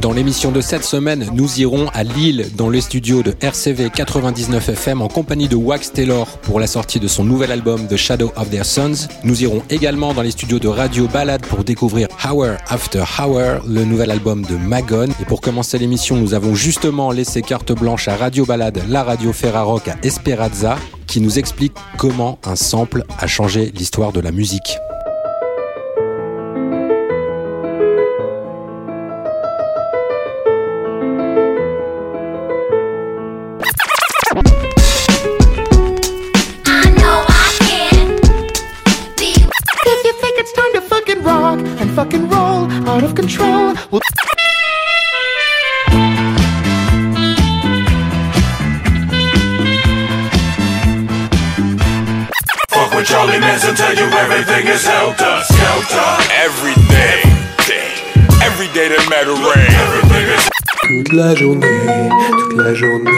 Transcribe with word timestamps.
Dans 0.00 0.12
l'émission 0.12 0.52
de 0.52 0.60
cette 0.60 0.84
semaine, 0.84 1.28
nous 1.34 1.58
irons 1.58 1.88
à 1.92 2.04
Lille, 2.04 2.46
dans 2.56 2.68
le 2.68 2.80
studio 2.80 3.24
de 3.24 3.34
RCV 3.40 3.90
99 3.90 4.68
FM, 4.68 5.02
en 5.02 5.08
compagnie 5.08 5.48
de 5.48 5.56
Wax 5.56 5.92
Taylor 5.92 6.38
pour 6.42 6.60
la 6.60 6.68
sortie 6.68 7.00
de 7.00 7.08
son 7.08 7.24
nouvel 7.24 7.50
album 7.50 7.88
The 7.88 7.96
Shadow 7.96 8.32
of 8.36 8.48
Their 8.48 8.64
Sons. 8.64 9.08
Nous 9.24 9.42
irons 9.42 9.60
également 9.70 10.14
dans 10.14 10.22
les 10.22 10.30
studios 10.30 10.60
de 10.60 10.68
Radio 10.68 11.08
Ballade 11.08 11.44
pour 11.44 11.64
découvrir 11.64 12.06
Hour 12.24 12.58
After 12.68 13.02
Hour, 13.18 13.64
le 13.66 13.84
nouvel 13.84 14.12
album 14.12 14.44
de 14.46 14.54
Magon. 14.54 15.08
Et 15.20 15.24
pour 15.24 15.40
commencer 15.40 15.78
l'émission, 15.78 16.14
nous 16.14 16.32
avons 16.32 16.54
justement 16.54 17.10
laissé 17.10 17.42
carte 17.42 17.72
blanche 17.72 18.06
à 18.06 18.16
Radio 18.16 18.46
Ballade, 18.46 18.80
la 18.88 19.02
radio 19.02 19.32
Ferrarock 19.32 19.88
à 19.88 19.96
Esperanza, 20.04 20.78
qui 21.08 21.20
nous 21.20 21.40
explique 21.40 21.74
comment 21.96 22.38
un 22.44 22.54
sample 22.54 23.02
a 23.18 23.26
changé 23.26 23.72
l'histoire 23.74 24.12
de 24.12 24.20
la 24.20 24.30
musique. 24.30 24.78
Toute 60.86 61.12
la 61.14 61.34
journée, 61.34 61.66
toute 62.30 62.56
la 62.58 62.74
journée. 62.74 63.10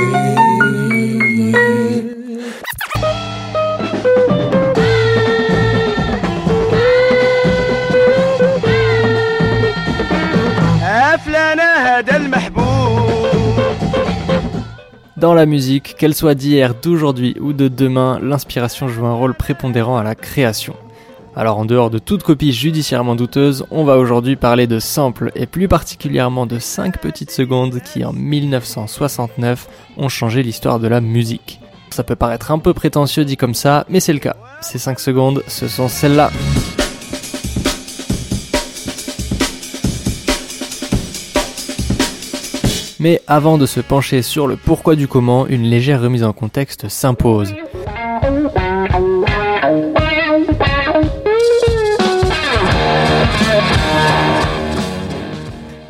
Dans 15.16 15.34
la 15.34 15.44
musique, 15.47 15.97
qu'elle 15.98 16.14
soit 16.14 16.34
d'hier, 16.34 16.75
d'aujourd'hui 16.75 17.36
ou 17.41 17.52
de 17.52 17.66
demain, 17.66 18.20
l'inspiration 18.22 18.86
joue 18.86 19.06
un 19.06 19.14
rôle 19.14 19.34
prépondérant 19.34 19.98
à 19.98 20.04
la 20.04 20.14
création. 20.14 20.77
Alors 21.41 21.56
en 21.56 21.64
dehors 21.64 21.88
de 21.88 21.98
toute 21.98 22.22
copie 22.22 22.52
judiciairement 22.52 23.14
douteuse, 23.14 23.64
on 23.70 23.84
va 23.84 23.96
aujourd'hui 23.96 24.36
parler 24.36 24.66
de 24.66 24.78
samples 24.78 25.33
et 25.34 25.47
plus 25.47 25.69
particulièrement 25.69 26.44
de 26.44 26.58
5 26.58 26.98
petites 26.98 27.30
secondes 27.30 27.80
qui 27.80 28.05
en 28.05 28.12
1969 28.12 29.66
ont 29.97 30.10
changé 30.10 30.42
l'histoire 30.42 30.78
de 30.78 30.86
la 30.86 31.00
musique. 31.00 31.58
Ça 31.88 32.05
peut 32.05 32.14
paraître 32.14 32.50
un 32.50 32.58
peu 32.58 32.74
prétentieux 32.74 33.24
dit 33.24 33.38
comme 33.38 33.55
ça, 33.55 33.86
mais 33.88 34.00
c'est 34.00 34.12
le 34.12 34.19
cas. 34.19 34.36
Ces 34.60 34.77
5 34.77 35.00
secondes, 35.00 35.42
ce 35.47 35.66
sont 35.66 35.88
celles-là. 35.88 36.30
Mais 42.98 43.22
avant 43.26 43.56
de 43.56 43.64
se 43.64 43.81
pencher 43.81 44.20
sur 44.20 44.47
le 44.47 44.56
pourquoi 44.56 44.94
du 44.94 45.09
comment, 45.09 45.47
une 45.47 45.62
légère 45.62 46.03
remise 46.03 46.22
en 46.22 46.34
contexte 46.34 46.91
s'impose. 46.91 47.54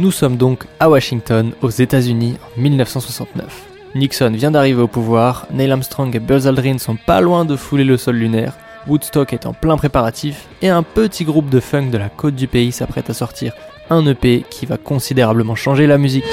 Nous 0.00 0.10
sommes 0.10 0.38
donc 0.38 0.64
à 0.78 0.88
Washington, 0.88 1.52
aux 1.60 1.68
États-Unis, 1.68 2.38
en 2.56 2.60
1969. 2.62 3.66
Nixon 3.94 4.30
vient 4.30 4.50
d'arriver 4.50 4.80
au 4.80 4.88
pouvoir, 4.88 5.46
Neil 5.52 5.70
Armstrong 5.70 6.16
et 6.16 6.20
Buzz 6.20 6.46
Aldrin 6.46 6.78
sont 6.78 6.96
pas 6.96 7.20
loin 7.20 7.44
de 7.44 7.54
fouler 7.54 7.84
le 7.84 7.98
sol 7.98 8.16
lunaire, 8.16 8.54
Woodstock 8.86 9.34
est 9.34 9.44
en 9.44 9.52
plein 9.52 9.76
préparatif, 9.76 10.48
et 10.62 10.70
un 10.70 10.82
petit 10.82 11.24
groupe 11.24 11.50
de 11.50 11.60
funk 11.60 11.90
de 11.90 11.98
la 11.98 12.08
côte 12.08 12.34
du 12.34 12.48
pays 12.48 12.72
s'apprête 12.72 13.10
à 13.10 13.12
sortir 13.12 13.52
un 13.90 14.06
EP 14.06 14.42
qui 14.48 14.64
va 14.64 14.78
considérablement 14.78 15.54
changer 15.54 15.86
la 15.86 15.98
musique. 15.98 16.24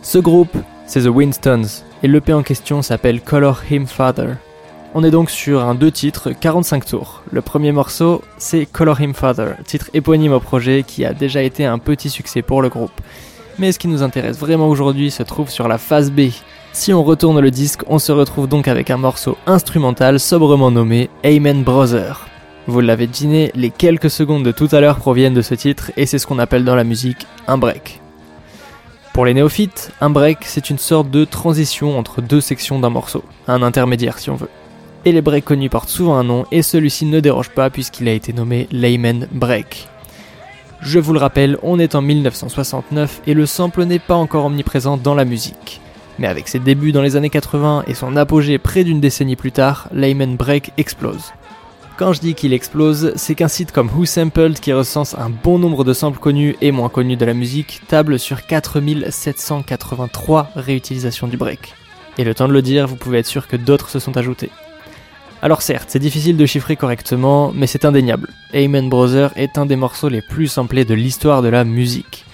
Ce 0.00 0.16
groupe, 0.16 0.56
c'est 0.86 1.02
The 1.02 1.08
Winstons, 1.08 1.82
et 2.02 2.08
l'EP 2.08 2.32
en 2.32 2.42
question 2.42 2.80
s'appelle 2.80 3.20
Color 3.20 3.60
Him 3.70 3.86
Father. 3.86 4.36
On 4.92 5.04
est 5.04 5.12
donc 5.12 5.30
sur 5.30 5.60
un 5.60 5.76
deux 5.76 5.92
titres, 5.92 6.32
45 6.32 6.84
tours. 6.84 7.22
Le 7.30 7.42
premier 7.42 7.70
morceau, 7.70 8.22
c'est 8.38 8.66
Color 8.66 9.00
Him 9.00 9.14
Father, 9.14 9.52
titre 9.64 9.88
éponyme 9.94 10.32
au 10.32 10.40
projet 10.40 10.82
qui 10.84 11.04
a 11.04 11.14
déjà 11.14 11.42
été 11.42 11.64
un 11.64 11.78
petit 11.78 12.10
succès 12.10 12.42
pour 12.42 12.60
le 12.60 12.70
groupe. 12.70 13.00
Mais 13.60 13.70
ce 13.70 13.78
qui 13.78 13.86
nous 13.86 14.02
intéresse 14.02 14.36
vraiment 14.36 14.68
aujourd'hui 14.68 15.12
se 15.12 15.22
trouve 15.22 15.48
sur 15.48 15.68
la 15.68 15.78
phase 15.78 16.10
B. 16.10 16.30
Si 16.72 16.92
on 16.92 17.04
retourne 17.04 17.38
le 17.38 17.52
disque, 17.52 17.82
on 17.86 18.00
se 18.00 18.10
retrouve 18.10 18.48
donc 18.48 18.66
avec 18.66 18.90
un 18.90 18.96
morceau 18.96 19.36
instrumental 19.46 20.18
sobrement 20.18 20.72
nommé 20.72 21.08
Amen 21.22 21.62
Brother. 21.62 22.26
Vous 22.66 22.80
l'avez 22.80 23.06
deviné, 23.06 23.52
les 23.54 23.70
quelques 23.70 24.10
secondes 24.10 24.44
de 24.44 24.50
tout 24.50 24.68
à 24.72 24.80
l'heure 24.80 24.96
proviennent 24.96 25.34
de 25.34 25.42
ce 25.42 25.54
titre 25.54 25.92
et 25.96 26.04
c'est 26.04 26.18
ce 26.18 26.26
qu'on 26.26 26.40
appelle 26.40 26.64
dans 26.64 26.74
la 26.74 26.84
musique 26.84 27.28
un 27.46 27.58
break. 27.58 28.00
Pour 29.12 29.24
les 29.24 29.34
néophytes, 29.34 29.92
un 30.00 30.10
break, 30.10 30.38
c'est 30.42 30.68
une 30.68 30.78
sorte 30.78 31.10
de 31.10 31.24
transition 31.24 31.96
entre 31.96 32.22
deux 32.22 32.40
sections 32.40 32.80
d'un 32.80 32.90
morceau, 32.90 33.22
un 33.46 33.62
intermédiaire 33.62 34.18
si 34.18 34.30
on 34.30 34.36
veut. 34.36 34.48
Et 35.04 35.12
les 35.12 35.22
breaks 35.22 35.46
connus 35.46 35.70
portent 35.70 35.88
souvent 35.88 36.16
un 36.16 36.24
nom, 36.24 36.44
et 36.52 36.62
celui-ci 36.62 37.06
ne 37.06 37.20
déroge 37.20 37.50
pas 37.50 37.70
puisqu'il 37.70 38.08
a 38.08 38.12
été 38.12 38.32
nommé 38.32 38.68
Layman 38.70 39.26
Break. 39.32 39.88
Je 40.82 40.98
vous 40.98 41.12
le 41.12 41.18
rappelle, 41.18 41.58
on 41.62 41.78
est 41.78 41.94
en 41.94 42.02
1969 42.02 43.22
et 43.26 43.34
le 43.34 43.44
sample 43.44 43.84
n'est 43.84 43.98
pas 43.98 44.14
encore 44.14 44.46
omniprésent 44.46 44.96
dans 44.96 45.14
la 45.14 45.26
musique. 45.26 45.80
Mais 46.18 46.26
avec 46.26 46.48
ses 46.48 46.58
débuts 46.58 46.92
dans 46.92 47.02
les 47.02 47.16
années 47.16 47.30
80 47.30 47.84
et 47.86 47.94
son 47.94 48.16
apogée 48.16 48.58
près 48.58 48.84
d'une 48.84 49.00
décennie 49.00 49.36
plus 49.36 49.52
tard, 49.52 49.88
Layman 49.92 50.36
Break 50.36 50.72
explose. 50.76 51.32
Quand 51.98 52.14
je 52.14 52.20
dis 52.20 52.34
qu'il 52.34 52.54
explose, 52.54 53.12
c'est 53.16 53.34
qu'un 53.34 53.48
site 53.48 53.72
comme 53.72 53.90
Who 53.94 54.06
Sampled, 54.06 54.58
qui 54.58 54.72
recense 54.72 55.14
un 55.18 55.28
bon 55.28 55.58
nombre 55.58 55.84
de 55.84 55.92
samples 55.92 56.18
connus 56.18 56.56
et 56.62 56.72
moins 56.72 56.88
connus 56.88 57.16
de 57.16 57.26
la 57.26 57.34
musique, 57.34 57.82
table 57.88 58.18
sur 58.18 58.46
4783 58.46 60.50
réutilisations 60.56 61.26
du 61.26 61.36
break. 61.36 61.74
Et 62.16 62.24
le 62.24 62.34
temps 62.34 62.48
de 62.48 62.54
le 62.54 62.62
dire, 62.62 62.86
vous 62.86 62.96
pouvez 62.96 63.18
être 63.18 63.26
sûr 63.26 63.46
que 63.46 63.56
d'autres 63.56 63.90
se 63.90 63.98
sont 63.98 64.16
ajoutés. 64.16 64.50
Alors 65.42 65.62
certes, 65.62 65.88
c'est 65.88 65.98
difficile 65.98 66.36
de 66.36 66.44
chiffrer 66.44 66.76
correctement, 66.76 67.50
mais 67.54 67.66
c'est 67.66 67.86
indéniable. 67.86 68.28
Amen 68.52 68.90
Brother 68.90 69.30
est 69.36 69.56
un 69.56 69.64
des 69.64 69.76
morceaux 69.76 70.10
les 70.10 70.20
plus 70.20 70.48
samplés 70.48 70.84
de 70.84 70.92
l'histoire 70.92 71.40
de 71.40 71.48
la 71.48 71.64
musique. 71.64 72.26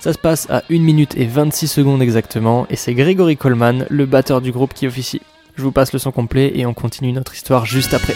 Ça 0.00 0.12
se 0.12 0.18
passe 0.18 0.50
à 0.50 0.62
1 0.70 0.80
minute 0.80 1.16
et 1.16 1.24
26 1.24 1.68
secondes 1.68 2.02
exactement, 2.02 2.66
et 2.68 2.76
c'est 2.76 2.92
Gregory 2.92 3.38
Coleman, 3.38 3.86
le 3.88 4.04
batteur 4.04 4.42
du 4.42 4.52
groupe, 4.52 4.74
qui 4.74 4.86
officie. 4.86 5.22
Je 5.56 5.62
vous 5.62 5.72
passe 5.72 5.92
le 5.92 5.98
son 5.98 6.12
complet 6.12 6.52
et 6.54 6.66
on 6.66 6.74
continue 6.74 7.12
notre 7.12 7.34
histoire 7.34 7.64
juste 7.64 7.94
après. 7.94 8.14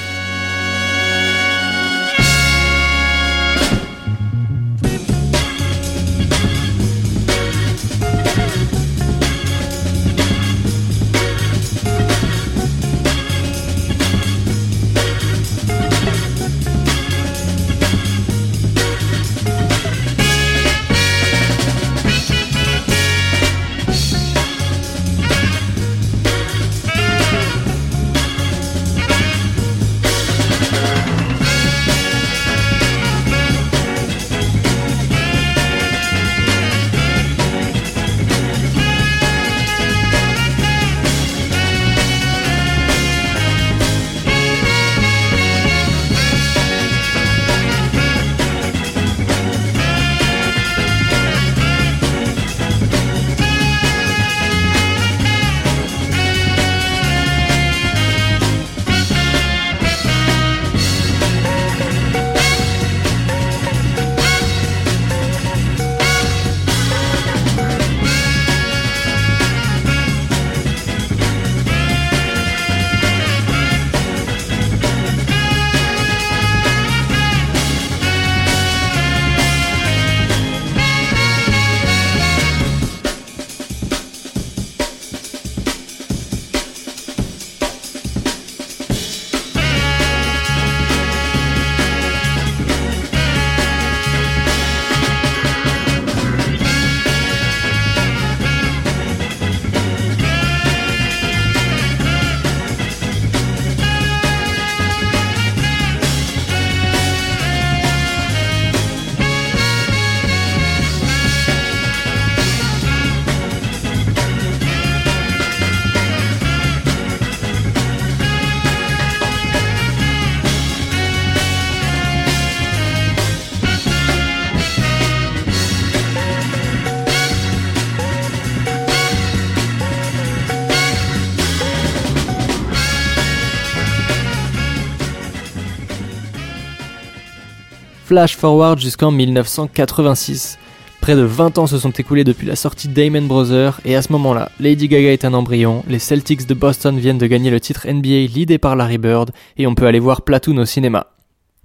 Flash 138.06 138.36
forward 138.36 138.78
jusqu'en 138.78 139.10
1986. 139.10 140.60
Près 141.00 141.16
de 141.16 141.22
20 141.22 141.58
ans 141.58 141.66
se 141.66 141.76
sont 141.76 141.90
écoulés 141.90 142.22
depuis 142.22 142.46
la 142.46 142.54
sortie 142.54 142.86
d'Amen 142.86 143.26
Brothers, 143.26 143.80
et 143.84 143.96
à 143.96 144.02
ce 144.02 144.12
moment-là, 144.12 144.52
Lady 144.60 144.86
Gaga 144.86 145.12
est 145.12 145.24
un 145.24 145.34
embryon, 145.34 145.82
les 145.88 145.98
Celtics 145.98 146.46
de 146.46 146.54
Boston 146.54 146.96
viennent 147.00 147.18
de 147.18 147.26
gagner 147.26 147.50
le 147.50 147.58
titre 147.58 147.88
NBA 147.88 148.32
l'idée 148.32 148.58
par 148.58 148.76
Larry 148.76 148.98
Bird, 148.98 149.32
et 149.56 149.66
on 149.66 149.74
peut 149.74 149.88
aller 149.88 149.98
voir 149.98 150.22
Platoon 150.22 150.56
au 150.58 150.64
cinéma. 150.64 151.08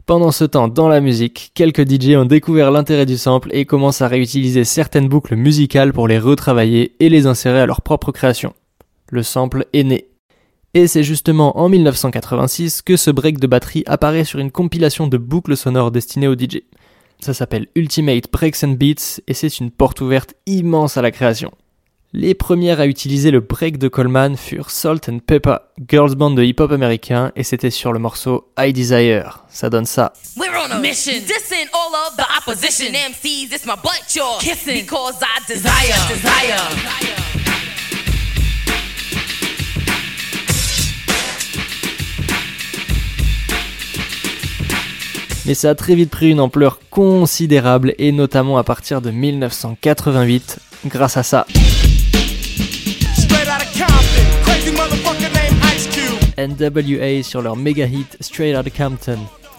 Pendant 0.08 0.32
ce 0.32 0.44
temps, 0.44 0.68
dans 0.68 0.88
la 0.88 1.00
musique, 1.00 1.52
quelques 1.54 1.88
DJ 1.88 2.16
ont 2.16 2.26
découvert 2.26 2.72
l'intérêt 2.72 3.06
du 3.06 3.18
sample 3.18 3.50
et 3.52 3.66
commencent 3.66 4.02
à 4.02 4.08
réutiliser 4.08 4.64
certaines 4.64 5.10
boucles 5.10 5.36
musicales 5.36 5.94
pour 5.94 6.08
les 6.08 6.18
retravailler 6.18 6.96
et 7.00 7.10
les 7.10 7.28
insérer 7.28 7.62
à 7.62 7.68
leur 7.68 7.84
propre 7.84 8.12
création. 8.12 8.56
Le 9.12 9.22
sample 9.22 9.68
est 9.74 9.84
né. 9.84 10.08
Et 10.74 10.88
c'est 10.88 11.04
justement 11.04 11.60
en 11.60 11.68
1986 11.68 12.82
que 12.82 12.96
ce 12.96 13.12
break 13.12 13.40
de 13.40 13.48
batterie 13.48 13.84
apparaît 13.88 14.24
sur 14.24 14.40
une 14.40 14.52
compilation 14.52 15.08
de 15.08 15.18
boucles 15.18 15.58
sonores 15.58 15.92
destinées 15.92 16.30
aux 16.30 16.36
DJ. 16.36 16.62
Ça 17.20 17.34
s'appelle 17.34 17.68
Ultimate 17.76 18.32
Breaks 18.32 18.64
and 18.64 18.76
Beats 18.80 19.20
et 19.28 19.34
c'est 19.34 19.60
une 19.60 19.70
porte 19.70 20.00
ouverte 20.00 20.34
immense 20.46 20.96
à 20.96 21.02
la 21.02 21.12
création. 21.12 21.52
Les 22.14 22.34
premières 22.34 22.80
à 22.80 22.88
utiliser 22.88 23.32
le 23.32 23.40
break 23.40 23.78
de 23.78 23.88
Coleman 23.88 24.36
furent 24.36 24.70
Salt 24.70 25.10
and 25.10 25.20
Pepper, 25.20 25.58
girls 25.88 26.16
band 26.16 26.32
de 26.32 26.44
hip-hop 26.44 26.72
américain, 26.72 27.32
et 27.38 27.44
c'était 27.44 27.70
sur 27.70 27.94
le 27.94 28.00
morceau 28.00 28.52
I 28.60 28.74
Desire. 28.74 29.46
Ça 29.50 29.70
donne 29.70 29.86
ça. 29.86 30.12
We're 30.36 30.52
on 30.68 30.72
a 30.72 30.80
mission. 30.80 31.14
Dissing 31.14 31.70
all 31.74 31.94
of 32.10 32.18
the 32.18 32.26
opposition. 32.38 32.92
MCs, 32.92 33.54
it's 33.54 33.66
my 33.66 33.76
butt 33.82 34.14
you're 34.14 34.40
kissing. 34.40 34.82
Because 34.82 35.22
I 35.22 35.40
desire, 35.48 35.96
desire. 36.10 37.41
Mais 45.52 45.56
ça 45.56 45.72
a 45.72 45.76
très 45.76 45.96
vite 45.96 46.10
pris 46.10 46.30
une 46.30 46.40
ampleur 46.40 46.80
considérable, 46.90 47.94
et 47.98 48.14
notamment 48.14 48.58
à 48.58 48.64
partir 48.64 49.02
de 49.02 49.12
1988, 49.12 50.60
grâce 50.86 51.18
à 51.18 51.24
ça. 51.24 51.46
NWA 56.38 57.22
sur 57.22 57.42
leur 57.42 57.58
méga 57.58 57.86
hit 57.86 58.16
Straight 58.22 58.56
Outta 58.56 58.70
Compton. 58.70 59.18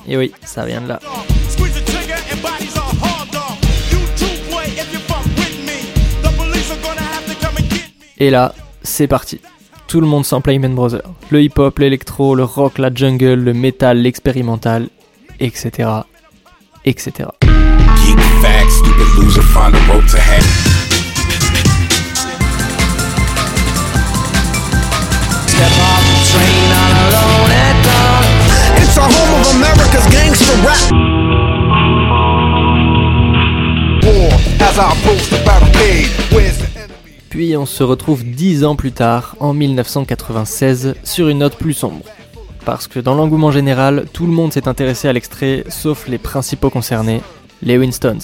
Et 0.08 0.16
oui, 0.16 0.32
ça 0.42 0.64
vient 0.64 0.80
de 0.80 0.88
là. 0.88 1.00
Et 8.16 8.30
là, 8.30 8.54
c'est 8.82 9.08
parti. 9.08 9.42
Tout 9.88 10.00
le 10.00 10.06
monde 10.06 10.24
s'en 10.24 10.40
Playman 10.40 10.74
Brothers. 10.74 11.02
Le 11.28 11.42
hip-hop, 11.42 11.78
l'électro, 11.78 12.34
le 12.34 12.44
rock, 12.44 12.78
la 12.78 12.90
jungle, 12.94 13.34
le 13.34 13.52
metal, 13.52 13.98
l'expérimental, 13.98 14.88
etc. 15.42 16.06
etc. 16.84 17.32
Geek 17.40 18.18
facts, 18.40 18.74
stupid 18.78 19.08
loser, 19.18 19.42
find 19.42 19.74
a 19.74 19.78
rope 19.92 20.06
to 20.06 20.18
hang. 20.18 20.42
It's 28.76 28.98
our 28.98 29.08
home 29.08 29.40
of 29.40 29.46
America's 29.56 30.06
gangster 30.10 30.56
rap. 30.66 30.92
War 34.04 34.32
as 34.60 34.78
I 34.78 34.92
approach 34.92 35.30
the 35.30 35.42
barricade. 35.44 36.08
Where's 36.30 36.58
the 36.58 36.78
enemy? 36.78 37.16
Puis 37.30 37.56
on 37.56 37.66
se 37.66 37.82
retrouve 37.82 38.24
dix 38.24 38.64
ans 38.64 38.76
plus 38.76 38.92
tard, 38.92 39.36
en 39.40 39.54
1996, 39.54 40.94
sur 41.04 41.28
une 41.28 41.38
note 41.38 41.56
plus 41.56 41.74
sombre. 41.74 42.04
Parce 42.64 42.86
que 42.86 43.00
dans 43.00 43.14
l'engouement 43.14 43.50
général, 43.50 44.06
tout 44.12 44.26
le 44.26 44.32
monde 44.32 44.52
s'est 44.52 44.68
intéressé 44.68 45.08
à 45.08 45.12
l'extrait, 45.12 45.64
sauf 45.68 46.06
les 46.06 46.18
principaux 46.18 46.70
concernés, 46.70 47.20
les 47.62 47.76
Winstons. 47.76 48.18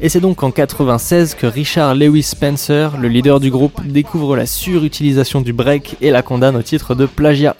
Et 0.00 0.08
c'est 0.08 0.20
donc 0.20 0.42
en 0.42 0.50
96 0.50 1.34
que 1.34 1.46
Richard 1.46 1.94
Lewis 1.94 2.22
Spencer, 2.22 2.96
le 2.98 3.08
leader 3.08 3.40
du 3.40 3.50
groupe, 3.50 3.84
découvre 3.84 4.36
la 4.36 4.46
surutilisation 4.46 5.40
du 5.40 5.52
break 5.52 5.96
et 6.00 6.10
la 6.10 6.22
condamne 6.22 6.56
au 6.56 6.62
titre 6.62 6.94
de 6.94 7.04
plagiat. 7.04 7.56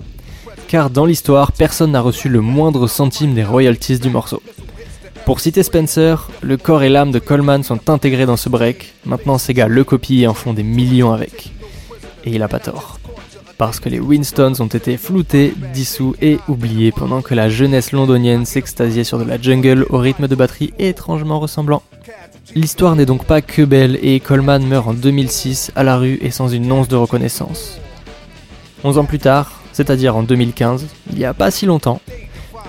Car 0.68 0.88
dans 0.88 1.04
l'histoire, 1.04 1.52
personne 1.52 1.92
n'a 1.92 2.00
reçu 2.00 2.28
le 2.28 2.40
moindre 2.40 2.86
centime 2.86 3.34
des 3.34 3.44
royalties 3.44 3.98
du 3.98 4.08
morceau. 4.08 4.42
Pour 5.24 5.40
citer 5.40 5.62
Spencer, 5.62 6.30
le 6.40 6.56
corps 6.56 6.82
et 6.82 6.88
l'âme 6.88 7.10
de 7.10 7.18
Coleman 7.18 7.62
sont 7.62 7.90
intégrés 7.90 8.24
dans 8.24 8.36
ce 8.36 8.48
break, 8.48 8.94
maintenant 9.04 9.36
ces 9.36 9.52
gars 9.52 9.68
le 9.68 9.84
copient 9.84 10.22
et 10.22 10.26
en 10.26 10.34
font 10.34 10.54
des 10.54 10.62
millions 10.62 11.12
avec. 11.12 11.52
Et 12.24 12.30
il 12.30 12.42
a 12.42 12.48
pas 12.48 12.60
tort. 12.60 12.97
Parce 13.58 13.80
que 13.80 13.88
les 13.88 13.98
Winstons 13.98 14.52
ont 14.60 14.68
été 14.68 14.96
floutés, 14.96 15.52
dissous 15.74 16.14
et 16.22 16.38
oubliés 16.46 16.92
pendant 16.92 17.22
que 17.22 17.34
la 17.34 17.48
jeunesse 17.48 17.90
londonienne 17.90 18.46
s'extasiait 18.46 19.02
sur 19.02 19.18
de 19.18 19.24
la 19.24 19.40
jungle 19.40 19.84
au 19.90 19.98
rythme 19.98 20.28
de 20.28 20.36
batterie 20.36 20.72
étrangement 20.78 21.40
ressemblant. 21.40 21.82
L'histoire 22.54 22.94
n'est 22.94 23.04
donc 23.04 23.24
pas 23.24 23.42
que 23.42 23.62
belle 23.62 23.98
et 24.00 24.20
Coleman 24.20 24.64
meurt 24.64 24.86
en 24.86 24.94
2006 24.94 25.72
à 25.74 25.82
la 25.82 25.96
rue 25.96 26.18
et 26.22 26.30
sans 26.30 26.48
une 26.48 26.70
once 26.70 26.86
de 26.86 26.94
reconnaissance. 26.94 27.80
11 28.84 28.98
ans 28.98 29.04
plus 29.04 29.18
tard, 29.18 29.60
c'est-à-dire 29.72 30.14
en 30.14 30.22
2015, 30.22 30.86
il 31.12 31.18
y 31.18 31.24
a 31.24 31.34
pas 31.34 31.50
si 31.50 31.66
longtemps, 31.66 32.00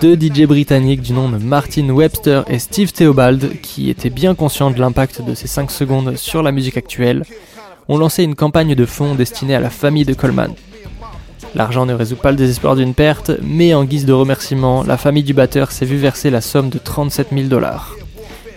deux 0.00 0.16
DJ 0.16 0.42
britanniques 0.42 1.02
du 1.02 1.12
nom 1.12 1.28
de 1.28 1.38
Martin 1.38 1.88
Webster 1.90 2.42
et 2.48 2.58
Steve 2.58 2.92
Theobald, 2.92 3.60
qui 3.62 3.90
étaient 3.90 4.10
bien 4.10 4.34
conscients 4.34 4.72
de 4.72 4.80
l'impact 4.80 5.22
de 5.22 5.34
ces 5.34 5.46
5 5.46 5.70
secondes 5.70 6.16
sur 6.16 6.42
la 6.42 6.50
musique 6.50 6.76
actuelle, 6.76 7.22
ont 7.86 7.96
lancé 7.96 8.24
une 8.24 8.34
campagne 8.34 8.74
de 8.74 8.86
fonds 8.86 9.14
destinée 9.14 9.54
à 9.54 9.60
la 9.60 9.70
famille 9.70 10.04
de 10.04 10.14
Coleman. 10.14 10.52
L'argent 11.54 11.84
ne 11.84 11.94
résout 11.94 12.16
pas 12.16 12.30
le 12.30 12.36
désespoir 12.36 12.76
d'une 12.76 12.94
perte, 12.94 13.32
mais 13.42 13.74
en 13.74 13.84
guise 13.84 14.06
de 14.06 14.12
remerciement, 14.12 14.84
la 14.84 14.96
famille 14.96 15.24
du 15.24 15.34
batteur 15.34 15.72
s'est 15.72 15.84
vue 15.84 15.96
verser 15.96 16.30
la 16.30 16.40
somme 16.40 16.68
de 16.68 16.78
37 16.78 17.28
000 17.32 17.48
dollars. 17.48 17.96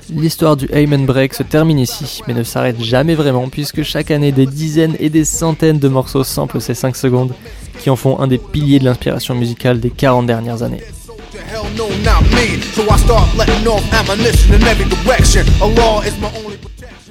L'histoire 0.10 0.58
du 0.58 0.70
Amen 0.74 1.06
Break 1.06 1.34
se 1.34 1.44
termine 1.44 1.80
ici, 1.80 2.22
mais 2.28 2.34
ne 2.34 2.44
s'arrête 2.44 2.82
jamais 2.84 3.16
vraiment, 3.16 3.50
puisque 3.50 3.84
chaque 3.84 4.12
année 4.12 4.32
des 4.32 4.46
dizaines 4.46 4.96
et 5.00 5.10
des 5.10 5.26
centaines 5.26 5.80
de 5.80 5.88
morceaux 5.88 6.24
samplent 6.24 6.62
ces 6.62 6.76
5 6.76 6.96
secondes, 6.96 7.34
qui 7.80 7.90
en 7.90 7.96
font 7.96 8.20
un 8.20 8.28
des 8.28 8.38
piliers 8.38 8.80
de 8.80 8.86
l'inspiration 8.86 9.34
musicale 9.34 9.80
des 9.80 9.90
40 9.90 10.28
dernières 10.28 10.62
années. 10.62 10.84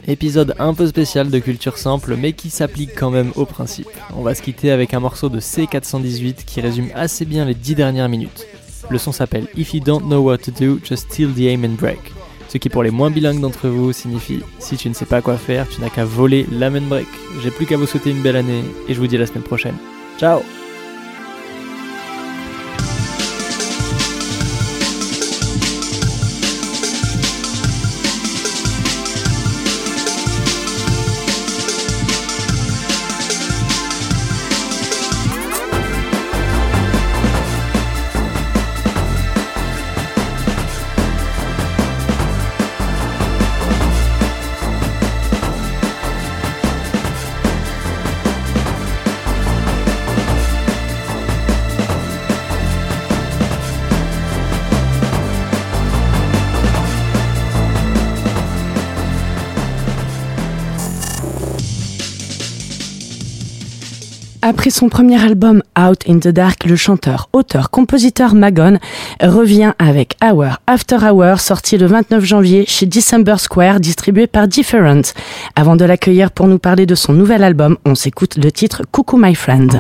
Épisode 0.08 0.54
un 0.58 0.74
peu 0.74 0.86
spécial 0.86 1.30
de 1.30 1.38
culture 1.38 1.78
simple, 1.78 2.16
mais 2.18 2.32
qui 2.32 2.50
s'applique 2.50 2.94
quand 2.96 3.10
même 3.10 3.32
au 3.36 3.46
principe. 3.46 3.88
On 4.16 4.22
va 4.22 4.34
se 4.34 4.42
quitter 4.42 4.70
avec 4.70 4.94
un 4.94 5.00
morceau 5.00 5.28
de 5.28 5.38
C418 5.38 6.44
qui 6.44 6.60
résume 6.60 6.88
assez 6.94 7.24
bien 7.24 7.44
les 7.44 7.54
10 7.54 7.76
dernières 7.76 8.08
minutes. 8.08 8.46
Le 8.90 8.98
son 8.98 9.12
s'appelle 9.12 9.46
If 9.56 9.74
you 9.74 9.80
don't 9.80 10.02
know 10.02 10.20
what 10.20 10.38
to 10.38 10.50
do, 10.50 10.80
just 10.84 11.12
steal 11.12 11.32
the 11.32 11.42
aim 11.42 11.64
and 11.64 11.76
break. 11.78 12.00
Ce 12.48 12.58
qui 12.58 12.68
pour 12.68 12.82
les 12.82 12.90
moins 12.90 13.10
bilingues 13.10 13.40
d'entre 13.40 13.68
vous 13.68 13.92
signifie 13.92 14.40
si 14.58 14.76
tu 14.76 14.88
ne 14.88 14.94
sais 14.94 15.06
pas 15.06 15.22
quoi 15.22 15.38
faire, 15.38 15.68
tu 15.68 15.80
n'as 15.80 15.88
qu'à 15.88 16.04
voler 16.04 16.46
l'aim 16.50 16.74
and 16.76 16.88
break. 16.88 17.08
J'ai 17.42 17.50
plus 17.50 17.66
qu'à 17.66 17.76
vous 17.76 17.86
souhaiter 17.86 18.10
une 18.10 18.22
belle 18.22 18.36
année 18.36 18.64
et 18.88 18.94
je 18.94 19.00
vous 19.00 19.06
dis 19.06 19.16
à 19.16 19.20
la 19.20 19.26
semaine 19.26 19.44
prochaine. 19.44 19.76
Ciao 20.18 20.40
Après 64.52 64.68
son 64.68 64.90
premier 64.90 65.18
album 65.18 65.62
Out 65.78 66.06
in 66.06 66.18
the 66.18 66.28
Dark, 66.28 66.66
le 66.66 66.76
chanteur, 66.76 67.30
auteur, 67.32 67.70
compositeur 67.70 68.34
Magon 68.34 68.78
revient 69.22 69.72
avec 69.78 70.14
Hour 70.22 70.58
After 70.66 70.98
Hour, 71.02 71.40
sorti 71.40 71.78
le 71.78 71.86
29 71.86 72.22
janvier 72.22 72.64
chez 72.68 72.84
December 72.84 73.36
Square, 73.38 73.80
distribué 73.80 74.26
par 74.26 74.48
Different. 74.48 75.14
Avant 75.56 75.74
de 75.74 75.86
l'accueillir 75.86 76.30
pour 76.30 76.48
nous 76.48 76.58
parler 76.58 76.84
de 76.84 76.94
son 76.94 77.14
nouvel 77.14 77.42
album, 77.42 77.78
on 77.86 77.94
s'écoute 77.94 78.36
le 78.36 78.52
titre 78.52 78.82
Coucou 78.92 79.16
My 79.16 79.34
Friend. 79.34 79.70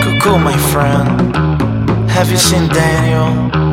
Cuckoo, 0.00 0.38
my 0.38 0.56
friend. 0.72 1.36
Have 2.08 2.30
you 2.30 2.38
seen 2.38 2.68
Daniel? 2.68 3.71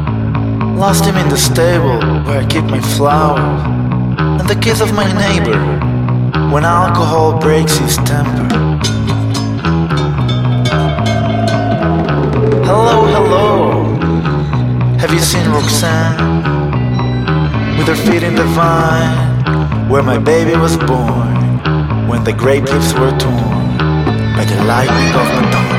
Lost 0.80 1.04
him 1.04 1.18
in 1.18 1.28
the 1.28 1.38
stable 1.38 2.00
where 2.24 2.40
I 2.40 2.46
keep 2.46 2.64
my 2.64 2.80
flowers. 2.80 3.62
And 4.40 4.48
the 4.48 4.56
kiss 4.56 4.80
of 4.80 4.94
my 4.94 5.12
neighbor. 5.12 5.60
when 6.54 6.64
alcohol 6.64 7.38
breaks 7.38 7.78
his 7.78 7.98
temper. 7.98 8.48
Hello, 12.66 13.06
hello. 13.16 13.98
Have 14.98 15.14
you 15.14 15.20
seen 15.20 15.46
Roxanne? 15.52 16.18
With 17.78 17.88
her 17.88 17.96
feet 17.96 18.24
in 18.24 18.36
the 18.36 18.46
vine, 18.46 19.90
where 19.90 20.02
my 20.02 20.18
baby 20.18 20.56
was 20.58 20.78
born, 20.78 21.36
when 22.08 22.24
the 22.24 22.34
grape 22.34 22.64
leaves 22.64 22.94
were 22.94 23.12
torn 23.20 23.78
by 24.36 24.46
the 24.46 24.64
lightning 24.64 25.14
of 25.14 25.28
Madonna. 25.36 25.79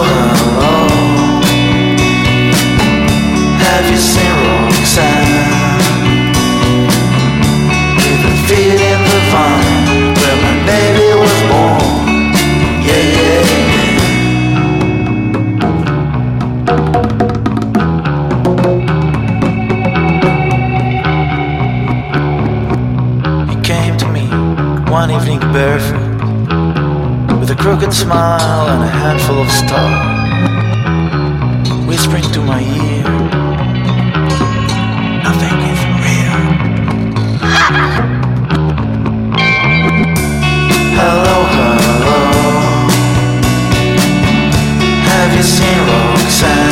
barefoot, 25.51 25.99
with 27.39 27.49
a 27.51 27.55
crooked 27.55 27.93
smile 27.93 28.69
and 28.69 28.83
a 28.83 28.87
handful 28.87 29.41
of 29.41 29.51
stars, 29.51 30.07
whispering 31.87 32.23
to 32.31 32.41
my 32.41 32.61
ear, 32.61 33.03
Nothing 35.23 35.57
is 35.71 35.81
real. 36.03 36.39
hello, 40.97 41.37
hello. 41.55 42.19
Have 45.09 45.31
you 45.35 45.43
seen 45.43 45.79
Roxanne? 45.87 46.70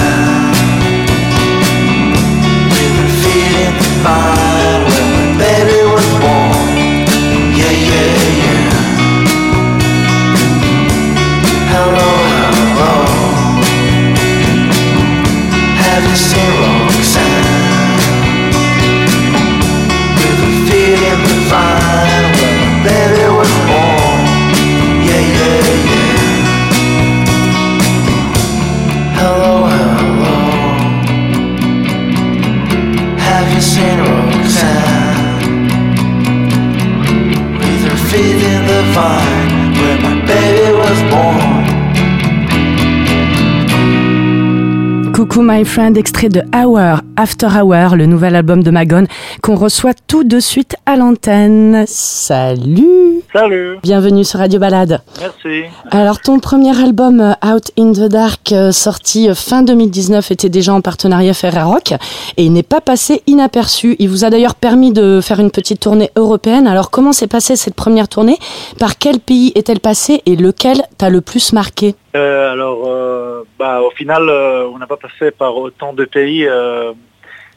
My 45.59 45.65
Friend, 45.65 45.97
extrait 45.97 46.29
de 46.29 46.41
Hour 46.55 47.01
After 47.17 47.47
Hour, 47.47 47.97
le 47.97 48.05
nouvel 48.05 48.33
album 48.37 48.63
de 48.63 48.71
Magone 48.71 49.07
qu'on 49.41 49.57
reçoit 49.57 49.91
tout 50.07 50.23
de 50.23 50.39
suite 50.39 50.77
à 50.85 50.95
l'antenne. 50.95 51.83
Salut 51.85 53.21
Salut, 53.33 53.77
Bienvenue 53.83 54.23
sur 54.23 54.39
Radio 54.39 54.57
Balade. 54.57 55.01
merci. 55.19 55.65
Alors 55.91 56.21
ton 56.21 56.39
premier 56.39 56.81
album 56.81 57.19
euh, 57.19 57.33
Out 57.45 57.71
in 57.77 57.91
the 57.91 58.09
Dark 58.09 58.53
euh, 58.53 58.71
sorti 58.71 59.27
euh, 59.29 59.35
fin 59.35 59.61
2019 59.61 60.31
était 60.31 60.47
déjà 60.47 60.73
en 60.73 60.79
partenariat 60.79 61.33
Ferrer 61.33 61.63
Rock 61.63 61.91
et 62.37 62.45
il 62.45 62.53
n'est 62.53 62.63
pas 62.63 62.79
passé 62.79 63.21
inaperçu. 63.27 63.97
Il 63.99 64.07
vous 64.07 64.23
a 64.23 64.29
d'ailleurs 64.29 64.55
permis 64.55 64.93
de 64.93 65.19
faire 65.21 65.41
une 65.41 65.51
petite 65.51 65.81
tournée 65.81 66.09
européenne. 66.15 66.67
Alors 66.67 66.89
comment 66.89 67.11
s'est 67.11 67.27
passée 67.27 67.57
cette 67.57 67.75
première 67.75 68.07
tournée? 68.07 68.37
Par 68.79 68.97
quel 68.97 69.19
pays 69.19 69.51
est-elle 69.55 69.81
passée 69.81 70.21
et 70.25 70.37
lequel 70.37 70.83
t'a 70.97 71.09
le 71.09 71.19
plus 71.19 71.51
marqué? 71.51 71.95
Euh, 72.15 72.51
alors, 72.51 72.79
euh, 72.87 73.28
bah, 73.57 73.81
au 73.81 73.91
final, 73.91 74.27
euh, 74.29 74.67
on 74.73 74.77
n'a 74.77 74.87
pas 74.87 74.97
passé 74.97 75.31
par 75.31 75.55
autant 75.57 75.93
de 75.93 76.05
pays 76.05 76.45
euh, 76.47 76.91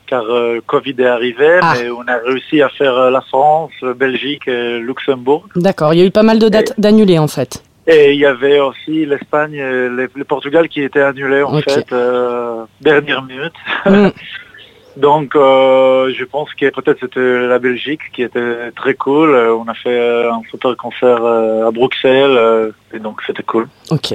car 0.06 0.24
euh, 0.24 0.60
Covid 0.66 0.94
est 0.98 1.06
arrivé, 1.06 1.58
Ah. 1.62 1.74
mais 1.76 1.88
on 1.90 2.06
a 2.08 2.18
réussi 2.18 2.60
à 2.60 2.68
faire 2.68 2.96
euh, 2.96 3.10
la 3.10 3.20
France, 3.22 3.70
la 3.80 3.94
Belgique 3.94 4.46
et 4.48 4.78
Luxembourg. 4.78 5.46
D'accord, 5.56 5.94
il 5.94 6.00
y 6.00 6.02
a 6.02 6.06
eu 6.06 6.10
pas 6.10 6.22
mal 6.22 6.38
de 6.38 6.48
dates 6.48 6.78
d'annulés 6.78 7.18
en 7.18 7.28
fait. 7.28 7.62
Et 7.86 8.12
il 8.12 8.18
y 8.20 8.26
avait 8.26 8.60
aussi 8.60 9.06
l'Espagne 9.06 9.54
et 9.54 9.88
le, 9.88 10.08
le 10.14 10.24
Portugal 10.24 10.68
qui 10.68 10.82
étaient 10.82 11.00
annulés 11.02 11.42
en 11.42 11.60
fait, 11.60 11.92
euh, 11.92 12.64
dernière 12.80 13.22
minute. 13.22 13.54
Mm. 13.86 14.08
Donc, 14.98 15.30
je 15.34 16.24
pense 16.24 16.52
que 16.52 16.68
peut-être 16.68 16.98
c'était 17.00 17.46
la 17.46 17.58
Belgique 17.58 18.02
qui 18.12 18.22
était 18.22 18.70
très 18.76 18.92
cool. 18.92 19.30
On 19.34 19.66
a 19.66 19.72
fait 19.72 20.26
un 20.26 20.42
super 20.50 20.76
concert 20.76 21.24
à 21.24 21.70
Bruxelles 21.70 22.72
et 22.92 22.98
donc 22.98 23.22
c'était 23.26 23.42
cool. 23.42 23.68
Ok. 23.90 24.14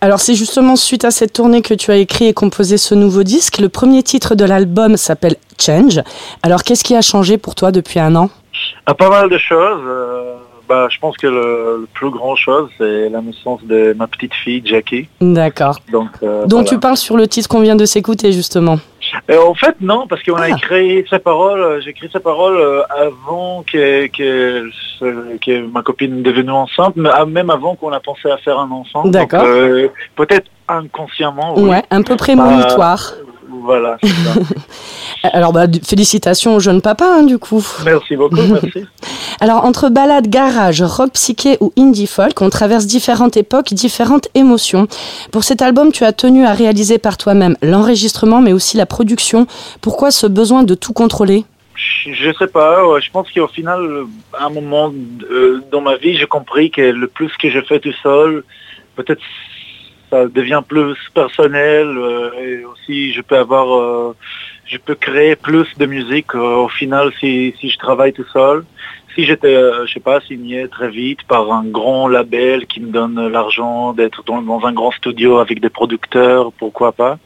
Alors 0.00 0.20
c'est 0.20 0.34
justement 0.34 0.76
suite 0.76 1.04
à 1.04 1.10
cette 1.10 1.32
tournée 1.32 1.62
que 1.62 1.74
tu 1.74 1.90
as 1.90 1.96
écrit 1.96 2.26
et 2.26 2.34
composé 2.34 2.76
ce 2.76 2.94
nouveau 2.94 3.22
disque. 3.22 3.58
Le 3.58 3.68
premier 3.68 4.02
titre 4.02 4.34
de 4.34 4.44
l'album 4.44 4.96
s'appelle 4.96 5.36
Change. 5.60 6.00
Alors 6.42 6.62
qu'est-ce 6.62 6.84
qui 6.84 6.94
a 6.94 7.02
changé 7.02 7.38
pour 7.38 7.54
toi 7.54 7.72
depuis 7.72 8.00
un 8.00 8.14
an? 8.16 8.30
Ah, 8.86 8.94
pas 8.94 9.08
mal 9.08 9.30
de 9.30 9.38
choses. 9.38 9.80
euh, 9.86 10.34
bah, 10.68 10.88
je 10.90 10.98
pense 10.98 11.16
que 11.16 11.26
le, 11.26 11.78
le 11.82 11.88
plus 11.92 12.10
grand 12.10 12.36
chose, 12.36 12.68
c'est 12.78 13.08
la 13.10 13.20
naissance 13.20 13.60
de 13.64 13.94
ma 13.98 14.06
petite 14.06 14.32
fille, 14.32 14.62
Jackie. 14.64 15.08
D'accord. 15.20 15.78
Donc, 15.92 16.08
euh, 16.22 16.44
voilà. 16.48 16.64
tu 16.64 16.78
parles 16.78 16.96
sur 16.96 17.16
le 17.16 17.28
titre 17.28 17.48
qu'on 17.48 17.60
vient 17.60 17.76
de 17.76 17.84
s'écouter 17.84 18.32
justement. 18.32 18.78
Euh, 19.30 19.38
en 19.46 19.54
fait, 19.54 19.76
non, 19.80 20.06
parce 20.06 20.22
qu'on 20.22 20.36
a 20.36 20.44
Ah. 20.44 20.48
écrit 20.50 21.04
ces 21.08 21.18
paroles, 21.18 21.60
euh, 21.60 21.80
j'ai 21.80 21.90
écrit 21.90 22.08
ces 22.12 22.20
paroles 22.20 22.56
euh, 22.56 22.82
avant 22.88 23.64
que, 23.70 24.06
que, 24.08 25.66
ma 25.72 25.82
copine 25.82 26.22
devenue 26.22 26.50
enceinte, 26.50 26.94
ah, 27.12 27.24
même 27.24 27.50
avant 27.50 27.74
qu'on 27.74 27.92
a 27.92 28.00
pensé 28.00 28.30
à 28.30 28.36
faire 28.38 28.58
un 28.58 28.70
enfant. 28.70 29.04
D'accord. 29.06 29.44
euh, 29.44 29.88
Peut-être 30.16 30.48
inconsciemment, 30.68 31.54
oui. 31.56 31.70
Ouais, 31.70 31.82
un 31.90 32.02
peu 32.02 32.16
prémonitoire. 32.16 33.14
Voilà, 33.64 33.96
ça. 34.02 34.40
Alors 35.32 35.54
bah, 35.54 35.64
félicitations 35.82 36.54
au 36.54 36.60
jeune 36.60 36.82
papa 36.82 37.06
hein, 37.06 37.22
du 37.22 37.38
coup. 37.38 37.66
merci 37.82 38.14
beaucoup, 38.14 38.42
merci. 38.42 38.84
Alors 39.40 39.64
entre 39.64 39.88
balade, 39.88 40.28
garage, 40.28 40.82
rock 40.82 41.12
psyché 41.12 41.56
ou 41.60 41.72
indie 41.78 42.06
folk, 42.06 42.42
on 42.42 42.50
traverse 42.50 42.84
différentes 42.84 43.38
époques, 43.38 43.72
différentes 43.72 44.28
émotions. 44.34 44.86
Pour 45.32 45.44
cet 45.44 45.62
album, 45.62 45.92
tu 45.92 46.04
as 46.04 46.12
tenu 46.12 46.44
à 46.44 46.52
réaliser 46.52 46.98
par 46.98 47.16
toi-même 47.16 47.56
l'enregistrement 47.62 48.42
mais 48.42 48.52
aussi 48.52 48.76
la 48.76 48.84
production. 48.84 49.46
Pourquoi 49.80 50.10
ce 50.10 50.26
besoin 50.26 50.62
de 50.62 50.74
tout 50.74 50.92
contrôler? 50.92 51.46
Je 51.74 52.12
je 52.12 52.32
sais 52.38 52.46
pas, 52.48 52.86
ouais, 52.86 53.00
je 53.00 53.10
pense 53.10 53.32
qu'au 53.32 53.48
final, 53.48 54.04
à 54.34 54.44
un 54.44 54.50
moment 54.50 54.92
euh, 55.30 55.62
dans 55.72 55.80
ma 55.80 55.96
vie, 55.96 56.18
j'ai 56.18 56.26
compris 56.26 56.70
que 56.70 56.82
le 56.82 57.06
plus 57.06 57.34
que 57.38 57.48
je 57.48 57.60
fais 57.62 57.80
tout 57.80 57.94
seul, 58.02 58.44
peut-être 58.94 59.22
ça 60.14 60.28
devient 60.28 60.62
plus 60.66 60.96
personnel 61.12 61.88
euh, 61.98 62.30
et 62.40 62.64
aussi 62.64 63.12
je 63.12 63.20
peux 63.20 63.36
avoir, 63.36 63.68
euh, 63.74 64.14
je 64.64 64.78
peux 64.78 64.94
créer 64.94 65.34
plus 65.34 65.66
de 65.76 65.86
musique 65.86 66.34
euh, 66.36 66.66
au 66.66 66.68
final 66.68 67.12
si, 67.18 67.52
si 67.58 67.68
je 67.68 67.78
travaille 67.78 68.12
tout 68.12 68.30
seul. 68.32 68.64
Si 69.14 69.24
j'étais, 69.24 69.54
je 69.86 69.92
sais 69.92 70.00
pas, 70.00 70.20
signé 70.20 70.66
très 70.68 70.90
vite 70.90 71.22
par 71.24 71.52
un 71.52 71.64
grand 71.64 72.08
label 72.08 72.66
qui 72.66 72.80
me 72.80 72.90
donne 72.90 73.28
l'argent 73.28 73.92
d'être 73.92 74.24
dans, 74.24 74.42
dans 74.42 74.64
un 74.66 74.72
grand 74.72 74.90
studio 74.90 75.38
avec 75.38 75.60
des 75.60 75.70
producteurs, 75.70 76.52
pourquoi 76.52 76.90
pas. 76.90 77.18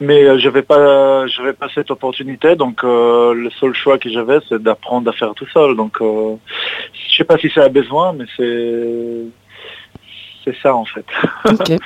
Mais 0.00 0.38
je 0.38 0.48
vais 0.50 0.62
pas, 0.62 1.26
je 1.26 1.40
vais 1.40 1.54
pas 1.54 1.68
cette 1.74 1.90
opportunité. 1.90 2.56
Donc 2.56 2.84
euh, 2.84 3.32
le 3.32 3.48
seul 3.58 3.74
choix 3.74 3.96
que 3.96 4.10
j'avais, 4.10 4.38
c'est 4.48 4.62
d'apprendre 4.62 5.08
à 5.08 5.14
faire 5.14 5.32
tout 5.34 5.46
seul. 5.46 5.76
Donc 5.76 5.94
euh, 6.02 6.36
je 7.08 7.16
sais 7.16 7.24
pas 7.24 7.38
si 7.38 7.48
ça 7.48 7.62
a 7.64 7.68
besoin, 7.70 8.12
mais 8.12 8.26
c'est 8.36 9.24
c'est 10.44 10.56
ça 10.62 10.74
en 10.74 10.84
fait. 10.84 11.06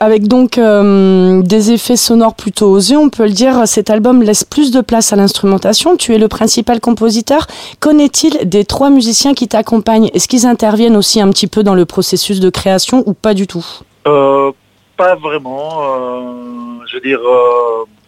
Avec 0.00 0.28
donc 0.28 0.58
euh, 0.58 1.40
des 1.42 1.72
effets 1.72 1.96
sonores 1.96 2.34
plutôt 2.34 2.66
osés, 2.66 2.96
on 2.96 3.08
peut 3.08 3.24
le 3.24 3.30
dire, 3.30 3.66
cet 3.66 3.88
album 3.88 4.22
laisse 4.22 4.44
plus 4.44 4.70
de 4.70 4.80
place 4.80 5.12
à 5.12 5.16
l'instrumentation. 5.16 5.96
Tu 5.96 6.14
es 6.14 6.18
le 6.18 6.28
principal 6.28 6.80
compositeur. 6.80 7.46
Connaît-il 7.80 8.48
des 8.48 8.64
trois 8.64 8.90
musiciens 8.90 9.32
qui 9.34 9.48
t'accompagnent? 9.48 10.10
Est-ce 10.12 10.28
qu'ils 10.28 10.46
interviennent 10.46 10.96
aussi 10.96 11.20
un 11.22 11.30
petit 11.30 11.46
peu 11.46 11.62
dans 11.62 11.74
le 11.74 11.86
processus 11.86 12.40
de 12.40 12.50
création 12.50 13.02
ou 13.06 13.14
pas 13.14 13.32
du 13.32 13.46
tout? 13.46 13.64
Euh, 14.06 14.50
pas 14.96 15.14
vraiment. 15.14 15.80
euh, 15.82 16.84
je 16.86 16.96
veux 16.96 17.00
dire, 17.00 17.20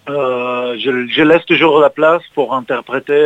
je, 0.09 1.07
je 1.09 1.23
laisse 1.23 1.47
toujours 1.47 1.79
la 1.79 1.89
place 1.89 2.23
pour 2.35 2.53
interpréter, 2.53 3.25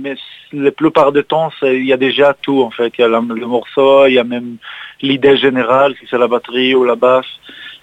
mais 0.00 0.14
la 0.52 0.70
plupart 0.70 1.10
du 1.10 1.24
temps, 1.24 1.50
il 1.62 1.84
y 1.84 1.92
a 1.92 1.96
déjà 1.96 2.34
tout 2.40 2.62
en 2.62 2.70
fait. 2.70 2.92
Il 2.96 3.00
y 3.00 3.04
a 3.04 3.08
le 3.08 3.46
morceau, 3.46 4.06
il 4.06 4.14
y 4.14 4.18
a 4.18 4.24
même 4.24 4.56
l'idée 5.02 5.36
générale, 5.36 5.94
si 5.98 6.06
c'est 6.08 6.18
la 6.18 6.28
batterie 6.28 6.74
ou 6.74 6.84
la 6.84 6.94
basse. 6.94 7.26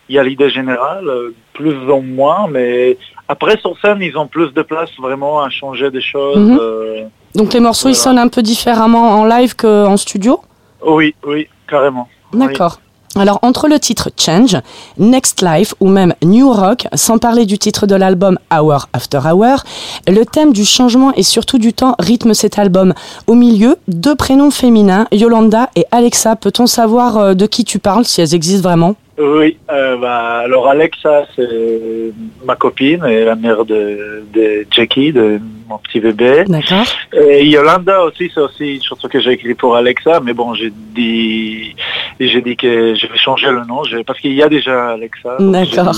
Il 0.09 0.15
y 0.15 0.19
a 0.19 0.23
l'idée 0.23 0.49
générale, 0.49 1.07
euh, 1.07 1.33
plus 1.53 1.75
ou 1.89 2.01
moins, 2.01 2.47
mais 2.49 2.97
après 3.27 3.57
sur 3.57 3.75
scène, 3.79 3.99
ils 4.01 4.17
ont 4.17 4.27
plus 4.27 4.53
de 4.53 4.61
place 4.61 4.89
vraiment 4.99 5.41
à 5.41 5.49
changer 5.49 5.89
des 5.89 6.01
choses. 6.01 6.37
Mhm. 6.37 6.59
euh, 6.61 7.03
Donc 7.33 7.53
les 7.53 7.59
morceaux, 7.59 7.89
ils 7.89 7.95
sonnent 7.95 8.19
un 8.19 8.27
peu 8.27 8.41
différemment 8.41 9.19
en 9.19 9.25
live 9.25 9.55
qu'en 9.55 9.97
studio? 9.97 10.41
Oui, 10.85 11.15
oui, 11.25 11.47
carrément. 11.67 12.07
Oui. 12.33 12.45
D'accord. 12.45 12.79
Alors, 13.17 13.39
entre 13.43 13.69
le 13.69 13.79
titre 13.79 14.09
Change, 14.19 14.57
Next 14.97 15.41
Life 15.41 15.73
ou 15.79 15.87
même 15.87 16.13
New 16.21 16.51
Rock, 16.51 16.85
sans 16.95 17.17
parler 17.17 17.45
du 17.45 17.57
titre 17.57 17.87
de 17.87 17.95
l'album 17.95 18.37
Hour 18.53 18.89
After 18.91 19.19
Hour, 19.25 19.63
le 20.05 20.25
thème 20.25 20.51
du 20.51 20.65
changement 20.65 21.13
et 21.13 21.23
surtout 21.23 21.57
du 21.57 21.71
temps 21.71 21.95
rythme 21.97 22.33
cet 22.33 22.59
album. 22.59 22.93
Au 23.27 23.33
milieu, 23.33 23.77
deux 23.87 24.15
prénoms 24.15 24.51
féminins, 24.51 25.07
Yolanda 25.13 25.69
et 25.77 25.85
Alexa. 25.91 26.35
Peut-on 26.35 26.67
savoir 26.67 27.17
euh, 27.17 27.33
de 27.35 27.45
qui 27.45 27.63
tu 27.63 27.79
parles, 27.79 28.03
si 28.03 28.19
elles 28.19 28.35
existent 28.35 28.67
vraiment? 28.67 28.95
Oui, 29.17 29.57
euh, 29.71 29.95
bah, 29.97 30.39
alors 30.39 30.67
Alexa, 30.67 31.25
c'est 31.35 32.11
ma 32.45 32.55
copine 32.55 33.03
et 33.05 33.23
la 33.23 33.35
mère 33.35 33.63
de, 33.63 34.23
de 34.33 34.65
Jackie, 34.71 35.13
de 35.13 35.39
mon 35.69 35.77
petit 35.77 36.01
bébé. 36.01 36.43
D'accord. 36.47 36.83
Et 37.13 37.45
Yolanda 37.47 38.03
aussi, 38.03 38.29
c'est 38.33 38.41
aussi 38.41 38.75
une 38.75 38.83
chanson 38.83 39.07
que 39.07 39.21
j'ai 39.21 39.31
écrite 39.31 39.57
pour 39.57 39.75
Alexa, 39.77 40.19
mais 40.19 40.33
bon, 40.33 40.53
j'ai 40.53 40.69
dit, 40.93 41.75
j'ai 42.19 42.41
dit 42.41 42.57
que 42.57 42.93
je 42.95 43.07
vais 43.07 43.17
changer 43.17 43.47
le 43.51 43.63
nom, 43.65 43.83
je- 43.85 44.03
parce 44.03 44.19
qu'il 44.19 44.33
y 44.33 44.43
a 44.43 44.49
déjà 44.49 44.89
Alexa. 44.89 45.37
D'accord. 45.39 45.95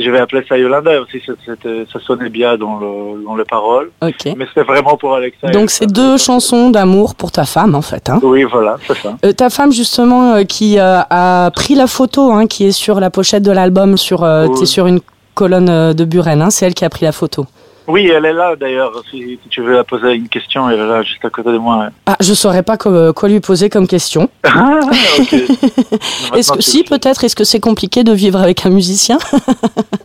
Je 0.00 0.10
vais 0.10 0.18
appeler 0.20 0.44
ça 0.48 0.56
Yolanda 0.56 1.00
aussi 1.02 1.20
ça, 1.26 1.32
c'était- 1.44 1.84
ça 1.92 1.98
sonnait 2.00 2.28
bien 2.30 2.56
dans, 2.56 2.78
le, 2.78 3.24
dans 3.24 3.34
les 3.34 3.44
paroles. 3.44 3.90
Ok. 4.00 4.26
Mais 4.36 4.46
c'était 4.46 4.62
vraiment 4.62 4.96
pour 4.96 5.14
Alexa. 5.14 5.48
Donc, 5.48 5.70
c'est 5.70 5.86
deux 5.86 6.16
chansons 6.16 6.70
d'amour 6.70 7.16
pour 7.16 7.32
ta 7.32 7.44
femme, 7.44 7.74
en 7.74 7.82
fait. 7.82 8.08
Hein. 8.08 8.20
Oui, 8.22 8.44
voilà, 8.44 8.76
c'est 8.86 8.96
ça. 8.96 9.16
Euh, 9.24 9.32
ta 9.32 9.50
femme 9.50 9.72
justement 9.72 10.34
euh, 10.34 10.44
qui 10.44 10.78
euh, 10.78 11.00
a 11.10 11.50
pris 11.54 11.74
la 11.74 11.86
photo 11.88 12.30
hein, 12.30 12.46
qui 12.46 12.66
est 12.66 12.72
sur 12.72 13.00
la 13.00 13.10
pochette 13.10 13.42
de 13.42 13.50
l'album 13.52 13.96
sur 13.96 14.22
euh, 14.22 14.46
Oui. 14.46 14.66
sur 14.66 14.86
une 14.86 15.00
colonne 15.34 15.68
euh, 15.68 15.92
de 15.94 16.04
Buren 16.04 16.42
hein, 16.42 16.50
c'est 16.50 16.66
elle 16.66 16.74
qui 16.74 16.84
a 16.84 16.90
pris 16.90 17.04
la 17.04 17.12
photo 17.12 17.46
Oui, 17.88 18.06
elle 18.14 18.26
est 18.26 18.32
là 18.34 18.54
d'ailleurs. 18.54 18.92
Si, 19.10 19.38
si 19.42 19.48
tu 19.48 19.62
veux 19.62 19.72
la 19.72 19.82
poser 19.84 20.12
une 20.12 20.28
question, 20.28 20.68
elle 20.68 20.78
est 20.78 20.86
là 20.86 21.02
juste 21.02 21.24
à 21.24 21.30
côté 21.30 21.50
de 21.50 21.58
moi. 21.58 21.88
ah 22.06 22.16
je 22.20 22.34
saurais 22.34 22.62
pas 22.62 22.76
quoi, 22.76 23.12
quoi 23.14 23.28
lui 23.28 23.40
poser 23.40 23.70
comme 23.70 23.86
question 23.88 24.28
Ah, 24.44 24.80
est-ce 26.36 26.52
que 26.52 26.60
si 26.60 26.84
peut-être 26.84 27.24
est-ce 27.24 27.34
que 27.34 27.44
c'est 27.44 27.60
compliqué 27.60 28.04
de 28.04 28.12
vivre 28.12 28.38
avec 28.40 28.64
un 28.66 28.70
musicien 28.70 29.18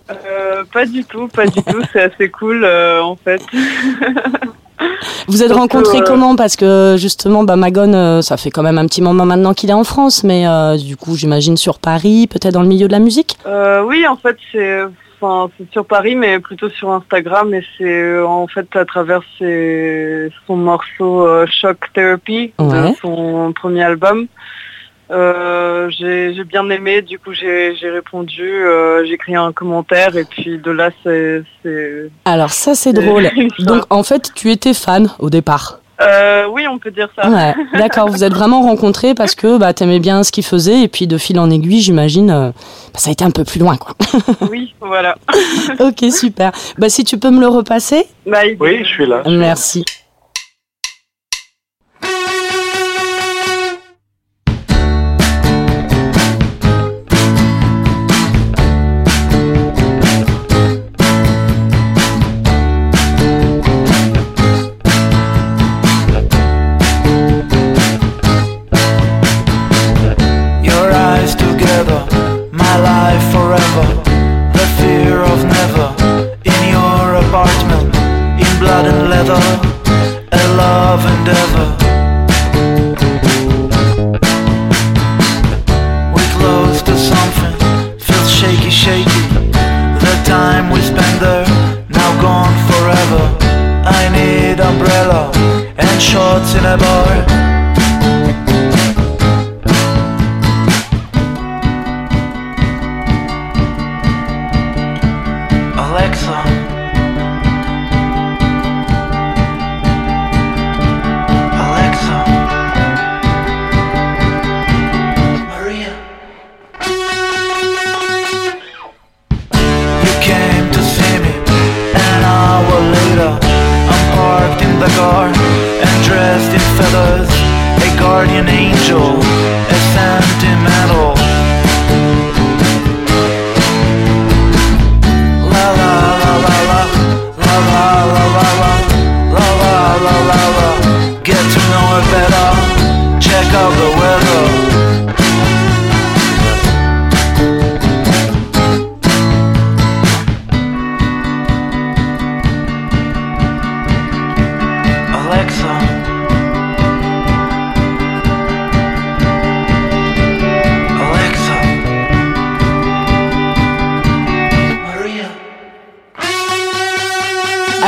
Euh, 0.09 0.63
pas 0.71 0.85
du 0.85 1.03
tout, 1.03 1.27
pas 1.27 1.45
du 1.45 1.61
tout. 1.63 1.81
C'est 1.91 2.01
assez 2.01 2.29
cool 2.29 2.63
euh, 2.63 3.01
en 3.01 3.15
fait. 3.15 3.41
vous 5.27 5.43
êtes 5.43 5.51
rencontrés 5.51 5.99
euh, 5.99 6.05
comment? 6.05 6.35
Parce 6.35 6.55
que 6.55 6.95
justement 6.97 7.43
bah, 7.43 7.55
Magone 7.55 7.95
euh, 7.95 8.21
ça 8.21 8.37
fait 8.37 8.51
quand 8.51 8.63
même 8.63 8.77
un 8.77 8.85
petit 8.85 9.01
moment 9.01 9.25
maintenant 9.25 9.53
qu'il 9.53 9.69
est 9.69 9.73
en 9.73 9.83
France 9.83 10.23
mais 10.23 10.47
euh, 10.47 10.77
du 10.77 10.97
coup 10.97 11.15
j'imagine 11.15 11.57
sur 11.57 11.79
Paris 11.79 12.27
peut-être 12.27 12.53
dans 12.53 12.61
le 12.61 12.67
milieu 12.67 12.87
de 12.87 12.91
la 12.91 12.99
musique? 12.99 13.37
Euh, 13.45 13.81
oui, 13.83 14.05
en 14.07 14.15
fait, 14.17 14.37
c'est 14.51 14.81
enfin, 15.23 15.51
c'est 15.57 15.71
sur 15.71 15.85
Paris, 15.85 16.15
mais 16.15 16.39
plutôt 16.39 16.69
sur 16.69 16.91
Instagram. 16.91 17.53
Et 17.53 17.63
c'est 17.77 17.83
euh, 18.01 18.25
en 18.27 18.47
fait 18.47 18.67
à 18.75 18.85
travers 18.85 19.21
ses- 19.39 20.29
son 20.47 20.55
morceau 20.57 21.25
euh, 21.25 21.45
Shock 21.47 21.77
Therapy 21.93 22.53
Ouais. 22.59 22.91
de 22.91 22.95
son 23.01 23.53
premier 23.53 23.83
album. 23.83 24.27
Euh, 25.11 25.89
j'ai 25.89 26.43
bien 26.45 26.67
aimé, 26.69 27.01
du 27.01 27.19
coup 27.19 27.33
j'ai 27.33 27.73
répondu, 27.83 28.41
euh, 28.41 29.05
j'ai 29.05 29.13
écrit 29.13 29.35
un 29.35 29.51
commentaire 29.51 30.15
et 30.17 30.23
puis 30.23 30.57
de 30.57 30.71
là 30.71 30.89
c'est... 31.03 31.43
alors 32.25 32.49
ça 32.51 32.73
c'est 32.73 32.93
drôle 32.93 33.29
donc 33.59 33.83
en 33.91 34.01
fait 34.01 34.31
tu 34.33 34.49
étais 34.49 34.73
fan 34.73 35.09
au 35.19 35.29
départ 35.29 35.81
Euh, 36.01 36.47
oui, 36.51 36.65
on 36.67 36.79
peut 36.79 36.91
dire 36.91 37.09
ça. 37.15 37.29
Ouais, 37.29 37.53
d'accord, 37.77 38.09
vous 38.09 38.23
êtes 38.23 38.33
vraiment 38.33 38.61
rencontrés 38.61 39.13
parce 39.13 39.35
que 39.35 39.57
bah, 39.57 39.73
t'aimais 39.73 39.99
bien 39.99 40.23
ce 40.23 40.31
qu'il 40.31 40.43
faisait 40.43 40.81
et 40.81 40.87
puis 40.87 41.07
de 41.07 41.17
fil 41.17 41.39
en 41.39 41.49
aiguille, 41.49 41.79
j'imagine, 41.81 42.31
euh, 42.31 42.49
bah, 42.49 42.99
ça 42.99 43.09
a 43.09 43.13
été 43.13 43.23
un 43.23 43.31
peu 43.31 43.43
plus 43.43 43.59
loin, 43.59 43.77
quoi. 43.77 43.95
Oui, 44.49 44.73
voilà. 44.81 45.15
ok, 45.79 46.11
super. 46.11 46.51
Bah, 46.77 46.89
si 46.89 47.03
tu 47.03 47.17
peux 47.17 47.29
me 47.29 47.39
le 47.39 47.47
repasser 47.47 48.05
Bah, 48.25 48.39
Oui, 48.59 48.79
je 48.83 48.87
suis 48.89 49.05
là. 49.05 49.21
Merci. 49.27 49.85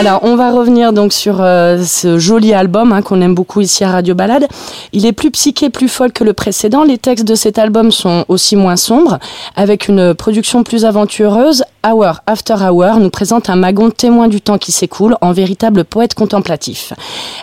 On 0.08 0.36
va 0.36 0.52
revenir 0.52 0.94
donc 0.94 1.13
sur 1.13 1.41
euh, 1.41 1.84
ce 1.84 2.20
joli 2.20 2.54
album 2.54 2.91
hein, 2.91 3.02
qu'on 3.02 3.22
aime 3.22 3.34
beaucoup 3.34 3.62
ici 3.62 3.84
à 3.84 3.89
Radio 3.89 4.13
Balade. 4.13 4.48
Il 4.94 5.04
est 5.04 5.13
plus 5.13 5.32
psyché, 5.32 5.72
plus 5.72 5.88
folle 5.88 6.12
que 6.12 6.24
le 6.24 6.34
précédent. 6.34 6.84
Les 6.84 7.00
textes 7.00 7.28
de 7.28 7.34
cet 7.34 7.58
album 7.58 7.91
sont 7.91 8.24
aussi 8.28 8.56
moins 8.56 8.76
sombres, 8.76 9.18
avec 9.56 9.88
une 9.88 10.13
production 10.13 10.63
plus 10.63 10.86
aventureuse. 10.86 11.63
Hour 11.84 12.20
After 12.28 12.54
Hour 12.54 13.00
nous 13.00 13.10
présente 13.10 13.50
un 13.50 13.56
magon 13.56 13.89
témoin 13.89 14.28
du 14.28 14.41
temps 14.41 14.60
qui 14.60 14.72
s'écoule, 14.72 15.18
en 15.22 15.32
véritable 15.32 15.84
poète 15.84 16.13
contemplatif. 16.13 16.94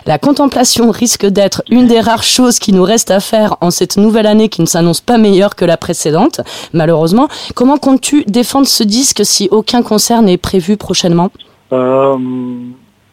La 0.05 0.17
contemplation 0.17 0.89
risque 0.89 1.25
d'être 1.25 1.63
une 1.69 1.87
des 1.87 1.99
rares 1.99 2.23
choses 2.23 2.59
qui 2.59 2.71
nous 2.71 2.83
reste 2.83 3.11
à 3.11 3.19
faire 3.19 3.57
en 3.59 3.71
cette 3.71 3.97
nouvelle 3.97 4.27
année 4.27 4.47
qui 4.47 4.61
ne 4.61 4.67
s'annonce 4.67 5.01
pas 5.01 5.17
meilleure 5.17 5.55
que 5.55 5.65
la 5.65 5.75
précédente, 5.75 6.39
malheureusement. 6.71 7.27
Comment 7.55 7.77
comptes-tu 7.77 8.23
défendre 8.25 8.67
ce 8.67 8.83
disque 8.83 9.25
si 9.25 9.49
aucun 9.51 9.81
concert 9.81 10.21
n'est 10.21 10.37
prévu 10.37 10.77
prochainement? 10.77 11.29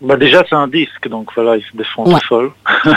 Bah 0.03 0.17
déjà 0.17 0.43
c'est 0.49 0.57
un 0.57 0.69
disque, 0.69 1.09
donc 1.09 1.29
voilà, 1.35 1.57
il 1.57 1.63
se 1.63 1.77
défend 1.77 2.05
Ouais. 2.07 2.15
tout 2.21 2.27
seul. 2.29 2.51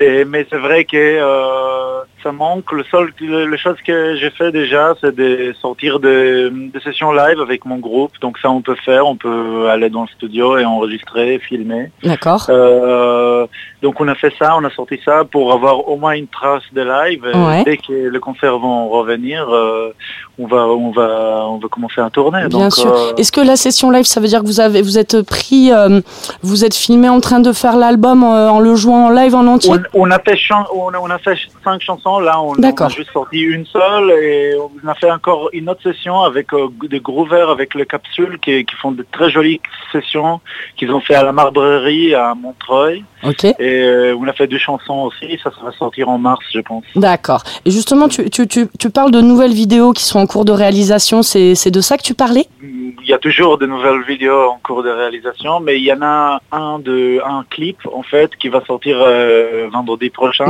Et, 0.00 0.24
mais 0.24 0.46
c'est 0.48 0.58
vrai 0.58 0.84
que 0.84 0.96
euh, 0.96 2.02
ça 2.22 2.30
manque. 2.30 2.70
Le 2.70 2.84
seul, 2.84 3.12
le, 3.20 3.46
le 3.46 3.56
chose 3.56 3.74
que 3.84 4.14
j'ai 4.14 4.30
fait 4.30 4.52
déjà, 4.52 4.94
c'est 5.00 5.12
de 5.12 5.52
sortir 5.60 5.98
des, 5.98 6.50
des 6.52 6.78
sessions 6.78 7.10
live 7.10 7.40
avec 7.40 7.64
mon 7.64 7.78
groupe. 7.78 8.12
Donc 8.20 8.38
ça, 8.38 8.48
on 8.48 8.60
peut 8.62 8.76
faire. 8.84 9.08
On 9.08 9.16
peut 9.16 9.68
aller 9.68 9.90
dans 9.90 10.02
le 10.02 10.08
studio 10.08 10.56
et 10.56 10.64
enregistrer, 10.64 11.40
filmer. 11.40 11.90
D'accord. 12.04 12.46
Euh, 12.48 13.44
donc 13.82 14.00
on 14.00 14.06
a 14.06 14.14
fait 14.14 14.32
ça, 14.38 14.54
on 14.56 14.62
a 14.62 14.70
sorti 14.70 15.00
ça 15.04 15.24
pour 15.24 15.52
avoir 15.52 15.88
au 15.88 15.96
moins 15.96 16.12
une 16.12 16.28
trace 16.28 16.62
de 16.72 16.82
live. 16.82 17.26
Et 17.34 17.36
Ouais. 17.36 17.64
Dès 17.64 17.76
que 17.78 18.08
les 18.08 18.20
concerts 18.20 18.56
vont 18.60 18.88
revenir, 18.90 19.48
euh, 19.52 19.92
on 20.38 20.46
va, 20.46 20.66
on 20.68 20.90
va, 20.92 21.46
on 21.48 21.58
va 21.58 21.68
commencer 21.68 22.00
à 22.00 22.10
tourner. 22.10 22.46
Bien 22.46 22.58
Donc, 22.60 22.74
sûr. 22.74 22.92
euh, 22.92 23.14
Est-ce 23.16 23.32
que 23.32 23.40
la 23.40 23.56
session 23.56 23.90
live, 23.90 24.04
ça 24.04 24.20
veut 24.20 24.28
dire 24.28 24.40
que 24.40 24.46
vous 24.46 24.60
avez, 24.60 24.82
vous 24.82 24.98
êtes 24.98 25.22
pris, 25.22 25.72
euh, 25.72 26.00
vous 26.42 26.64
êtes 26.64 26.74
filmé 26.74 27.08
en 27.08 27.20
train 27.20 27.40
de 27.40 27.52
faire 27.52 27.76
l'album 27.76 28.22
euh, 28.22 28.48
en 28.48 28.60
le 28.60 28.74
jouant 28.76 29.06
en 29.06 29.10
live 29.10 29.34
en 29.34 29.46
entier? 29.46 29.72
On, 29.94 30.02
on 30.06 30.10
a 30.10 30.18
fait 30.20 30.38
on, 30.74 30.94
a, 30.94 30.98
on 31.00 31.10
a 31.10 31.18
fait 31.18 31.36
cinq 31.64 31.82
chansons. 31.82 32.20
Là, 32.20 32.40
on, 32.40 32.52
on 32.52 32.62
a 32.62 32.88
juste 32.88 33.12
sorti 33.12 33.40
une 33.40 33.66
seule 33.66 34.10
et 34.12 34.54
on 34.56 34.88
a 34.88 34.94
fait 34.94 35.10
encore 35.10 35.50
une 35.52 35.68
autre 35.68 35.82
session 35.82 36.20
avec 36.20 36.48
des 36.88 37.00
groovers 37.00 37.50
avec 37.50 37.74
les 37.74 37.86
capsules 37.86 38.38
qui, 38.40 38.64
qui 38.64 38.74
font 38.76 38.92
de 38.92 39.04
très 39.10 39.30
jolies 39.30 39.60
sessions 39.92 40.40
qu'ils 40.76 40.92
ont 40.92 41.00
fait 41.00 41.14
à 41.14 41.24
la 41.24 41.32
Marbrerie 41.32 42.14
à 42.14 42.34
Montreuil. 42.34 43.04
Ok. 43.24 43.44
Et 43.58 44.12
on 44.16 44.28
a 44.28 44.32
fait 44.32 44.46
deux 44.46 44.58
chansons 44.58 45.08
aussi. 45.08 45.38
Ça, 45.42 45.50
ça 45.50 45.64
va 45.64 45.72
sortir 45.72 46.08
en 46.08 46.18
mars, 46.18 46.44
je 46.54 46.60
pense. 46.60 46.84
D'accord. 46.94 47.42
Et 47.64 47.70
justement, 47.72 48.06
tu, 48.08 48.30
tu, 48.30 48.46
tu, 48.46 48.68
tu 48.78 48.90
parles 48.90 49.10
de 49.10 49.20
nouvelles 49.20 49.52
vidéos 49.52 49.92
qui 49.92 50.04
sont 50.04 50.20
en 50.20 50.26
cours 50.32 50.44
de 50.44 50.52
réalisation. 50.52 51.22
C'est 51.22 51.70
de 51.78 51.80
ça 51.80 51.96
que 51.98 52.06
tu 52.10 52.14
parlais? 52.14 52.46
Il 52.62 53.08
y 53.12 53.14
a 53.14 53.18
toujours 53.18 53.56
de 53.56 53.66
nouvelles 53.66 54.02
vidéos 54.02 54.42
en 54.54 54.58
cours 54.66 54.82
de 54.82 54.90
réalisation, 54.90 55.60
mais 55.60 55.74
il 55.80 55.84
y 55.84 55.92
en 55.92 56.02
a 56.02 56.40
un 56.52 56.78
de 56.78 57.20
un 57.24 57.42
clip 57.54 57.78
en 58.00 58.02
fait 58.02 58.30
qui 58.36 58.48
va 58.48 58.60
sortir 58.70 58.96
euh, 59.00 59.68
vendredi 59.72 60.10
prochain. 60.10 60.44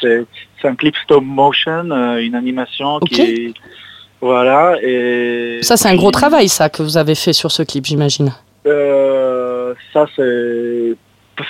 C'est 0.00 0.68
un 0.72 0.74
clip 0.74 0.96
stop 1.04 1.22
motion, 1.22 1.90
euh, 1.90 2.26
une 2.28 2.34
animation 2.34 2.98
qui 3.00 3.20
est 3.20 3.54
voilà 4.20 4.76
et 4.82 5.58
Ça, 5.62 5.76
c'est 5.76 5.88
un 5.88 5.94
gros 6.02 6.10
travail, 6.10 6.48
ça, 6.48 6.68
que 6.68 6.82
vous 6.82 6.96
avez 6.96 7.14
fait 7.14 7.32
sur 7.32 7.52
ce 7.52 7.62
clip, 7.62 7.84
j'imagine. 7.84 8.32
Euh, 8.66 9.74
ça 9.92 10.06
c'est 10.16 10.96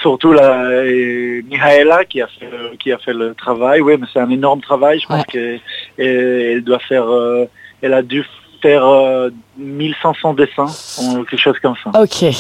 surtout 0.03 0.33
la 0.33 0.85
et 0.85 1.43
Mihaela 1.49 2.05
qui 2.05 2.21
a 2.21 2.27
fait 2.27 2.51
qui 2.81 2.93
a 2.93 2.99
fait 2.99 3.15
le 3.15 3.35
travail. 3.35 3.81
Oui, 3.81 3.95
mais 3.99 4.07
c'est 4.13 4.21
un 4.21 4.31
énorme 4.31 4.61
travail. 4.61 5.01
Je 5.01 5.07
pense 5.07 5.25
que 5.27 5.57
et 5.99 6.53
elle 6.53 6.63
doit 6.63 6.81
faire 6.81 7.09
euh, 7.09 7.47
elle 7.83 7.95
a 7.95 8.03
dû 8.03 8.25
faire 8.63 8.85
euh, 8.85 9.31
1500 9.57 10.35
dessins 10.35 10.67
ou 11.03 11.25
quelque 11.25 11.41
chose 11.41 11.57
comme 11.63 11.75
ça. 11.85 11.91
Ok. 12.01 12.23
Ouais, 12.23 12.33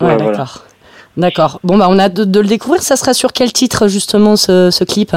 Ouais, 0.00 0.16
d'accord. 0.16 0.24
voilà. 0.32 0.46
D'accord. 1.16 1.60
Bon, 1.64 1.78
bah, 1.78 1.86
on 1.90 1.98
a 1.98 2.08
de, 2.08 2.24
de 2.24 2.40
le 2.40 2.46
découvrir. 2.46 2.82
Ça 2.82 2.96
sera 2.96 3.14
sur 3.14 3.32
quel 3.32 3.52
titre, 3.52 3.86
justement, 3.88 4.36
ce, 4.36 4.70
ce 4.70 4.82
clip 4.84 5.14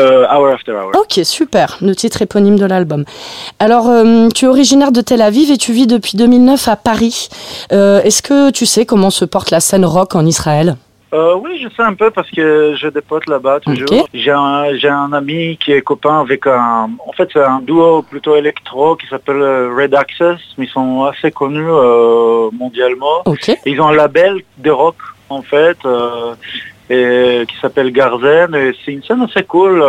Euh, 0.00 0.26
hour 0.30 0.48
after 0.48 0.72
hour. 0.72 0.90
Ok, 0.94 1.20
super. 1.24 1.78
Le 1.80 1.94
titre 1.94 2.20
éponyme 2.22 2.58
de 2.58 2.64
l'album. 2.66 3.04
Alors, 3.58 3.88
euh, 3.88 4.28
tu 4.34 4.44
es 4.44 4.48
originaire 4.48 4.92
de 4.92 5.00
Tel 5.00 5.22
Aviv 5.22 5.50
et 5.50 5.56
tu 5.58 5.72
vis 5.72 5.86
depuis 5.86 6.16
2009 6.16 6.68
à 6.68 6.76
Paris. 6.76 7.28
Euh, 7.72 8.02
Est-ce 8.02 8.22
que 8.22 8.50
tu 8.50 8.66
sais 8.66 8.84
comment 8.86 9.10
se 9.10 9.24
porte 9.24 9.50
la 9.50 9.60
scène 9.60 9.84
rock 9.86 10.14
en 10.14 10.24
Israël? 10.26 10.76
Euh, 11.12 11.34
oui, 11.34 11.60
je 11.62 11.68
sais 11.68 11.82
un 11.82 11.92
peu 11.92 12.10
parce 12.10 12.30
que 12.30 12.74
j'ai 12.74 12.90
des 12.90 13.02
potes 13.02 13.28
là-bas 13.28 13.60
toujours. 13.60 14.08
J'ai 14.14 14.30
un, 14.30 14.74
j'ai 14.76 14.88
un 14.88 15.12
ami 15.12 15.58
qui 15.58 15.72
est 15.72 15.82
copain 15.82 16.20
avec 16.20 16.46
un... 16.46 16.90
En 17.06 17.12
fait, 17.12 17.28
c'est 17.32 17.44
un 17.44 17.60
duo 17.60 18.02
plutôt 18.02 18.34
électro 18.34 18.96
qui 18.96 19.06
s'appelle 19.08 19.42
euh, 19.42 19.74
Red 19.76 19.94
Access, 19.94 20.38
mais 20.56 20.64
ils 20.64 20.70
sont 20.70 21.04
assez 21.04 21.30
connus 21.30 21.68
euh, 21.68 22.50
mondialement. 22.52 23.22
Ils 23.66 23.80
ont 23.80 23.88
un 23.88 23.94
label 23.94 24.40
de 24.56 24.70
rock, 24.70 24.96
en 25.28 25.42
fait, 25.42 25.76
euh, 25.84 26.34
et, 26.88 27.44
qui 27.46 27.56
s'appelle 27.60 27.92
Garzen. 27.92 28.54
Et 28.54 28.72
c'est 28.82 28.92
une 28.92 29.02
scène 29.02 29.20
assez 29.20 29.42
cool. 29.42 29.82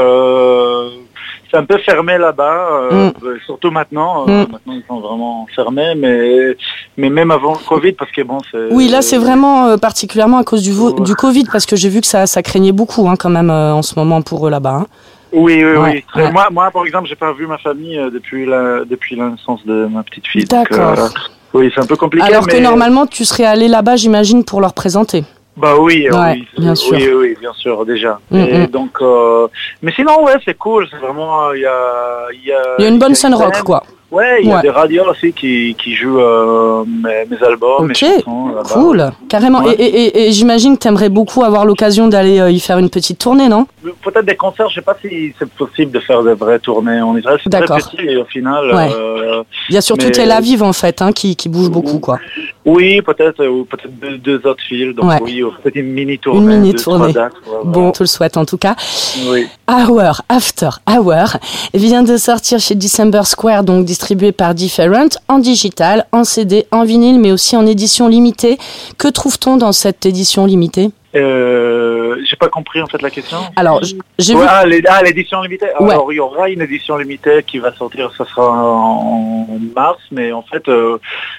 C'est 1.54 1.60
un 1.60 1.66
peu 1.66 1.78
fermé 1.78 2.18
là-bas, 2.18 2.68
euh, 2.92 3.12
euh, 3.24 3.38
surtout 3.46 3.70
maintenant. 3.70 4.26
euh, 4.28 4.44
Mm. 4.46 4.52
Maintenant, 4.52 4.74
ils 4.74 4.84
sont 4.88 5.00
vraiment 5.00 5.46
fermés, 5.56 5.94
mais, 5.96 6.58
mais 6.98 7.10
même 7.12 7.30
avant 7.30 7.54
le 7.54 7.60
Covid, 7.68 7.92
parce 7.94 8.12
que 8.12 8.24
bon, 8.24 8.39
c'est... 8.52 8.70
Oui, 8.72 8.88
là, 8.89 9.04
c'est 9.04 9.18
vraiment 9.20 9.68
euh, 9.68 9.78
particulièrement 9.78 10.39
à 10.39 10.44
cause 10.44 10.63
du, 10.63 10.72
vo- 10.72 11.00
du 11.00 11.13
Covid, 11.16 11.46
parce 11.52 11.66
que 11.68 11.76
j'ai 11.76 11.89
vu 11.89 12.02
que 12.02 12.08
ça, 12.08 12.26
ça 12.26 12.42
craignait 12.42 12.72
beaucoup, 12.72 13.08
hein, 13.08 13.16
quand 13.18 13.30
même, 13.30 13.52
en 13.52 13.84
ce 13.84 13.94
moment 14.00 14.22
pour 14.24 14.48
eux 14.48 14.50
là-bas. 14.50 14.78
hein. 14.82 14.88
Oui, 15.32 15.63
oui, 15.63 15.78
Ouais, 15.78 16.04
oui. 16.16 16.22
Ouais. 16.24 16.32
Moi, 16.32 16.48
moi, 16.52 16.70
par 16.72 16.86
exemple, 16.86 17.08
j'ai 17.08 17.16
pas 17.16 17.34
vu 17.34 17.46
ma 17.48 17.58
famille 17.58 18.00
depuis 18.13 18.46
la 18.46 18.86
depuis 18.86 19.16
la 19.16 19.30
naissance 19.30 19.66
de 19.66 19.86
ma 19.88 20.04
petite 20.04 20.28
fille. 20.28 20.46
D'accord. 20.46 21.10
oui, 21.54 21.72
c'est 21.74 21.82
un 21.82 21.86
peu 21.88 21.96
compliqué. 21.96 22.26
Alors 22.28 22.46
que 22.48 22.58
normalement, 22.58 23.08
tu 23.08 23.26
serais 23.26 23.46
allé 23.46 23.68
là-bas, 23.68 23.96
j'imagine, 23.96 24.44
pour 24.44 24.62
leur 24.62 24.74
présenter. 24.74 25.24
Bah 25.56 25.76
oui, 25.80 26.08
euh, 26.08 26.12
Ouais, 26.12 26.34
oui, 26.34 26.48
bien 26.58 26.76
sûr. 26.76 26.98
oui, 26.98 27.10
oui, 27.13 27.38
bien 27.39 27.54
sûr, 27.54 27.86
déjà. 27.86 28.20
Mm, 28.32 28.38
Et 28.38 28.58
mm. 28.60 28.68
donc, 28.68 28.92
euh, 29.02 29.48
mais 29.82 29.92
sinon, 29.92 30.24
ouais, 30.24 30.34
c'est 30.44 30.58
cool. 30.58 30.88
C'est 30.89 30.98
vraiment, 30.98 31.50
euh, 31.50 31.56
il 31.56 31.62
y 31.62 31.66
a, 31.66 32.28
il 32.34 32.44
y 32.46 32.52
a, 32.52 32.62
Il 32.80 32.84
y 32.84 32.86
a 32.86 32.89
une 32.89 33.00
bonne 33.00 33.13
scène 33.16 33.36
rock, 33.36 33.62
quoi. 33.63 33.84
Ouais, 34.13 34.41
il 34.43 34.47
y 34.47 34.52
a 34.52 34.56
Ouais. 34.58 34.62
des 34.62 34.69
radios 34.69 35.06
aussi 35.10 35.34
qui, 35.34 35.76
qui 35.82 35.95
jouent 35.95 36.19
euh, 36.19 36.84
mes, 36.86 37.26
mes 37.30 37.43
albums, 37.45 37.88
mes 37.88 37.93
Ok, 37.93 37.97
chansons 37.97 38.54
cool, 38.73 39.12
carrément. 39.28 39.62
Ouais. 39.63 39.73
Et, 39.80 39.84
et- 39.86 40.06
et- 40.06 40.28
et 40.28 40.32
j'imagine 40.32 40.76
que 40.78 40.84
tu 40.84 40.88
aimerais 40.88 41.10
beaucoup 41.10 41.43
avoir 41.43 41.65
l'occasion 41.65 42.08
d'aller 42.08 42.39
euh, 42.39 42.52
y 42.52 42.60
faire 42.60 42.78
une 42.78 42.89
petite 42.91 43.17
tournée, 43.17 43.49
non? 43.49 43.65
Peut-être 44.04 44.26
des 44.26 44.36
concerts, 44.36 44.69
je 44.69 44.76
sais 44.76 44.82
pas 44.82 44.95
si 45.02 45.34
c'est 45.39 45.49
possible 45.49 45.91
de 45.91 45.99
faire 45.99 46.21
de 46.21 46.32
vraies 46.32 46.60
tournées 46.60 47.02
en 47.02 47.17
Israël. 47.17 47.39
C'est 47.43 47.49
très 47.49 47.65
petit 47.65 47.97
et 48.08 48.17
au 48.17 48.26
final. 48.26 48.71
Ouais. 48.73 48.89
euh, 48.95 49.43
Il 49.69 49.76
y 49.76 49.78
a 49.78 49.82
surtout 49.82 50.06
mais- 50.06 50.12
Tel 50.12 50.32
Aviv, 50.32 50.62
en 50.62 50.73
fait, 50.73 51.02
hein, 51.02 51.12
qui, 51.12 51.36
qui 51.36 51.49
bouge 51.49 51.69
beaucoup, 51.69 51.97
quoi. 51.99 52.19
Oui, 52.65 53.02
peut-être, 53.02 53.45
ou 53.45 53.65
peut-être 53.65 53.91
deux, 53.99 54.17
deux 54.19 54.47
autres 54.47 54.63
villes. 54.69 54.93
Donc 54.93 55.12
oui, 55.23 55.41
ou 55.43 55.49
peut-être 55.52 55.76
une 55.76 55.91
mini 55.91 56.17
tournée. 56.19 56.39
Une 56.39 56.47
mini 56.62 56.71
deux, 56.71 56.78
trois 56.80 56.97
tournée. 56.97 57.13
dates, 57.13 57.34
ouais, 57.34 57.39
voilà. 57.63 57.63
Bon, 57.65 57.91
tout 57.91 58.04
le 58.04 58.08
souhaite 58.08 58.38
en 58.38 58.45
tout 58.45 58.58
cas. 58.58 58.76
Oui. 59.28 59.47
Hour 59.69 60.21
After 60.30 60.69
Hour 60.89 61.13
vient 61.73 62.04
de 62.04 62.15
sortir 62.15 62.60
chez 62.60 62.76
December 62.76 63.23
Square, 63.23 63.63
donc 63.63 63.84
distribué 63.84 64.03
par 64.38 64.54
Different, 64.54 65.10
en 65.28 65.39
digital, 65.39 66.06
en 66.12 66.24
CD, 66.24 66.66
en 66.72 66.84
vinyle, 66.84 67.20
mais 67.20 67.32
aussi 67.32 67.56
en 67.56 67.66
édition 67.66 68.08
limitée. 68.08 68.58
Que 68.98 69.08
trouve-t-on 69.08 69.58
dans 69.58 69.72
cette 69.72 70.06
édition 70.06 70.46
limitée? 70.46 70.92
Euh, 71.16 72.16
J'ai 72.26 72.36
pas 72.36 72.48
compris 72.50 72.82
en 72.82 72.88
fait 72.88 73.02
la 73.02 73.10
question. 73.12 73.38
Alors, 73.56 73.82
j'ai 74.18 74.34
Ouais, 74.34 74.42
vu. 74.42 74.48
Ah, 74.50 74.63
ah, 74.89 75.04
l'édition 75.04 75.42
limitée. 75.44 75.68
Ouais. 75.80 75.92
Alors, 75.92 76.12
il 76.12 76.16
y 76.16 76.20
aura 76.20 76.50
une 76.50 76.62
édition 76.62 76.98
limitée 76.98 77.44
qui 77.46 77.60
va 77.60 77.72
sortir, 77.74 78.12
ça 78.18 78.26
sera 78.26 78.50
en, 78.52 79.48
en 79.50 79.60
mars, 79.76 80.00
mais 80.12 80.32
en 80.32 80.42
fait, 80.42 80.68
euh, 80.68 80.98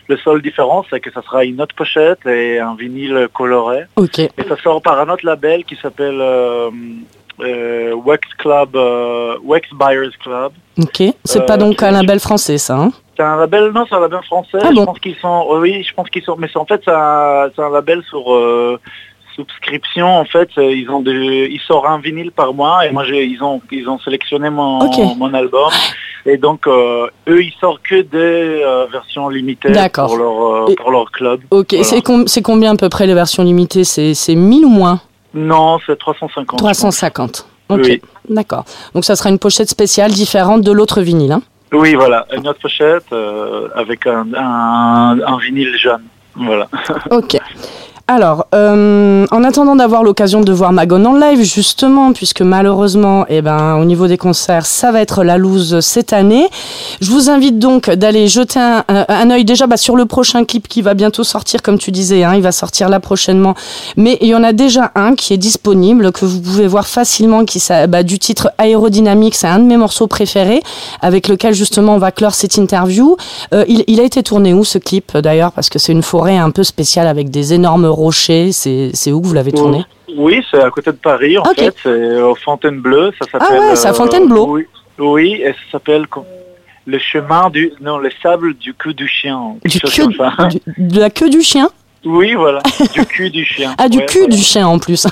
le 0.09 0.17
seul 0.19 0.41
différence, 0.43 0.87
c'est 0.91 1.01
que 1.01 1.11
ça 1.13 1.23
sera 1.23 1.45
une 1.45 1.61
autre 1.61 1.75
pochette 1.75 2.25
et 2.27 2.59
un 2.61 2.75
vinyle 2.77 3.29
coloré. 3.35 3.81
Ok. 3.97 4.21
Et 4.21 4.31
ça 4.49 4.57
sort 4.63 4.81
par 4.81 4.99
un 5.01 5.09
autre 5.09 5.27
label 5.27 5.65
qui 5.65 5.77
s'appelle 5.83 6.21
euh, 6.21 6.71
euh, 7.41 7.95
Wax 7.95 8.23
Club, 8.39 8.77
euh, 8.77 9.37
Wax 9.43 9.69
Buyers 9.73 10.11
Club. 10.23 10.53
Ok. 10.79 11.03
C'est 11.25 11.47
pas 11.47 11.55
Euh, 11.55 11.57
donc 11.59 11.83
un 11.83 11.91
label 11.91 12.19
français, 12.21 12.59
ça. 12.59 12.77
hein? 12.77 12.91
C'est 13.17 13.23
un 13.23 13.37
label, 13.37 13.71
non, 13.73 13.85
c'est 13.89 13.95
un 13.95 14.01
label 14.01 14.21
français. 14.25 14.59
Ah 14.61 14.71
je 14.71 14.75
bon? 14.75 14.87
pense 14.87 14.99
qu'ils 14.99 15.17
sont, 15.17 15.47
oui, 15.61 15.85
je 15.89 15.95
pense 15.95 16.11
qu'ils 16.11 16.23
sont, 16.25 16.35
mais 16.37 16.49
c'est 16.53 16.59
en 16.59 16.65
fait, 16.67 16.81
c'est 16.85 16.91
un, 16.93 17.71
label 17.71 18.03
sur 18.09 18.33
euh, 18.35 18.81
subscription. 19.37 20.07
En 20.07 20.25
fait, 20.25 20.49
Euh, 20.59 20.73
ils 20.75 20.91
ont 20.91 21.01
des, 21.01 21.49
ils 21.51 21.61
sortent 21.61 21.87
un 21.87 21.99
vinyle 21.99 22.33
par 22.33 22.53
mois 22.55 22.87
et 22.87 22.91
moi, 22.93 23.05
j'ai, 23.05 23.25
ils 23.25 23.43
ont, 23.43 23.61
ils 23.71 23.89
ont 23.89 23.99
sélectionné 24.01 24.51
mon, 24.51 24.81
mon 25.17 25.33
album. 25.35 25.71
Et 26.27 26.39
donc, 26.39 26.67
euh, 26.67 27.07
eux, 27.29 27.43
ils 27.43 27.53
sortent 27.61 27.83
que 27.83 28.01
des 28.03 28.63
euh, 28.65 28.87
versions 28.91 29.29
limitées 29.29 29.73
pour 29.95 30.17
leur, 30.17 30.43
euh, 30.65 30.67
Et- 30.69 30.75
pour 30.75 30.91
leur 30.91 31.11
club. 31.13 31.41
Ok. 31.51 31.67
Voilà. 31.73 31.85
C'est 31.85 32.03
com- 32.03 32.27
c'est 32.27 32.43
combien 32.43 32.73
à 32.73 32.77
peu 32.77 32.89
près 32.89 33.07
les 33.07 33.15
versions 33.15 33.43
limitées? 33.45 33.85
C'est 33.85 34.15
c'est 34.15 34.35
1000 34.35 34.65
ou 34.65 34.71
moins? 34.71 35.01
Non, 35.35 35.79
c'est 35.87 35.99
350. 35.99 36.59
je 36.61 36.65
pense. 36.65 36.79
350. 36.79 37.47
Ok. 37.69 37.81
Oui. 37.85 38.03
D'accord. 38.29 38.65
Donc 38.95 39.05
ça 39.05 39.17
sera 39.17 39.31
une 39.31 39.39
pochette 39.39 39.69
spéciale 39.71 40.11
différente 40.11 40.63
de 40.63 40.73
l'autre 40.73 41.01
vinyle. 41.01 41.33
Hein 41.33 41.43
Oui, 41.73 41.95
voilà, 41.95 42.27
une 42.33 42.47
autre 42.49 42.61
pochette 42.61 43.05
euh, 43.13 43.69
avec 43.75 44.07
un, 44.07 44.27
un, 44.35 45.19
un 45.27 45.39
vinyle 45.39 45.77
jaune. 45.77 46.05
Voilà. 46.37 46.69
Ok. 47.11 47.37
Alors, 48.07 48.45
euh, 48.55 49.25
en 49.31 49.45
attendant 49.45 49.77
d'avoir 49.77 50.03
l'occasion 50.03 50.43
de 50.43 50.53
voir 50.53 50.73
Magone 50.73 51.07
en 51.07 51.15
live, 51.17 51.43
justement, 51.43 52.13
puisque 52.13 52.43
malheureusement, 52.43 53.25
eh 53.31 53.41
ben, 53.41 53.77
au 53.77 53.87
niveau 53.87 54.09
des 54.09 54.19
concerts, 54.19 54.67
ça 54.67 54.93
va 54.93 55.01
être 55.01 55.25
la 55.25 55.39
loose 55.39 55.81
cette 55.81 56.13
année, 56.13 56.47
je 57.01 57.11
vous 57.11 57.31
invite 57.31 57.59
donc 57.59 57.89
d'aller 57.89 58.29
jeter 58.29 58.61
un, 58.61 58.85
un, 58.89 59.07
un 59.09 59.31
œil 59.31 59.47
déjà 59.47 59.67
bah, 59.67 59.79
sur 59.79 59.97
le 59.97 60.05
prochain 60.05 60.45
clip 60.45 60.69
qui 60.69 60.83
va 60.83 60.93
bientôt 60.93 61.25
sortir, 61.25 61.63
comme 61.63 61.79
tu 61.79 61.93
disais, 61.93 62.25
hein, 62.25 62.35
il 62.35 62.43
va 62.43 62.53
sortir 62.53 62.91
là 62.91 63.01
prochainement. 63.01 63.55
Mais 63.97 64.19
il 64.21 64.29
y 64.29 64.35
en 64.35 64.45
a 64.45 64.53
déjà 64.53 64.93
un 64.97 65.15
qui 65.15 65.33
est 65.33 65.39
disponible, 65.39 66.13
que 66.13 66.27
vous 66.27 66.43
pouvez 66.43 66.67
voir 66.67 66.87
facilement, 66.87 67.47
qui 67.47 67.63
bah, 67.89 68.03
du 68.03 68.19
titre 68.19 68.53
Aérodynamique, 68.59 69.35
c'est 69.35 69.47
un 69.47 69.61
de 69.61 69.65
mes 69.65 69.79
morceaux 69.79 70.09
préférés, 70.09 70.63
avec 71.01 71.27
lequel 71.27 71.55
justement 71.55 71.95
on 71.95 71.99
va 71.99 72.13
clore 72.13 72.35
cette 72.35 72.59
interview. 72.59 73.17
Euh, 73.55 73.65
il, 73.67 73.83
il 73.87 73.99
a 73.99 74.03
été 74.03 74.23
tourné 74.23 74.53
où 74.53 74.63
ce 74.63 74.77
clip 74.77 75.17
d'ailleurs? 75.17 75.53
Parce 75.53 75.71
que 75.71 75.79
c'est 75.79 75.93
une 75.93 76.03
forêt 76.03 76.37
un 76.37 76.51
peu 76.51 76.65
spéciale 76.65 77.07
avec 77.07 77.31
des 77.31 77.55
énormes 77.55 77.94
rochers. 77.95 78.53
C'est 78.53 79.13
où 79.13 79.21
que 79.21 79.27
vous 79.27 79.35
l'avez 79.35 79.53
tourné 79.53 79.85
Oui, 80.17 80.43
c'est 80.51 80.61
à 80.63 80.71
côté 80.71 80.91
de 80.93 80.97
Paris, 80.97 81.39
en 81.39 81.45
fait. 81.45 81.75
C'est 81.83 82.21
au 82.21 82.35
Fontainebleau. 82.35 83.11
Ça 83.13 83.27
s'appelle. 83.31 83.49
Ah 83.63 83.69
ouais, 83.71 83.77
c'est 83.77 83.89
à 83.89 83.91
euh, 83.91 83.95
Fontainebleau. 83.95 84.47
Oui, 84.49 84.67
oui, 84.99 85.33
et 85.43 85.53
ça 85.53 85.73
s'appelle 85.73 86.07
le 86.87 86.99
chemin 86.99 87.51
du. 87.51 87.73
Non, 87.81 87.99
le 87.99 88.11
sable 88.23 88.55
du 88.55 88.75
cul 88.75 88.95
du 88.95 89.09
chien. 89.09 89.55
Du 89.65 89.81
queue- 89.81 90.07
du- 90.49 90.61
De 90.79 91.01
la 91.01 91.11
queue 91.11 91.31
du 91.31 91.41
chien 91.43 91.71
Oui, 92.05 92.35
voilà. 92.35 92.61
Du 92.93 93.07
cul 93.07 93.31
du 93.31 93.45
chien. 93.45 93.75
Ah, 93.79 93.89
du 93.89 93.99
Ouais, 93.99 94.07
cul 94.07 94.19
voilà. 94.21 94.37
du 94.37 94.43
chien 94.43 94.67
en 94.69 94.79
plus. 94.79 95.07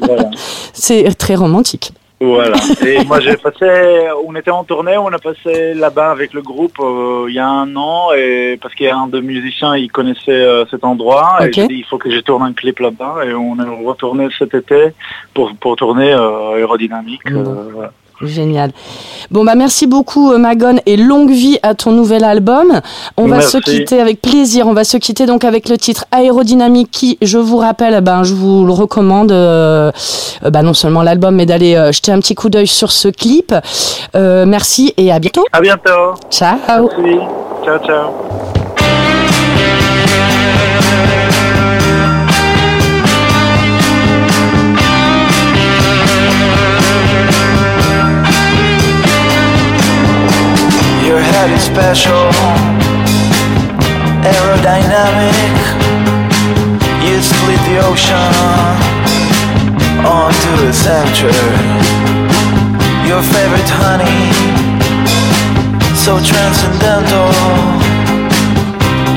Voilà. 0.00 0.30
C'est 0.72 1.04
très 1.16 1.34
romantique. 1.36 1.92
Voilà. 2.22 2.56
Et 2.86 3.04
moi, 3.04 3.20
j'ai 3.20 3.36
passé, 3.36 3.66
on 4.26 4.34
était 4.36 4.50
en 4.50 4.64
tournée, 4.64 4.96
on 4.96 5.08
a 5.08 5.18
passé 5.18 5.74
là-bas 5.74 6.10
avec 6.10 6.32
le 6.32 6.42
groupe 6.42 6.78
euh, 6.80 7.26
il 7.28 7.34
y 7.34 7.38
a 7.38 7.48
un 7.48 7.74
an, 7.76 8.12
et 8.16 8.58
parce 8.62 8.74
qu'il 8.74 8.86
y 8.86 8.90
a 8.90 8.96
un 8.96 9.08
de 9.08 9.20
musiciens, 9.20 9.76
il 9.76 9.90
connaissait 9.90 10.30
euh, 10.30 10.64
cet 10.70 10.84
endroit, 10.84 11.38
Ok. 11.40 11.58
et 11.58 11.66
dit 11.66 11.74
il 11.78 11.84
faut 11.84 11.98
que 11.98 12.10
je 12.10 12.20
tourne 12.20 12.42
un 12.42 12.52
clip 12.52 12.78
là-bas, 12.78 13.24
et 13.26 13.34
on 13.34 13.56
est 13.58 13.84
retourné 13.86 14.28
cet 14.38 14.54
été 14.54 14.92
pour, 15.34 15.52
pour 15.56 15.76
tourner 15.76 16.12
euh, 16.12 16.54
aérodynamique. 16.56 17.22
euh, 17.30 17.68
voilà. 17.72 17.92
Génial. 18.22 18.70
Bon 19.30 19.44
bah 19.44 19.54
merci 19.54 19.86
beaucoup 19.86 20.32
euh, 20.32 20.38
Magon 20.38 20.76
et 20.86 20.96
longue 20.96 21.30
vie 21.30 21.58
à 21.62 21.74
ton 21.74 21.92
nouvel 21.92 22.24
album. 22.24 22.80
On 23.16 23.26
va 23.26 23.40
se 23.40 23.58
quitter 23.58 24.00
avec 24.00 24.20
plaisir. 24.20 24.66
On 24.66 24.72
va 24.74 24.84
se 24.84 24.96
quitter 24.96 25.26
donc 25.26 25.44
avec 25.44 25.68
le 25.68 25.76
titre 25.78 26.04
Aérodynamique 26.12 26.90
qui, 26.90 27.18
je 27.22 27.38
vous 27.38 27.56
rappelle, 27.56 28.00
ben 28.00 28.22
je 28.22 28.34
vous 28.34 28.64
le 28.64 28.72
recommande. 28.72 29.32
euh, 29.32 29.90
euh, 30.44 30.50
bah, 30.50 30.62
non 30.62 30.74
seulement 30.74 31.02
l'album, 31.02 31.34
mais 31.34 31.46
d'aller 31.46 31.74
euh, 31.76 31.92
jeter 31.92 32.12
un 32.12 32.20
petit 32.20 32.34
coup 32.34 32.48
d'œil 32.48 32.66
sur 32.66 32.92
ce 32.92 33.08
clip. 33.08 33.54
Euh, 34.14 34.44
merci 34.46 34.94
et 34.96 35.12
à 35.12 35.18
bientôt. 35.18 35.44
À 35.52 35.60
bientôt. 35.60 36.14
Ciao. 36.30 36.56
Merci. 36.68 37.18
Ciao, 37.64 37.78
ciao. 37.78 38.51
Head 51.32 51.50
is 51.50 51.64
special, 51.64 52.28
aerodynamic. 54.20 55.56
You 57.02 57.16
split 57.20 57.60
the 57.68 57.78
ocean 57.88 58.34
onto 60.04 60.52
the 60.62 60.72
center. 60.72 61.32
Your 63.08 63.22
favorite 63.34 63.70
honey, 63.80 64.28
so 66.04 66.20
transcendental. 66.20 67.32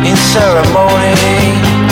In 0.08 0.16
ceremony, 0.16 1.85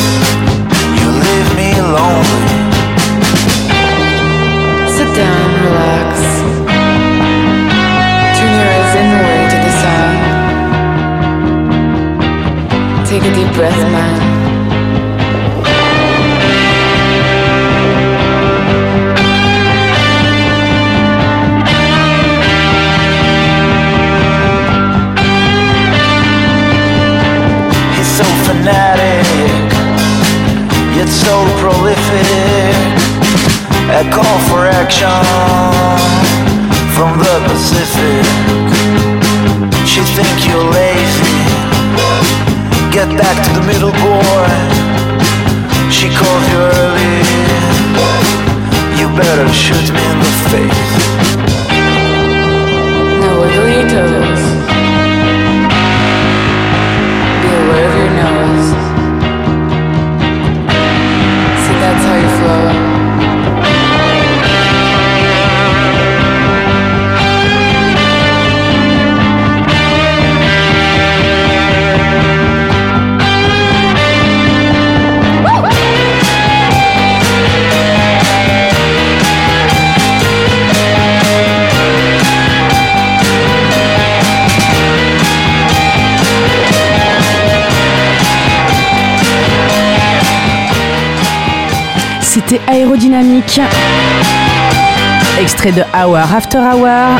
De 95.71 95.81
Hour 95.95 96.17
After 96.17 96.57
Hour. 96.57 97.17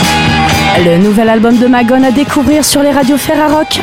Le 0.84 0.98
nouvel 0.98 1.30
album 1.30 1.58
de 1.58 1.66
Magon 1.68 2.04
à 2.04 2.12
découvrir 2.12 2.66
sur 2.66 2.84
les 2.84 2.92
radios 2.92 3.18
Ferrarock. 3.18 3.80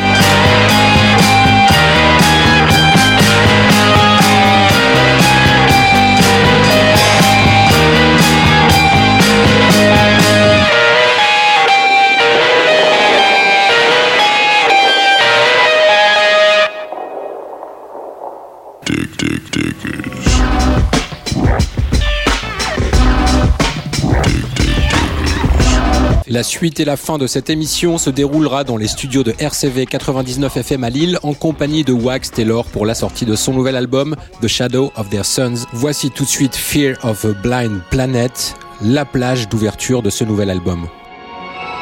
Suite 26.61 26.79
et 26.79 26.85
la 26.85 26.95
fin 26.95 27.17
de 27.17 27.25
cette 27.25 27.49
émission 27.49 27.97
se 27.97 28.11
déroulera 28.11 28.63
dans 28.63 28.77
les 28.77 28.87
studios 28.87 29.23
de 29.23 29.33
RCV 29.39 29.87
99 29.87 30.57
FM 30.57 30.83
à 30.83 30.91
Lille 30.91 31.17
en 31.23 31.33
compagnie 31.33 31.83
de 31.83 31.91
Wax 31.91 32.29
Taylor 32.29 32.65
pour 32.65 32.85
la 32.85 32.93
sortie 32.93 33.25
de 33.25 33.35
son 33.35 33.53
nouvel 33.53 33.75
album 33.75 34.15
The 34.43 34.47
Shadow 34.47 34.91
of 34.95 35.09
Their 35.09 35.25
Sons. 35.25 35.65
Voici 35.73 36.11
tout 36.11 36.23
de 36.23 36.29
suite 36.29 36.55
Fear 36.55 36.97
of 37.03 37.25
a 37.25 37.29
Blind 37.29 37.81
Planet, 37.89 38.53
la 38.83 39.05
plage 39.05 39.49
d'ouverture 39.49 40.03
de 40.03 40.11
ce 40.11 40.23
nouvel 40.23 40.51
album. 40.51 40.87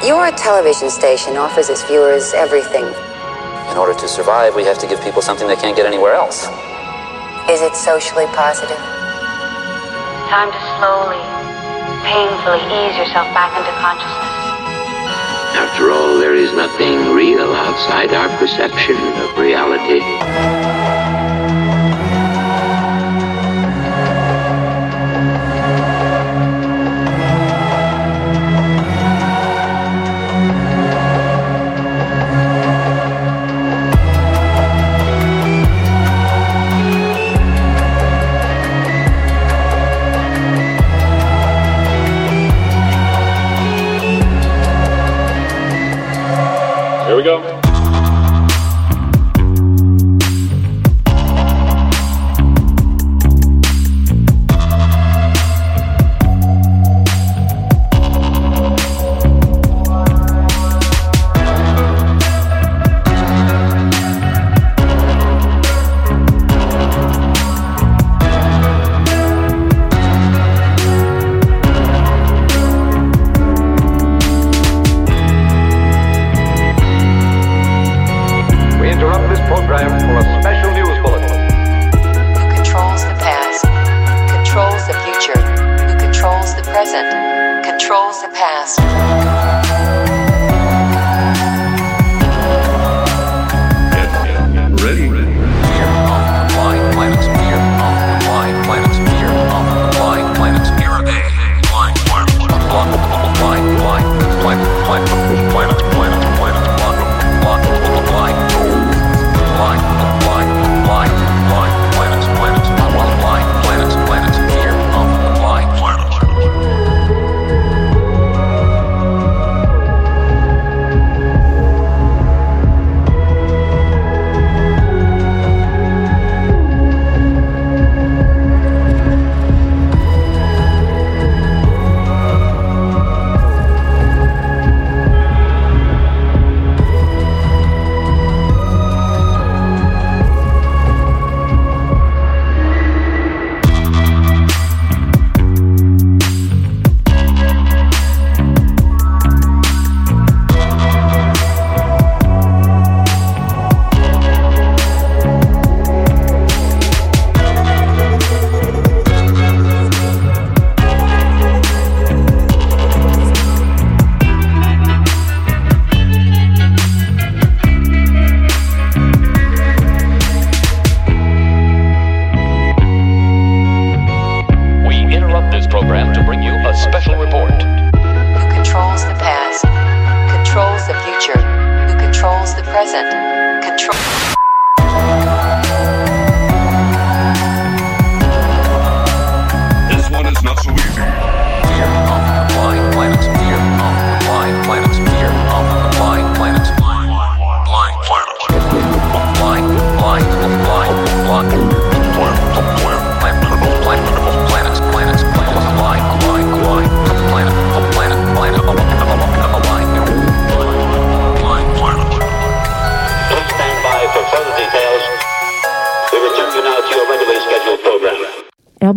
Your 0.08 0.32
television 0.38 0.90
station 0.90 1.36
offers 1.36 1.70
its 1.70 1.84
viewers 1.90 2.34
everything. 2.34 2.86
In 3.74 3.78
order 3.78 3.94
to 4.00 4.08
survive, 4.08 4.56
we 4.56 4.64
have 4.64 4.80
to 4.80 4.88
give 4.88 5.02
people 5.04 5.22
something 5.22 5.46
they 5.46 5.60
can't 5.60 5.76
get 5.76 5.88
anywhere 5.88 6.16
else. 6.16 6.48
Is 7.52 7.60
it 7.62 7.76
socially 7.76 8.28
positive? 8.34 8.80
Time 10.30 10.48
to 10.48 10.60
slowly, 10.80 11.20
painfully 12.08 12.64
ease 12.72 12.96
yourself 12.96 13.28
back 13.36 13.52
into 13.60 13.72
consciousness. 13.84 14.29
After 15.56 15.92
all, 15.92 16.18
there 16.20 16.36
is 16.36 16.52
nothing 16.54 17.14
real 17.14 17.54
outside 17.54 18.14
our 18.14 18.30
perception 18.38 18.98
of 18.98 19.38
reality. 19.38 20.89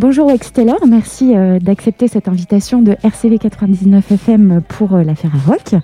Bonjour 0.03 0.33
Exteller, 0.33 0.75
merci 0.89 1.37
euh, 1.37 1.61
d'accepter 1.61 2.09
cette 2.09 2.27
invitation 2.27 2.83
de 2.83 2.97
RCV 3.05 3.39
99 3.39 4.11
FM 4.11 4.61
pour 4.67 4.97
euh, 4.97 5.05
l'affaire 5.05 5.31
à 5.33 5.49
rock. 5.49 5.81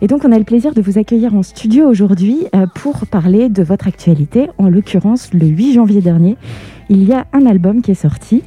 Et 0.00 0.06
donc 0.06 0.24
on 0.24 0.30
a 0.30 0.38
le 0.38 0.44
plaisir 0.44 0.72
de 0.72 0.80
vous 0.80 0.98
accueillir 0.98 1.34
en 1.34 1.42
studio 1.42 1.88
aujourd'hui 1.88 2.46
euh, 2.54 2.66
pour 2.76 3.08
parler 3.08 3.48
de 3.48 3.64
votre 3.64 3.88
actualité. 3.88 4.50
En 4.56 4.68
l'occurrence, 4.68 5.34
le 5.34 5.48
8 5.48 5.72
janvier 5.72 6.00
dernier, 6.00 6.36
il 6.88 7.02
y 7.02 7.12
a 7.12 7.26
un 7.32 7.44
album 7.44 7.82
qui 7.82 7.90
est 7.90 7.94
sorti. 7.94 8.44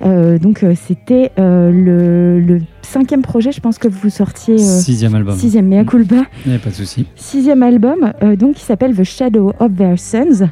Euh, 0.00 0.38
donc 0.38 0.62
euh, 0.62 0.72
c'était 0.74 1.32
euh, 1.38 1.70
le, 1.70 2.40
le 2.40 2.62
cinquième 2.80 3.20
projet, 3.20 3.52
je 3.52 3.60
pense 3.60 3.76
que 3.76 3.88
vous 3.88 4.08
sortiez... 4.08 4.56
Sixième 4.56 5.14
album. 5.16 5.36
Sixième, 5.36 5.66
mais 5.66 5.78
à 5.78 5.84
culpa. 5.84 6.24
Il 6.46 6.52
n'y 6.52 6.56
a 6.56 6.60
pas 6.60 6.70
de 6.70 6.76
souci. 6.76 7.04
Sixième 7.14 7.62
album, 7.62 8.10
donc 8.38 8.54
qui 8.54 8.64
s'appelle 8.64 8.96
The 8.96 9.04
Shadow 9.04 9.52
of 9.60 9.76
Their 9.76 9.98
Sons. 9.98 10.48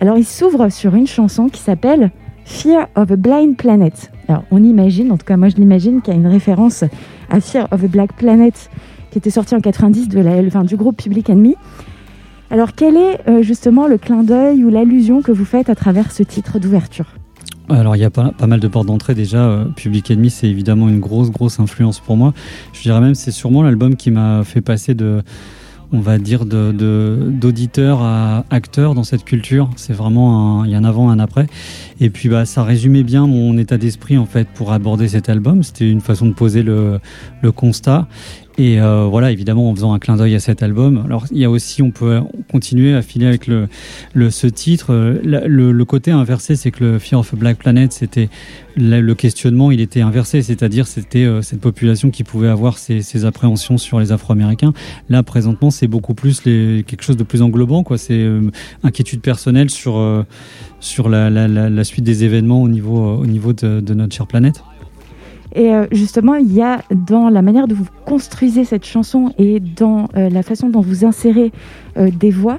Alors 0.00 0.18
il 0.18 0.24
s'ouvre 0.24 0.68
sur 0.70 0.96
une 0.96 1.06
chanson 1.06 1.48
qui 1.48 1.60
s'appelle 1.60 2.10
Fear 2.50 2.88
of 2.96 3.10
a 3.12 3.16
Blind 3.16 3.56
Planet. 3.56 4.10
Alors 4.28 4.42
on 4.50 4.62
imagine, 4.62 5.12
en 5.12 5.16
tout 5.16 5.24
cas 5.24 5.36
moi 5.36 5.48
je 5.48 5.56
l'imagine, 5.56 6.02
qu'il 6.02 6.12
y 6.12 6.16
a 6.16 6.20
une 6.20 6.26
référence 6.26 6.84
à 7.30 7.40
Fear 7.40 7.68
of 7.70 7.84
a 7.84 7.86
Black 7.86 8.14
Planet 8.16 8.68
qui 9.10 9.18
était 9.18 9.30
sorti 9.30 9.54
en 9.54 9.60
90 9.60 10.08
de 10.08 10.20
la, 10.20 10.32
enfin, 10.46 10.64
du 10.64 10.76
groupe 10.76 11.00
Public 11.00 11.30
Enemy. 11.30 11.54
Alors 12.50 12.72
quel 12.74 12.96
est 12.96 13.20
euh, 13.28 13.42
justement 13.42 13.86
le 13.86 13.98
clin 13.98 14.24
d'œil 14.24 14.64
ou 14.64 14.68
l'allusion 14.68 15.22
que 15.22 15.32
vous 15.32 15.44
faites 15.44 15.70
à 15.70 15.74
travers 15.74 16.10
ce 16.10 16.22
titre 16.24 16.58
d'ouverture? 16.58 17.06
Alors 17.70 17.94
il 17.94 18.00
y 18.00 18.04
a 18.04 18.10
pas, 18.10 18.32
pas 18.36 18.48
mal 18.48 18.58
de 18.58 18.68
portes 18.68 18.88
d'entrée 18.88 19.14
déjà. 19.14 19.44
euh, 19.44 19.64
Public 19.66 20.10
Enemy, 20.10 20.28
c'est 20.28 20.48
évidemment 20.48 20.88
une 20.88 21.00
grosse, 21.00 21.30
grosse 21.30 21.60
influence 21.60 22.00
pour 22.00 22.16
moi. 22.16 22.34
Je 22.72 22.82
dirais 22.82 23.00
même 23.00 23.14
c'est 23.14 23.30
sûrement 23.30 23.62
l'album 23.62 23.94
qui 23.94 24.10
m'a 24.10 24.42
fait 24.44 24.60
passer 24.60 24.94
de, 24.94 25.22
on 25.92 26.00
va 26.00 26.18
dire, 26.18 26.44
de- 26.46 26.72
de- 26.72 27.28
d'auditeur 27.30 28.00
à 28.02 28.44
acteur 28.50 28.94
dans 28.94 29.02
cette 29.04 29.24
culture. 29.24 29.68
C'est 29.76 29.92
vraiment 29.92 30.64
il 30.64 30.70
y 30.70 30.74
a 30.74 30.78
un 30.78 30.84
avant, 30.84 31.10
un 31.10 31.18
après. 31.18 31.46
Et 32.00 32.10
puis 32.10 32.28
bah, 32.28 32.44
ça 32.46 32.62
résumait 32.64 33.02
bien 33.02 33.26
mon 33.26 33.58
état 33.58 33.76
d'esprit 33.78 34.16
en 34.18 34.26
fait 34.26 34.48
pour 34.48 34.72
aborder 34.72 35.08
cet 35.08 35.28
album. 35.28 35.62
C'était 35.62 35.90
une 35.90 36.00
façon 36.00 36.26
de 36.26 36.32
poser 36.32 36.62
le, 36.62 37.00
le 37.42 37.52
constat. 37.52 38.06
Et 38.60 38.78
euh, 38.78 39.06
voilà, 39.06 39.30
évidemment, 39.30 39.70
en 39.70 39.74
faisant 39.74 39.94
un 39.94 39.98
clin 39.98 40.16
d'œil 40.16 40.34
à 40.34 40.38
cet 40.38 40.62
album. 40.62 41.02
Alors, 41.06 41.24
il 41.30 41.38
y 41.38 41.46
a 41.46 41.50
aussi, 41.50 41.80
on 41.80 41.90
peut 41.90 42.20
continuer 42.50 42.92
à 42.94 43.00
filer 43.00 43.24
avec 43.24 43.46
le, 43.46 43.68
le 44.12 44.28
ce 44.28 44.46
titre. 44.46 44.92
Le, 45.24 45.72
le 45.72 45.84
côté 45.86 46.10
inversé, 46.10 46.56
c'est 46.56 46.70
que 46.70 46.84
le 46.84 46.98
Fear 46.98 47.20
of 47.20 47.32
a 47.32 47.36
Black 47.38 47.56
Planet, 47.56 47.90
c'était 47.90 48.28
le 48.76 49.14
questionnement, 49.14 49.70
il 49.70 49.80
était 49.80 50.02
inversé, 50.02 50.42
c'est-à-dire 50.42 50.86
c'était 50.86 51.24
euh, 51.24 51.40
cette 51.40 51.62
population 51.62 52.10
qui 52.10 52.22
pouvait 52.22 52.48
avoir 52.48 52.76
ses, 52.76 53.00
ses 53.00 53.24
appréhensions 53.24 53.78
sur 53.78 53.98
les 53.98 54.12
Afro-Américains. 54.12 54.74
Là, 55.08 55.22
présentement, 55.22 55.70
c'est 55.70 55.88
beaucoup 55.88 56.12
plus 56.12 56.44
les, 56.44 56.84
quelque 56.86 57.02
chose 57.02 57.16
de 57.16 57.24
plus 57.24 57.40
englobant, 57.40 57.82
quoi. 57.82 57.96
C'est 57.96 58.12
euh, 58.12 58.50
inquiétude 58.82 59.22
personnelle 59.22 59.70
sur 59.70 59.96
euh, 59.96 60.22
sur 60.80 61.08
la, 61.08 61.30
la, 61.30 61.48
la, 61.48 61.84
suite 61.84 62.04
des 62.04 62.24
événements 62.24 62.62
au 62.62 62.68
niveau 62.68 63.16
au 63.16 63.26
niveau 63.26 63.54
de, 63.54 63.80
de 63.80 63.94
notre 63.94 64.14
chère 64.14 64.26
planète. 64.26 64.62
Et 65.54 65.74
euh, 65.74 65.86
justement, 65.90 66.34
il 66.34 66.52
y 66.52 66.62
a 66.62 66.82
dans 66.94 67.28
la 67.28 67.42
manière 67.42 67.66
dont 67.66 67.74
vous 67.74 67.86
construisez 68.06 68.64
cette 68.64 68.84
chanson 68.86 69.32
et 69.38 69.60
dans 69.60 70.08
euh, 70.16 70.30
la 70.30 70.42
façon 70.42 70.68
dont 70.68 70.80
vous 70.80 71.04
insérez 71.04 71.50
euh, 71.96 72.10
des 72.10 72.30
voix, 72.30 72.58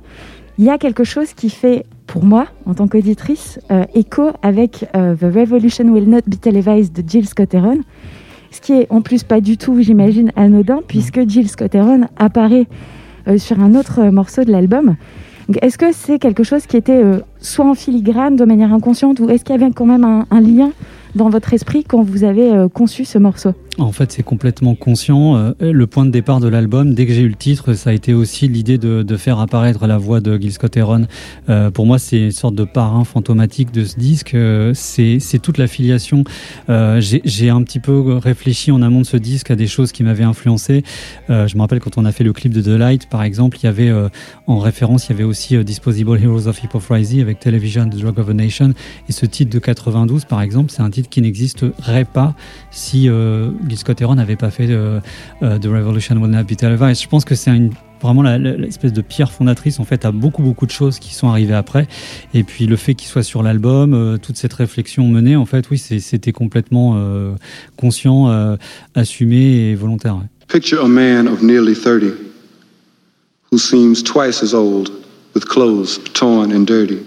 il 0.57 0.65
y 0.65 0.69
a 0.69 0.77
quelque 0.77 1.03
chose 1.03 1.33
qui 1.33 1.49
fait, 1.49 1.85
pour 2.05 2.25
moi, 2.25 2.47
en 2.65 2.73
tant 2.73 2.87
qu'auditrice, 2.87 3.59
euh, 3.71 3.85
écho 3.95 4.31
avec 4.41 4.85
euh, 4.95 5.15
The 5.15 5.33
Revolution 5.33 5.85
Will 5.85 6.09
Not 6.09 6.21
Be 6.27 6.39
Televised 6.39 6.93
de 6.93 7.09
Jill 7.09 7.25
Scott 7.27 7.53
Heron. 7.53 7.79
Ce 8.51 8.59
qui 8.59 8.73
est 8.73 8.87
en 8.91 9.01
plus 9.01 9.23
pas 9.23 9.39
du 9.39 9.57
tout, 9.57 9.81
j'imagine, 9.81 10.31
anodin, 10.35 10.81
puisque 10.85 11.27
Jill 11.27 11.47
Scott 11.47 11.73
Heron 11.73 12.01
apparaît 12.17 12.67
euh, 13.27 13.37
sur 13.37 13.61
un 13.61 13.75
autre 13.75 14.03
morceau 14.09 14.43
de 14.43 14.51
l'album. 14.51 14.97
Est-ce 15.61 15.77
que 15.77 15.93
c'est 15.93 16.19
quelque 16.19 16.43
chose 16.43 16.65
qui 16.67 16.77
était 16.77 17.01
soit 17.39 17.65
en 17.65 17.73
filigrane, 17.73 18.35
de 18.35 18.45
manière 18.45 18.73
inconsciente, 18.73 19.19
ou 19.19 19.29
est-ce 19.29 19.43
qu'il 19.43 19.55
y 19.55 19.61
avait 19.61 19.71
quand 19.71 19.85
même 19.85 20.03
un, 20.03 20.25
un 20.29 20.39
lien 20.39 20.71
dans 21.15 21.29
votre 21.29 21.53
esprit 21.53 21.83
quand 21.83 22.01
vous 22.01 22.23
avez 22.23 22.51
euh, 22.51 22.67
conçu 22.67 23.05
ce 23.05 23.17
morceau 23.17 23.53
En 23.77 23.93
fait, 23.93 24.11
c'est 24.11 24.23
complètement 24.23 24.75
conscient. 24.75 25.37
Euh, 25.37 25.53
le 25.61 25.87
point 25.87 26.05
de 26.05 26.11
départ 26.11 26.41
de 26.41 26.49
l'album, 26.49 26.93
dès 26.93 27.05
que 27.05 27.13
j'ai 27.13 27.21
eu 27.21 27.29
le 27.29 27.35
titre, 27.35 27.73
ça 27.73 27.91
a 27.91 27.93
été 27.93 28.13
aussi 28.13 28.49
l'idée 28.49 28.77
de, 28.77 29.01
de 29.01 29.17
faire 29.17 29.39
apparaître 29.39 29.87
la 29.87 29.97
voix 29.97 30.19
de 30.19 30.37
Gil 30.37 30.51
Scott 30.51 30.75
Heron. 30.75 31.07
Euh, 31.47 31.71
pour 31.71 31.85
moi, 31.85 31.97
c'est 31.97 32.19
une 32.19 32.31
sorte 32.31 32.55
de 32.55 32.65
parrain 32.65 33.05
fantomatique 33.05 33.71
de 33.71 33.85
ce 33.85 33.97
disque. 33.97 34.33
Euh, 34.33 34.73
c'est 34.73 35.39
toute 35.41 35.57
la 35.57 35.67
filiation. 35.67 36.25
Euh, 36.69 36.99
j'ai 37.01 37.49
un 37.49 37.63
petit 37.63 37.79
peu 37.79 38.17
réfléchi 38.17 38.71
en 38.71 38.81
amont 38.81 39.01
de 39.01 39.05
ce 39.05 39.15
disque 39.15 39.51
à 39.51 39.55
des 39.55 39.67
choses 39.67 39.93
qui 39.93 40.03
m'avaient 40.03 40.25
influencé. 40.25 40.83
Je 41.29 41.55
me 41.55 41.61
rappelle 41.61 41.79
quand 41.79 41.97
on 41.97 42.03
a 42.03 42.11
fait 42.11 42.25
le 42.25 42.33
clip 42.33 42.51
de 42.51 42.61
The 42.61 42.77
Light, 42.77 43.09
par 43.09 43.23
exemple, 43.23 43.57
il 43.61 43.65
y 43.65 43.67
avait 43.67 43.91
en 44.47 44.59
référence, 44.59 45.07
il 45.07 45.11
y 45.11 45.15
avait 45.15 45.23
aussi 45.23 45.63
Disposable 45.63 46.21
Heroes 46.21 46.47
of 46.47 46.61
Hypocrisy 46.61 47.21
avec 47.21 47.39
Television, 47.39 47.89
The 47.89 47.97
Drug 47.97 48.19
of 48.19 48.29
a 48.29 48.33
Nation. 48.33 48.73
Et 49.07 49.11
ce 49.11 49.25
titre 49.25 49.51
de 49.51 49.59
92, 49.59 50.25
par 50.25 50.41
exemple, 50.41 50.71
c'est 50.71 50.81
un 50.81 50.89
titre 50.89 51.09
qui 51.09 51.21
n'existerait 51.21 52.05
pas 52.05 52.35
si 52.69 53.09
Gil 53.67 53.77
Scott 53.77 54.01
Heron 54.01 54.15
n'avait 54.15 54.35
pas 54.35 54.51
fait 54.51 54.67
euh, 54.69 54.99
euh, 55.43 55.59
The 55.59 55.65
Revolution 55.65 56.15
Will 56.17 56.31
Not 56.31 56.43
Be 56.43 56.55
Televised. 56.55 57.01
Je 57.01 57.07
pense 57.07 57.25
que 57.25 57.35
c'est 57.35 57.55
une 57.55 57.71
vraiment 58.01 58.23
l'espèce 58.23 58.93
de 58.93 59.01
pierre 59.01 59.31
fondatrice 59.31 59.79
en 59.79 59.85
fait 59.85 60.05
à 60.05 60.11
beaucoup 60.11 60.41
beaucoup 60.41 60.65
de 60.65 60.71
choses 60.71 60.99
qui 60.99 61.13
sont 61.13 61.29
arrivées 61.29 61.53
après. 61.53 61.87
Et 62.33 62.43
puis 62.43 62.65
le 62.65 62.75
fait 62.75 62.95
qu'il 62.95 63.07
soit 63.07 63.23
sur 63.23 63.43
l'album, 63.43 63.93
euh, 63.93 64.17
toute 64.17 64.37
cette 64.37 64.53
réflexion 64.53 65.07
menée, 65.07 65.35
en 65.35 65.45
fait, 65.45 65.69
oui, 65.69 65.77
c'était 65.77 66.31
complètement 66.31 66.95
euh, 66.97 67.33
conscient, 67.77 68.29
euh, 68.29 68.55
assumé 68.95 69.69
et 69.69 69.75
volontaire. 69.75 70.15
ouais. 70.15 70.27
Picture 70.47 70.83
a 70.83 70.87
man 70.87 71.27
of 71.27 71.41
nearly 71.41 71.73
30 71.73 72.13
who 73.51 73.57
seems 73.57 74.03
twice 74.03 74.43
as 74.43 74.53
old 74.53 74.91
with 75.33 75.45
clothes 75.45 75.99
torn 76.13 76.51
and 76.51 76.65
dirty. 76.65 76.99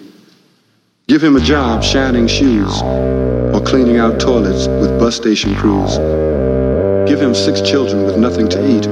Give 1.09 1.23
him 1.23 1.37
a 1.37 1.41
job 1.41 1.83
shining 1.83 2.27
shoes 2.27 2.81
or 3.53 3.61
cleaning 3.63 3.99
out 3.99 4.19
toilets 4.19 4.67
with 4.81 4.99
bus 4.99 5.17
station 5.17 5.55
crews. 5.57 5.99
Give 7.07 7.21
him 7.21 7.35
six 7.35 7.61
children 7.61 8.05
with 8.05 8.17
nothing 8.17 8.49
to 8.49 8.59
eat. 8.59 8.87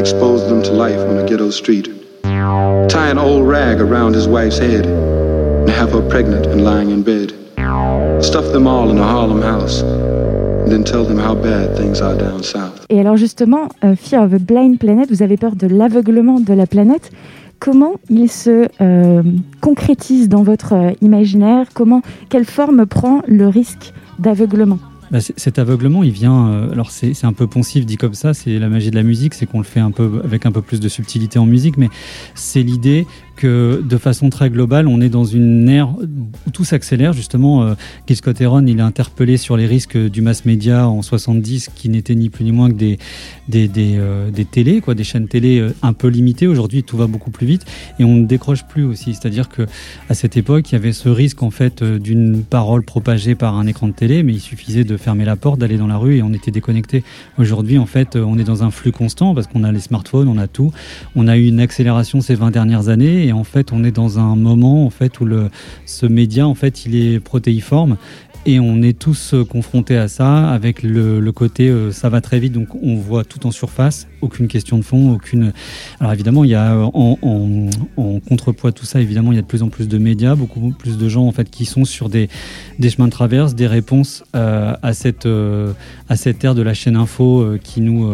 Expose 0.00 0.46
them 0.46 0.62
to 0.62 0.72
life 0.72 1.00
on 1.00 1.16
a 1.18 1.26
ghetto 1.26 1.50
street. 1.50 1.88
Tie 2.22 3.08
an 3.10 3.18
old 3.18 3.48
rag 3.48 3.80
around 3.80 4.14
his 4.14 4.28
wife's 4.28 4.58
head 4.58 4.86
and 4.86 5.70
have 5.70 5.90
her 5.92 6.06
pregnant 6.08 6.46
and 6.46 6.62
lying 6.62 6.90
in 6.90 7.02
bed. 7.02 7.32
Stuff 8.22 8.52
them 8.52 8.66
all 8.66 8.90
in 8.90 8.98
a 8.98 9.02
Harlem 9.02 9.40
house 9.40 9.82
and 9.82 10.70
then 10.70 10.84
tell 10.84 11.04
them 11.04 11.18
how 11.18 11.34
bad 11.34 11.76
things 11.76 12.00
are 12.00 12.16
down 12.16 12.42
south. 12.42 12.86
Et 12.90 13.00
alors 13.00 13.16
justement, 13.16 13.68
euh, 13.84 13.96
Fear 13.96 14.22
of 14.24 14.34
a 14.34 14.38
Blind 14.38 14.78
Planet, 14.78 15.08
vous 15.10 15.22
avez 15.22 15.36
peur 15.36 15.56
de 15.56 15.66
l'aveuglement 15.66 16.40
de 16.40 16.52
la 16.52 16.66
planète. 16.66 17.10
Comment 17.58 17.94
il 18.10 18.30
se 18.30 18.68
euh, 18.80 19.22
concrétise 19.60 20.28
dans 20.28 20.42
votre 20.42 20.74
euh, 20.74 20.92
imaginaire? 21.00 21.68
Comment, 21.72 22.02
quelle 22.28 22.44
forme 22.44 22.84
prend 22.84 23.22
le 23.26 23.48
risque 23.48 23.92
d'aveuglement? 24.18 24.78
Bah, 25.10 25.20
cet 25.20 25.58
aveuglement, 25.58 26.02
il 26.02 26.12
vient. 26.12 26.48
euh, 26.48 26.72
alors, 26.72 26.90
c'est 26.90 27.24
un 27.24 27.32
peu 27.32 27.46
poncif 27.46 27.86
dit 27.86 27.96
comme 27.96 28.14
ça. 28.14 28.34
C'est 28.34 28.58
la 28.58 28.68
magie 28.68 28.90
de 28.90 28.96
la 28.96 29.02
musique, 29.02 29.34
c'est 29.34 29.46
qu'on 29.46 29.58
le 29.58 29.64
fait 29.64 29.80
un 29.80 29.90
peu 29.90 30.20
avec 30.24 30.46
un 30.46 30.52
peu 30.52 30.62
plus 30.62 30.80
de 30.80 30.88
subtilité 30.88 31.38
en 31.38 31.46
musique, 31.46 31.76
mais 31.76 31.88
c'est 32.34 32.62
l'idée 32.62 33.06
que, 33.36 33.82
de 33.84 33.96
façon 33.96 34.30
très 34.30 34.50
globale, 34.50 34.88
on 34.88 35.00
est 35.00 35.08
dans 35.08 35.24
une 35.24 35.68
ère 35.68 35.90
où 35.98 36.50
tout 36.52 36.64
s'accélère. 36.64 37.12
Justement, 37.12 37.62
euh, 37.62 37.74
Gil 38.06 38.16
Scott 38.16 38.36
il 38.40 38.78
est 38.78 38.80
interpellé 38.80 39.36
sur 39.36 39.56
les 39.56 39.66
risques 39.66 39.96
du 39.96 40.22
mass 40.22 40.44
média 40.44 40.88
en 40.88 41.02
70, 41.02 41.70
qui 41.74 41.88
n'étaient 41.88 42.14
ni 42.14 42.30
plus 42.30 42.44
ni 42.44 42.52
moins 42.52 42.68
que 42.68 42.74
des 42.74 42.98
des 43.48 43.68
des, 43.68 43.96
euh, 43.98 44.30
des 44.30 44.44
télés, 44.44 44.80
quoi, 44.80 44.94
des 44.94 45.04
chaînes 45.04 45.28
télé 45.28 45.58
euh, 45.58 45.74
un 45.82 45.92
peu 45.92 46.08
limitées. 46.08 46.46
Aujourd'hui, 46.46 46.82
tout 46.82 46.96
va 46.96 47.06
beaucoup 47.06 47.30
plus 47.30 47.46
vite 47.46 47.64
et 47.98 48.04
on 48.04 48.14
ne 48.14 48.26
décroche 48.26 48.64
plus 48.64 48.84
aussi. 48.84 49.14
C'est-à-dire 49.14 49.48
que 49.48 49.62
à 50.08 50.14
cette 50.14 50.36
époque, 50.36 50.70
il 50.70 50.74
y 50.74 50.76
avait 50.76 50.92
ce 50.92 51.08
risque 51.08 51.42
en 51.42 51.50
fait 51.50 51.82
d'une 51.82 52.42
parole 52.42 52.82
propagée 52.82 53.34
par 53.34 53.56
un 53.56 53.66
écran 53.66 53.88
de 53.88 53.92
télé, 53.92 54.22
mais 54.22 54.32
il 54.32 54.40
suffisait 54.40 54.84
de 54.84 54.96
fermer 54.96 55.24
la 55.24 55.36
porte, 55.36 55.58
d'aller 55.60 55.76
dans 55.76 55.86
la 55.86 55.96
rue 55.96 56.16
et 56.16 56.22
on 56.22 56.32
était 56.32 56.50
déconnecté. 56.50 57.04
Aujourd'hui, 57.38 57.78
en 57.78 57.86
fait, 57.86 58.16
on 58.16 58.38
est 58.38 58.44
dans 58.44 58.62
un 58.62 58.70
flux 58.70 58.92
constant 58.92 59.34
parce 59.34 59.46
qu'on 59.46 59.64
a 59.64 59.72
les 59.72 59.80
smartphones, 59.80 60.28
on 60.28 60.38
a 60.38 60.46
tout. 60.46 60.72
On 61.16 61.28
a 61.28 61.36
eu 61.36 61.46
une 61.46 61.60
accélération 61.60 62.20
ces 62.20 62.34
20 62.34 62.50
dernières 62.50 62.88
années 62.88 63.23
et 63.24 63.32
en 63.32 63.44
fait, 63.44 63.72
on 63.72 63.84
est 63.84 63.90
dans 63.90 64.18
un 64.18 64.36
moment 64.36 64.84
en 64.84 64.90
fait 64.90 65.20
où 65.20 65.28
ce 65.86 66.06
média 66.06 66.46
en 66.46 66.54
fait, 66.54 66.84
il 66.84 66.94
est 66.94 67.20
protéiforme. 67.20 67.96
Et 68.46 68.60
on 68.60 68.82
est 68.82 68.98
tous 68.98 69.32
euh, 69.32 69.42
confrontés 69.42 69.96
à 69.96 70.06
ça 70.06 70.50
avec 70.50 70.82
le, 70.82 71.32
côté 71.32 71.70
euh, 71.70 71.92
ça 71.92 72.10
va 72.10 72.20
très 72.20 72.38
vite. 72.38 72.52
Donc 72.52 72.68
on 72.82 72.96
voit 72.96 73.24
tout 73.24 73.46
en 73.46 73.50
surface. 73.50 74.06
Aucune 74.20 74.48
question 74.48 74.76
de 74.76 74.82
fond 74.82 75.12
aucune 75.12 75.52
alors 76.00 76.12
évidemment 76.12 76.44
il 76.44 76.50
y 76.50 76.54
a 76.54 76.74
euh, 76.74 76.90
en, 76.92 77.18
en, 77.22 77.70
en 77.96 78.20
contrepoids 78.20 78.72
tout 78.72 78.84
ça 78.84 79.00
évidemment 79.00 79.32
il 79.32 79.36
y 79.36 79.38
a 79.38 79.42
de 79.42 79.46
plus 79.46 79.62
en 79.62 79.68
plus 79.68 79.86
de 79.86 79.98
médias 79.98 80.34
beaucoup 80.34 80.70
plus 80.78 80.96
de 80.96 81.08
gens 81.10 81.26
en 81.26 81.32
fait 81.32 81.50
qui 81.50 81.66
sont 81.66 81.84
sur 81.84 82.08
des, 82.08 82.30
des 82.78 82.88
chemins 82.88 83.06
de 83.06 83.12
traverse 83.12 83.54
des 83.54 83.66
réponses 83.66 84.24
à 84.32 84.92
cette 84.94 85.28
à 86.08 86.16
cette 86.16 86.42
ère 86.42 86.54
de 86.54 86.62
la 86.62 86.72
chaîne 86.72 86.96
info 86.96 87.46
qui 87.62 87.82
nous 87.82 88.10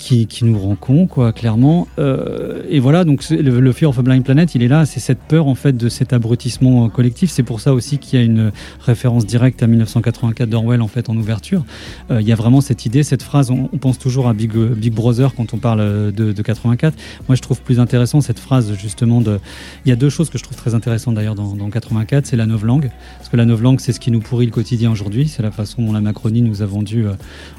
qui, 0.00 0.44
nous 0.44 0.58
rend 0.58 0.74
con, 0.76 1.06
quoi, 1.06 1.32
clairement. 1.32 1.86
Euh, 1.98 2.62
et 2.68 2.80
voilà, 2.80 3.04
donc 3.04 3.28
le, 3.30 3.72
Fear 3.72 3.90
of 3.90 3.98
a 3.98 4.02
Blind 4.02 4.24
Planet, 4.24 4.54
il 4.54 4.62
est 4.62 4.68
là, 4.68 4.86
c'est 4.86 5.00
cette 5.00 5.20
peur, 5.20 5.46
en 5.46 5.54
fait, 5.54 5.76
de 5.76 5.88
cet 5.88 6.12
abrutissement 6.12 6.88
collectif. 6.88 7.30
C'est 7.30 7.42
pour 7.42 7.60
ça 7.60 7.74
aussi 7.74 7.98
qu'il 7.98 8.18
y 8.18 8.22
a 8.22 8.24
une 8.24 8.50
référence 8.80 9.26
directe 9.26 9.62
à 9.62 9.66
1984 9.66 10.48
d'Orwell, 10.48 10.82
en 10.82 10.88
fait, 10.88 11.10
en 11.10 11.16
ouverture. 11.16 11.64
Euh, 12.10 12.20
il 12.20 12.26
y 12.26 12.32
a 12.32 12.34
vraiment 12.34 12.60
cette 12.60 12.86
idée, 12.86 13.02
cette 13.02 13.22
phrase, 13.22 13.50
on, 13.50 13.66
pense 13.78 13.98
toujours 13.98 14.28
à 14.28 14.32
Big, 14.32 14.54
euh, 14.56 14.74
Big 14.74 14.92
Brother 14.92 15.34
quand 15.34 15.54
on 15.54 15.58
parle 15.58 16.12
de, 16.12 16.32
de 16.32 16.42
84. 16.42 16.96
Moi, 17.28 17.36
je 17.36 17.42
trouve 17.42 17.60
plus 17.60 17.78
intéressant 17.78 18.20
cette 18.20 18.38
phrase, 18.38 18.72
justement, 18.74 19.20
de... 19.20 19.38
Il 19.84 19.90
y 19.90 19.92
a 19.92 19.96
deux 19.96 20.10
choses 20.10 20.30
que 20.30 20.38
je 20.38 20.42
trouve 20.42 20.56
très 20.56 20.74
intéressantes, 20.74 21.14
d'ailleurs, 21.14 21.34
dans, 21.34 21.54
dans 21.54 21.68
84, 21.68 22.26
c'est 22.26 22.36
la 22.36 22.46
novlangue. 22.46 22.90
Parce 23.18 23.28
que 23.28 23.36
la 23.36 23.44
novlangue, 23.44 23.80
c'est 23.80 23.92
ce 23.92 24.00
qui 24.00 24.10
nous 24.10 24.20
pourrit 24.20 24.46
le 24.46 24.52
quotidien 24.52 24.90
aujourd'hui. 24.90 25.28
C'est 25.28 25.42
la 25.42 25.50
façon 25.50 25.82
dont 25.82 25.92
la 25.92 26.00
Macronie 26.00 26.42
nous 26.42 26.62
a 26.62 26.66
vendu, 26.66 27.04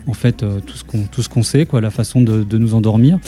en 0.07 0.13
fait, 0.13 0.37
tout 0.37 0.75
ce 0.75 0.83
qu'on 0.83 1.05
qu'on 1.31 1.43
sait, 1.43 1.65
quoi, 1.65 1.81
la 1.81 1.91
façon 1.91 2.21
de, 2.21 2.30
de 2.37 2.57
nous 2.57 2.73
endormir. 2.73 3.19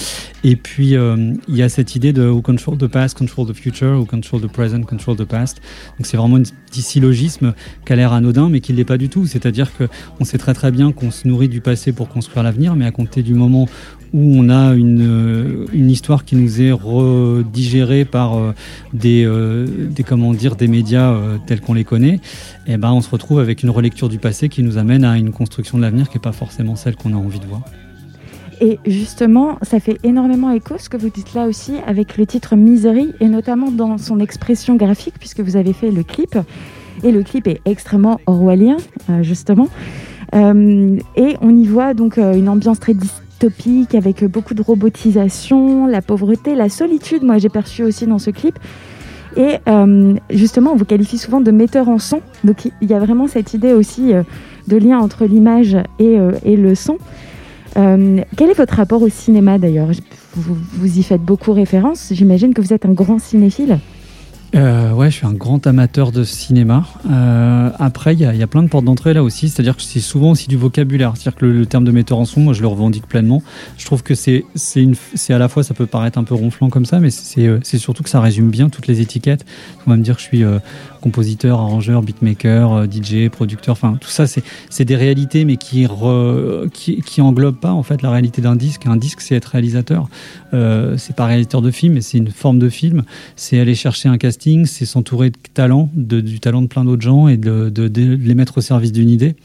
Et 0.43 0.58
puis, 0.58 0.95
euh, 0.95 1.34
il 1.47 1.56
y 1.56 1.62
a 1.62 1.70
cette 1.70 1.95
idée 1.95 2.12
de 2.12 2.28
who 2.28 2.41
control 2.41 2.78
the 2.78 2.88
past, 2.88 3.18
control 3.18 3.47
the 3.47 3.54
future, 3.54 3.97
who 3.97 4.06
control 4.06 4.41
the 4.41 4.51
present, 4.51 4.84
control 4.84 5.16
the 5.16 5.24
past. 5.24 5.62
Donc, 5.97 6.06
c'est 6.06 6.18
vraiment 6.18 6.36
un 6.36 6.43
petit 6.43 6.82
syllogisme 6.82 7.54
qui 7.86 7.93
a 7.93 7.95
l'air 7.95 8.12
anodin, 8.12 8.49
mais 8.49 8.60
qui 8.60 8.74
ne 8.74 8.78
l'est 8.78 8.84
pas 8.84 8.97
du 8.97 9.08
tout. 9.08 9.26
C'est-à-dire 9.26 9.76
que 9.76 9.86
on 10.20 10.26
sait 10.26 10.38
très 10.38 10.54
très 10.54 10.72
bien 10.72 10.91
qu'on 10.91 11.12
se 11.12 11.28
nourrit 11.28 11.47
du 11.47 11.62
passé 11.62 11.93
pour 11.93 12.10
construire 12.10 12.43
l'avenir, 12.43 12.76
mais 12.76 12.86
à 12.86 12.91
compter 12.91 13.24
du 13.24 13.34
moment 13.34 13.70
où 14.14 14.36
on 14.38 14.49
a 14.49 14.76
une, 14.76 15.01
euh, 15.01 15.66
une 15.74 15.89
histoire 15.89 16.26
qui 16.26 16.36
nous 16.36 16.62
est 16.62 16.72
redigérée 16.72 18.04
par 18.04 18.38
euh, 18.38 18.54
des, 18.93 19.26
des, 19.89 20.04
comment 20.04 20.34
dire, 20.34 20.58
des 20.58 20.68
médias 20.68 21.16
tels 21.47 21.62
qu'on 21.62 21.74
les 21.74 21.86
connaît, 21.86 22.20
et 22.68 22.78
ben 22.78 22.91
on 22.91 23.01
se 23.01 23.10
retrouve 23.10 23.39
avec 23.39 23.64
une 23.64 23.70
relecture 23.70 24.10
du 24.10 24.20
passé 24.20 24.49
qui 24.49 24.62
nous 24.62 24.78
amène 24.78 25.06
à 25.06 25.18
une 25.18 25.32
construction 25.32 25.78
de 25.78 25.84
l'avenir 25.84 26.10
qui 26.10 26.18
n'est 26.18 26.22
pas 26.22 26.32
forcément 26.32 26.76
celle 26.76 26.95
qu'on 26.95 27.14
a 27.14 27.18
envie 27.18 27.39
de 27.39 27.45
voir. 27.45 27.62
Et 28.62 28.80
justement, 28.86 29.58
ça 29.62 29.80
fait 29.80 29.97
énormément 30.04 30.51
écho 30.51 30.76
ce 30.78 30.89
que 30.89 30.97
vous 30.97 31.10
dites 31.10 31.34
là 31.34 31.47
aussi 31.47 31.74
avec 31.86 32.18
le 32.18 32.26
titre 32.26 32.56
Misery 32.56 33.14
et 33.20 33.28
notamment 33.28 33.72
dans 33.72 33.97
son 33.97 34.20
expression 34.20 34.76
graphique 34.76 35.16
puisque 35.20 35.39
vous 35.39 35.56
avez 35.56 35.74
fait 35.74 35.91
le 35.91 36.04
clip. 36.04 36.38
Et 37.04 37.12
le 37.12 37.24
clip 37.24 37.47
est 37.47 37.62
extrêmement 37.66 38.20
orwellien, 38.28 38.78
euh, 39.10 39.24
justement. 39.24 39.68
Euh, 40.36 40.97
et 41.16 41.36
on 41.41 41.56
y 41.56 41.66
voit 41.66 41.93
donc 41.93 42.18
euh, 42.18 42.34
une 42.34 42.49
ambiance 42.49 42.80
très 42.80 42.93
dystopique 42.93 43.93
avec 43.95 44.24
beaucoup 44.26 44.54
de 44.54 44.62
robotisation, 44.62 45.86
la 45.88 46.01
pauvreté, 46.01 46.56
la 46.56 46.70
solitude. 46.70 47.24
Moi, 47.24 47.39
j'ai 47.39 47.49
perçu 47.49 47.84
aussi 47.84 48.08
dans 48.08 48.20
ce 48.20 48.30
clip. 48.30 48.58
Et 49.36 49.58
justement, 50.30 50.74
on 50.74 50.76
vous 50.76 50.86
qualifie 50.86 51.18
souvent 51.18 51.41
de 51.41 51.49
metteur 51.49 51.89
en 51.89 51.97
son. 51.97 52.22
Donc, 52.43 52.70
il 52.82 52.88
y 52.88 52.93
a 52.93 52.99
vraiment 52.99 53.28
cette 53.28 53.56
idée 53.56 53.74
aussi 53.74 54.14
de 54.68 54.78
lien 54.78 54.99
entre 54.99 55.26
l'image 55.26 55.76
et 55.97 56.56
le 56.56 56.76
son. 56.76 56.99
Euh, 57.78 58.21
quel 58.38 58.49
est 58.49 58.57
votre 58.57 58.76
rapport 58.76 59.01
au 59.01 59.09
cinéma 59.09 59.57
d'ailleurs 59.57 59.89
vous, 60.36 60.55
vous 60.74 60.99
y 60.99 61.03
faites 61.03 61.21
beaucoup 61.21 61.53
référence. 61.53 62.09
J'imagine 62.11 62.53
que 62.53 62.61
vous 62.61 62.74
êtes 62.74 62.86
un 62.86 62.93
grand 62.93 63.19
cinéphile. 63.19 63.80
Euh, 64.55 64.91
ouais, 64.91 65.09
je 65.09 65.15
suis 65.15 65.26
un 65.26 65.34
grand 65.34 65.65
amateur 65.65 66.11
de 66.11 66.24
cinéma. 66.24 66.86
Euh, 67.09 67.71
après, 67.80 68.13
il 68.13 68.19
y, 68.19 68.26
a- 68.26 68.47
plein 68.47 68.61
de 68.61 68.67
portes 68.67 68.86
d'entrée 68.86 69.13
là 69.13 69.24
aussi. 69.24 69.49
C'est-à-dire 69.49 69.76
que 69.76 69.82
c'est 69.82 69.99
souvent 69.99 70.32
aussi 70.32 70.47
du 70.47 70.57
vocabulaire. 70.57 71.13
C'est-à-dire 71.15 71.39
que 71.39 71.45
le, 71.45 71.65
terme 71.65 71.84
de 71.84 71.91
metteur 71.91 72.19
en 72.19 72.26
son, 72.26 72.41
moi, 72.41 72.53
je 72.53 72.61
le 72.61 72.67
revendique 72.67 73.07
pleinement. 73.07 73.41
Je 73.78 73.86
trouve 73.86 74.03
que 74.03 74.13
c'est 74.13 74.43
à 75.30 75.38
la 75.38 75.47
fois 75.47 75.63
ça 75.63 75.74
peut 75.74 75.88
paraître 75.88 76.19
un 76.19 76.24
peu 76.24 76.36
ronflant 76.36 76.69
comme 76.69 76.86
ça, 76.86 76.99
mais 76.99 77.09
c'est 77.09 77.47
euh, 77.47 77.59
surtout 77.63 78.03
que 78.03 78.09
ça 78.09 78.21
résume 78.21 78.49
bien 78.51 78.69
toutes 78.69 78.88
les 78.88 79.01
étiquettes. 79.01 79.43
On 79.88 79.89
va 79.89 79.97
me 79.97 80.03
dire 80.03 80.17
que 80.17 80.21
je 80.21 80.28
suis 80.28 80.43
compositeur, 81.04 81.60
arrangeur, 81.60 82.01
beatmaker, 82.01 82.72
euh, 82.72 82.86
DJ, 82.86 83.30
producteur. 83.30 83.74
Enfin, 83.74 83.97
tout 83.99 84.10
ça, 84.10 84.26
c'est 84.26 84.86
des 84.86 84.95
réalités, 84.95 85.43
mais 85.43 85.58
qui 85.58 85.86
qui 86.72 87.22
englobent 87.22 87.60
pas 87.60 87.74
en 87.74 87.84
fait 87.84 88.01
la 88.01 88.10
réalité 88.10 88.41
d'un 88.41 88.56
disque. 88.56 88.88
Un 88.88 88.95
disque, 88.95 89.20
c'est 89.20 89.36
être 89.36 89.47
réalisateur. 89.47 90.08
Euh, 90.54 90.95
c'est 90.97 91.16
pas 91.16 91.26
réalisateur 91.26 91.62
de 91.62 91.72
film, 91.72 91.95
mais 91.95 92.01
c'est 92.01 92.18
une 92.18 92.32
forme 92.32 92.58
de 92.58 92.70
film. 92.70 93.04
C'est 93.36 93.60
aller 93.60 93.76
chercher 93.76 94.08
un 94.08 94.18
casting, 94.18 94.66
c'est 94.66 94.86
s'entourer 94.86 95.30
de 95.30 95.38
talent, 95.54 95.89
de, 95.93 96.22
du 96.22 96.39
talent 96.39 96.62
de 96.62 96.68
plein 96.68 96.86
d'autres 96.86 97.01
gens 97.01 97.28
et 97.28 97.36
de 97.36 97.72
les 97.95 98.36
mettre 98.36 98.60
au 98.60 98.62
service 98.62 98.93
d'une 98.93 99.10
idée. 99.10 99.36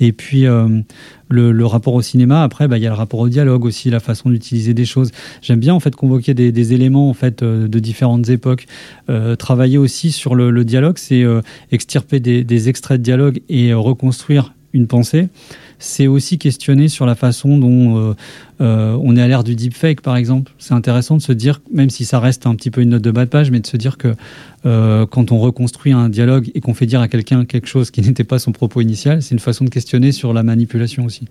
Et 0.00 0.12
puis 0.12 0.46
euh, 0.46 0.82
le, 1.28 1.66
rapport 1.66 1.94
au 1.94 2.02
cinéma, 2.02 2.42
après, 2.42 2.68
bah, 2.68 2.78
il 2.78 2.82
y 2.82 2.86
a 2.86 2.90
le 2.90 2.94
rapport 2.94 3.20
au 3.20 3.28
dialogue 3.28 3.64
aussi, 3.64 3.90
la 3.90 4.00
façon 4.00 4.30
d'utiliser 4.30 4.74
des 4.74 4.84
choses. 4.84 5.10
J'aime 5.42 5.60
bien 5.60 5.74
en 5.74 5.80
fait 5.80 5.94
convoquer 5.94 6.34
des, 6.34 6.72
éléments 6.72 7.08
en 7.08 7.14
fait 7.14 7.42
euh, 7.42 7.68
de 7.68 7.78
différentes 7.78 8.28
époques. 8.28 8.66
Euh, 9.08 9.36
travailler 9.36 9.78
aussi 9.78 10.12
sur 10.12 10.34
le, 10.34 10.64
dialogue, 10.64 10.98
c'est 10.98 11.22
euh, 11.22 11.40
extirper 11.72 12.20
des, 12.20 12.44
des 12.44 12.68
extraits 12.68 12.98
de 12.98 13.04
dialogue 13.04 13.40
et 13.48 13.72
reconstruire 13.72 14.52
une 14.72 14.86
pensée. 14.86 15.28
C'est 15.78 16.06
aussi 16.06 16.38
questionner 16.38 16.88
sur 16.88 17.06
la 17.06 17.14
façon 17.14 17.58
dont 17.58 17.98
euh, 17.98 18.14
euh, 18.60 18.98
on 19.00 19.16
est 19.16 19.22
à 19.22 19.28
l'ère 19.28 19.44
du 19.44 19.54
deepfake, 19.54 20.00
par 20.00 20.16
exemple. 20.16 20.52
C'est 20.58 20.74
intéressant 20.74 21.16
de 21.16 21.22
se 21.22 21.32
dire, 21.32 21.60
même 21.72 21.90
si 21.90 22.04
ça 22.04 22.20
reste 22.20 22.46
un 22.46 22.54
petit 22.54 22.70
peu 22.70 22.80
une 22.80 22.90
note 22.90 23.02
de 23.02 23.10
bas 23.10 23.24
de 23.24 23.30
page, 23.30 23.50
mais 23.50 23.60
de 23.60 23.66
se 23.66 23.76
dire 23.76 23.96
que 23.96 24.14
euh, 24.66 25.06
quand 25.06 25.32
on 25.32 25.38
reconstruit 25.38 25.92
un 25.92 26.08
dialogue 26.08 26.50
et 26.54 26.60
qu'on 26.60 26.74
fait 26.74 26.86
dire 26.86 27.00
à 27.00 27.08
quelqu'un 27.08 27.44
quelque 27.44 27.68
chose 27.68 27.90
qui 27.90 28.00
n'était 28.02 28.24
pas 28.24 28.38
son 28.38 28.52
propos 28.52 28.80
initial, 28.80 29.22
c'est 29.22 29.34
une 29.34 29.40
façon 29.40 29.64
de 29.64 29.70
questionner 29.70 30.12
sur 30.12 30.32
la 30.32 30.42
manipulation 30.42 31.04
aussi. 31.04 31.28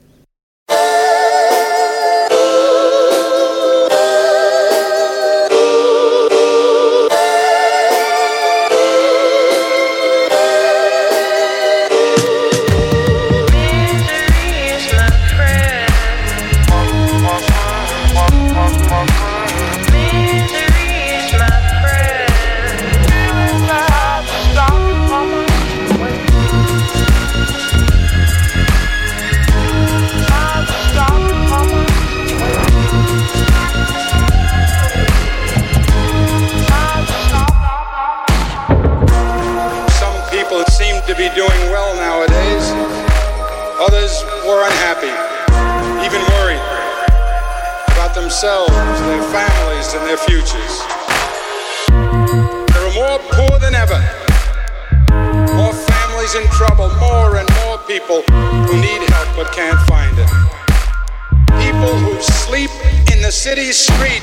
City 63.48 63.72
streets. 63.72 64.17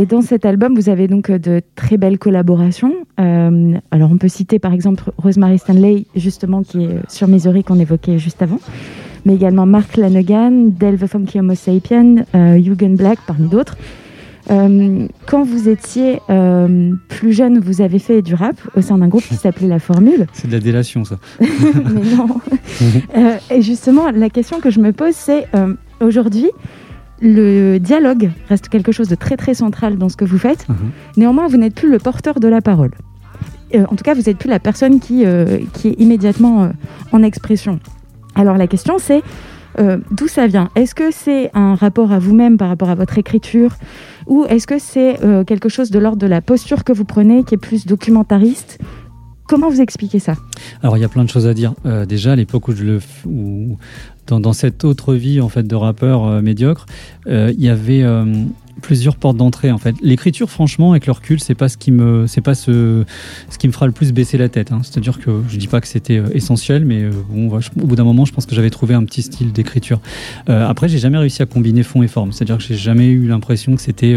Et 0.00 0.06
dans 0.06 0.22
cet 0.22 0.46
album, 0.46 0.76
vous 0.76 0.90
avez 0.90 1.08
donc 1.08 1.28
euh, 1.28 1.40
de 1.40 1.60
très 1.74 1.96
belles 1.96 2.18
collaborations. 2.18 2.94
Euh, 3.18 3.74
alors, 3.90 4.12
on 4.12 4.16
peut 4.16 4.28
citer 4.28 4.60
par 4.60 4.72
exemple 4.72 5.10
Rosemary 5.16 5.58
Stanley, 5.58 6.06
justement, 6.14 6.62
qui 6.62 6.84
est 6.84 7.00
sur 7.08 7.26
Missouri, 7.26 7.64
qu'on 7.64 7.80
évoquait 7.80 8.16
juste 8.16 8.40
avant. 8.40 8.60
Mais 9.24 9.34
également 9.34 9.66
Mark 9.66 9.96
Lanegan, 9.96 10.70
Del 10.78 10.98
the 10.98 11.06
Funky 11.08 11.40
Homo 11.40 11.56
Sapien, 11.56 12.24
euh, 12.36 12.60
Eugen 12.60 12.94
Black, 12.94 13.18
parmi 13.26 13.48
d'autres. 13.48 13.76
Euh, 14.52 15.08
quand 15.26 15.42
vous 15.42 15.68
étiez 15.68 16.20
euh, 16.30 16.92
plus 17.08 17.32
jeune, 17.32 17.58
vous 17.58 17.82
avez 17.82 17.98
fait 17.98 18.22
du 18.22 18.34
rap 18.34 18.54
au 18.76 18.82
sein 18.82 18.98
d'un 18.98 19.08
groupe 19.08 19.24
qui 19.24 19.34
s'appelait 19.34 19.66
La 19.66 19.80
Formule. 19.80 20.26
C'est 20.32 20.46
de 20.46 20.52
la 20.52 20.60
délation, 20.60 21.04
ça. 21.04 21.18
Mais 21.40 22.16
non. 22.16 22.28
Euh, 23.16 23.36
et 23.50 23.60
justement, 23.60 24.10
la 24.12 24.30
question 24.30 24.60
que 24.60 24.70
je 24.70 24.78
me 24.78 24.92
pose, 24.92 25.14
c'est 25.14 25.46
aujourd'hui, 26.00 26.48
le 27.20 27.78
dialogue 27.78 28.30
reste 28.48 28.68
quelque 28.68 28.92
chose 28.92 29.08
de 29.08 29.14
très 29.14 29.36
très 29.36 29.54
central 29.54 29.98
dans 29.98 30.08
ce 30.08 30.16
que 30.16 30.24
vous 30.24 30.38
faites. 30.38 30.66
Néanmoins, 31.16 31.48
vous 31.48 31.56
n'êtes 31.56 31.74
plus 31.74 31.90
le 31.90 31.98
porteur 31.98 32.40
de 32.40 32.48
la 32.48 32.60
parole. 32.60 32.90
Euh, 33.74 33.84
en 33.90 33.96
tout 33.96 34.04
cas, 34.04 34.14
vous 34.14 34.22
n'êtes 34.22 34.38
plus 34.38 34.48
la 34.48 34.60
personne 34.60 35.00
qui, 35.00 35.24
euh, 35.24 35.58
qui 35.74 35.88
est 35.88 36.00
immédiatement 36.00 36.64
euh, 36.64 36.68
en 37.12 37.22
expression. 37.22 37.80
Alors 38.34 38.56
la 38.56 38.66
question, 38.66 38.98
c'est 38.98 39.22
d'où 40.10 40.26
ça 40.26 40.48
vient? 40.48 40.70
Est-ce 40.74 40.92
que 40.92 41.12
c'est 41.12 41.52
un 41.54 41.76
rapport 41.76 42.10
à 42.10 42.18
vous-même 42.18 42.56
par 42.56 42.68
rapport 42.68 42.90
à 42.90 42.96
votre 42.96 43.16
écriture? 43.16 43.76
Ou 44.26 44.44
est-ce 44.48 44.66
que 44.66 44.80
c'est 44.80 45.20
quelque 45.46 45.68
chose 45.68 45.92
de 45.92 46.00
l'ordre 46.00 46.18
de 46.18 46.26
la 46.26 46.40
posture 46.40 46.82
que 46.82 46.92
vous 46.92 47.04
prenez, 47.04 47.44
qui 47.44 47.54
est 47.54 47.58
plus 47.58 47.86
documentariste? 47.86 48.80
Comment 49.48 49.70
vous 49.70 49.80
expliquez 49.80 50.18
ça? 50.18 50.34
Alors 50.82 50.98
il 50.98 51.00
y 51.00 51.04
a 51.04 51.08
plein 51.08 51.24
de 51.24 51.30
choses 51.30 51.46
à 51.46 51.54
dire. 51.54 51.72
Euh, 51.86 52.04
déjà 52.04 52.32
à 52.32 52.36
l'époque 52.36 52.68
où 52.68 52.72
je 52.76 52.84
le, 52.84 53.00
où, 53.24 53.78
dans, 54.26 54.40
dans 54.40 54.52
cette 54.52 54.84
autre 54.84 55.14
vie 55.14 55.40
en 55.40 55.48
fait 55.48 55.66
de 55.66 55.74
rappeur 55.74 56.26
euh, 56.26 56.42
médiocre, 56.42 56.84
euh, 57.28 57.50
il 57.56 57.64
y 57.64 57.70
avait 57.70 58.04
plusieurs 58.82 59.16
portes 59.16 59.38
d'entrée 59.38 59.72
en 59.72 59.78
fait. 59.78 59.94
L'écriture, 60.02 60.50
franchement, 60.50 60.90
avec 60.90 61.06
le 61.06 61.12
recul, 61.12 61.40
c'est 61.40 61.54
pas 61.54 61.70
ce 61.70 61.78
qui 61.78 61.90
me, 61.92 62.26
pas 62.44 62.54
ce, 62.54 63.04
qui 63.58 63.66
me 63.68 63.72
fera 63.72 63.86
le 63.86 63.92
plus 63.92 64.12
baisser 64.12 64.36
la 64.36 64.50
tête. 64.50 64.70
hein. 64.70 64.80
C'est-à-dire 64.82 65.18
que 65.18 65.42
je 65.48 65.56
dis 65.56 65.66
pas 65.66 65.80
que 65.80 65.88
c'était 65.88 66.22
essentiel, 66.34 66.84
mais 66.84 67.06
au 67.06 67.86
bout 67.86 67.96
d'un 67.96 68.04
moment, 68.04 68.26
je 68.26 68.32
pense 68.34 68.44
que 68.44 68.54
j'avais 68.54 68.70
trouvé 68.70 68.94
un 68.94 69.04
petit 69.04 69.22
style 69.22 69.52
d'écriture. 69.52 70.00
Après, 70.46 70.88
j'ai 70.88 70.98
jamais 70.98 71.18
réussi 71.18 71.42
à 71.42 71.46
combiner 71.46 71.82
fond 71.82 72.02
et 72.02 72.08
forme. 72.08 72.30
C'est-à-dire 72.32 72.58
que 72.58 72.62
j'ai 72.62 72.76
jamais 72.76 73.08
eu 73.08 73.26
l'impression 73.26 73.74
que 73.74 73.82
c'était 73.82 74.16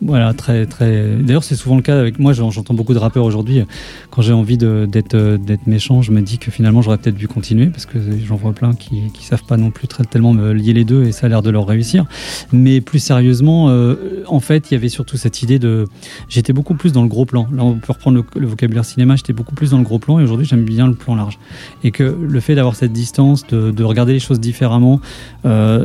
voilà, 0.00 0.32
très, 0.32 0.64
très. 0.66 1.16
D'ailleurs, 1.16 1.42
c'est 1.42 1.56
souvent 1.56 1.74
le 1.76 1.82
cas 1.82 1.98
avec 1.98 2.18
moi. 2.18 2.32
j'en- 2.32 2.50
J'entends 2.50 2.74
beaucoup 2.74 2.94
de 2.94 2.98
rappeurs 2.98 3.24
aujourd'hui. 3.24 3.62
Quand 4.10 4.22
j'ai 4.22 4.32
envie 4.32 4.56
euh, 4.62 4.86
d'être 4.86 5.66
méchant, 5.66 6.02
je 6.02 6.12
me 6.12 6.20
dis 6.22 6.38
que 6.38 6.50
finalement, 6.50 6.82
j'aurais 6.82 6.98
peut-être 6.98 7.16
dû 7.16 7.26
continuer 7.26 7.66
parce 7.66 7.84
que 7.84 7.98
j'en 8.24 8.36
vois 8.36 8.52
plein 8.52 8.74
qui, 8.74 9.10
qui 9.12 9.24
savent 9.24 9.42
pas 9.44 9.56
non 9.56 9.70
plus 9.70 9.88
très, 9.88 10.04
tellement 10.04 10.32
me 10.32 10.52
lier 10.52 10.72
les 10.72 10.84
deux 10.84 11.04
et 11.04 11.12
ça 11.12 11.26
a 11.26 11.28
l'air 11.28 11.42
de 11.42 11.50
leur 11.50 11.66
réussir. 11.66 12.04
Mais 12.52 12.80
plus 12.80 13.00
sérieusement, 13.00 13.70
euh, 13.70 14.22
en 14.28 14.40
fait, 14.40 14.70
il 14.70 14.74
y 14.74 14.76
avait 14.76 14.88
surtout 14.88 15.16
cette 15.16 15.42
idée 15.42 15.58
de. 15.58 15.86
J'étais 16.28 16.52
beaucoup 16.52 16.74
plus 16.74 16.92
dans 16.92 17.02
le 17.02 17.08
gros 17.08 17.24
plan. 17.24 17.48
Là, 17.52 17.64
on 17.64 17.74
peut 17.74 17.92
reprendre 17.92 18.24
le, 18.36 18.46
vocabulaire 18.46 18.84
cinéma. 18.84 19.16
J'étais 19.16 19.32
beaucoup 19.32 19.54
plus 19.54 19.70
dans 19.70 19.78
le 19.78 19.84
gros 19.84 19.98
plan 19.98 20.20
et 20.20 20.22
aujourd'hui, 20.22 20.46
j'aime 20.46 20.64
bien 20.64 20.86
le 20.86 20.94
plan 20.94 21.14
large. 21.16 21.38
Et 21.82 21.90
que 21.90 22.04
le 22.04 22.40
fait 22.40 22.54
d'avoir 22.54 22.76
cette 22.76 22.92
distance, 22.92 23.46
de, 23.48 23.70
de 23.72 23.84
regarder 23.84 24.12
les 24.12 24.20
choses 24.20 24.38
différemment, 24.40 25.00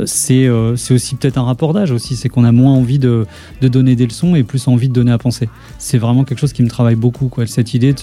c'est 0.05 0.47
euh, 0.47 0.75
c'est 0.75 0.93
aussi 0.93 1.15
peut-être 1.15 1.37
un 1.37 1.43
rapport 1.43 1.73
d'âge 1.73 1.91
aussi. 1.91 2.15
C'est 2.15 2.29
qu'on 2.29 2.43
a 2.43 2.51
moins 2.51 2.73
envie 2.73 2.99
de, 2.99 3.25
de 3.61 3.67
donner 3.67 3.95
des 3.95 4.02
leçons 4.05 4.35
et 4.35 4.43
plus 4.43 4.67
envie 4.67 4.89
de 4.89 4.93
donner 4.93 5.11
à 5.11 5.17
penser. 5.17 5.49
C'est 5.77 5.97
vraiment 5.97 6.23
quelque 6.23 6.39
chose 6.39 6.53
qui 6.53 6.63
me 6.63 6.69
travaille 6.69 6.95
beaucoup. 6.95 7.27
Quoi. 7.27 7.47
Cette 7.47 7.73
idée 7.73 7.93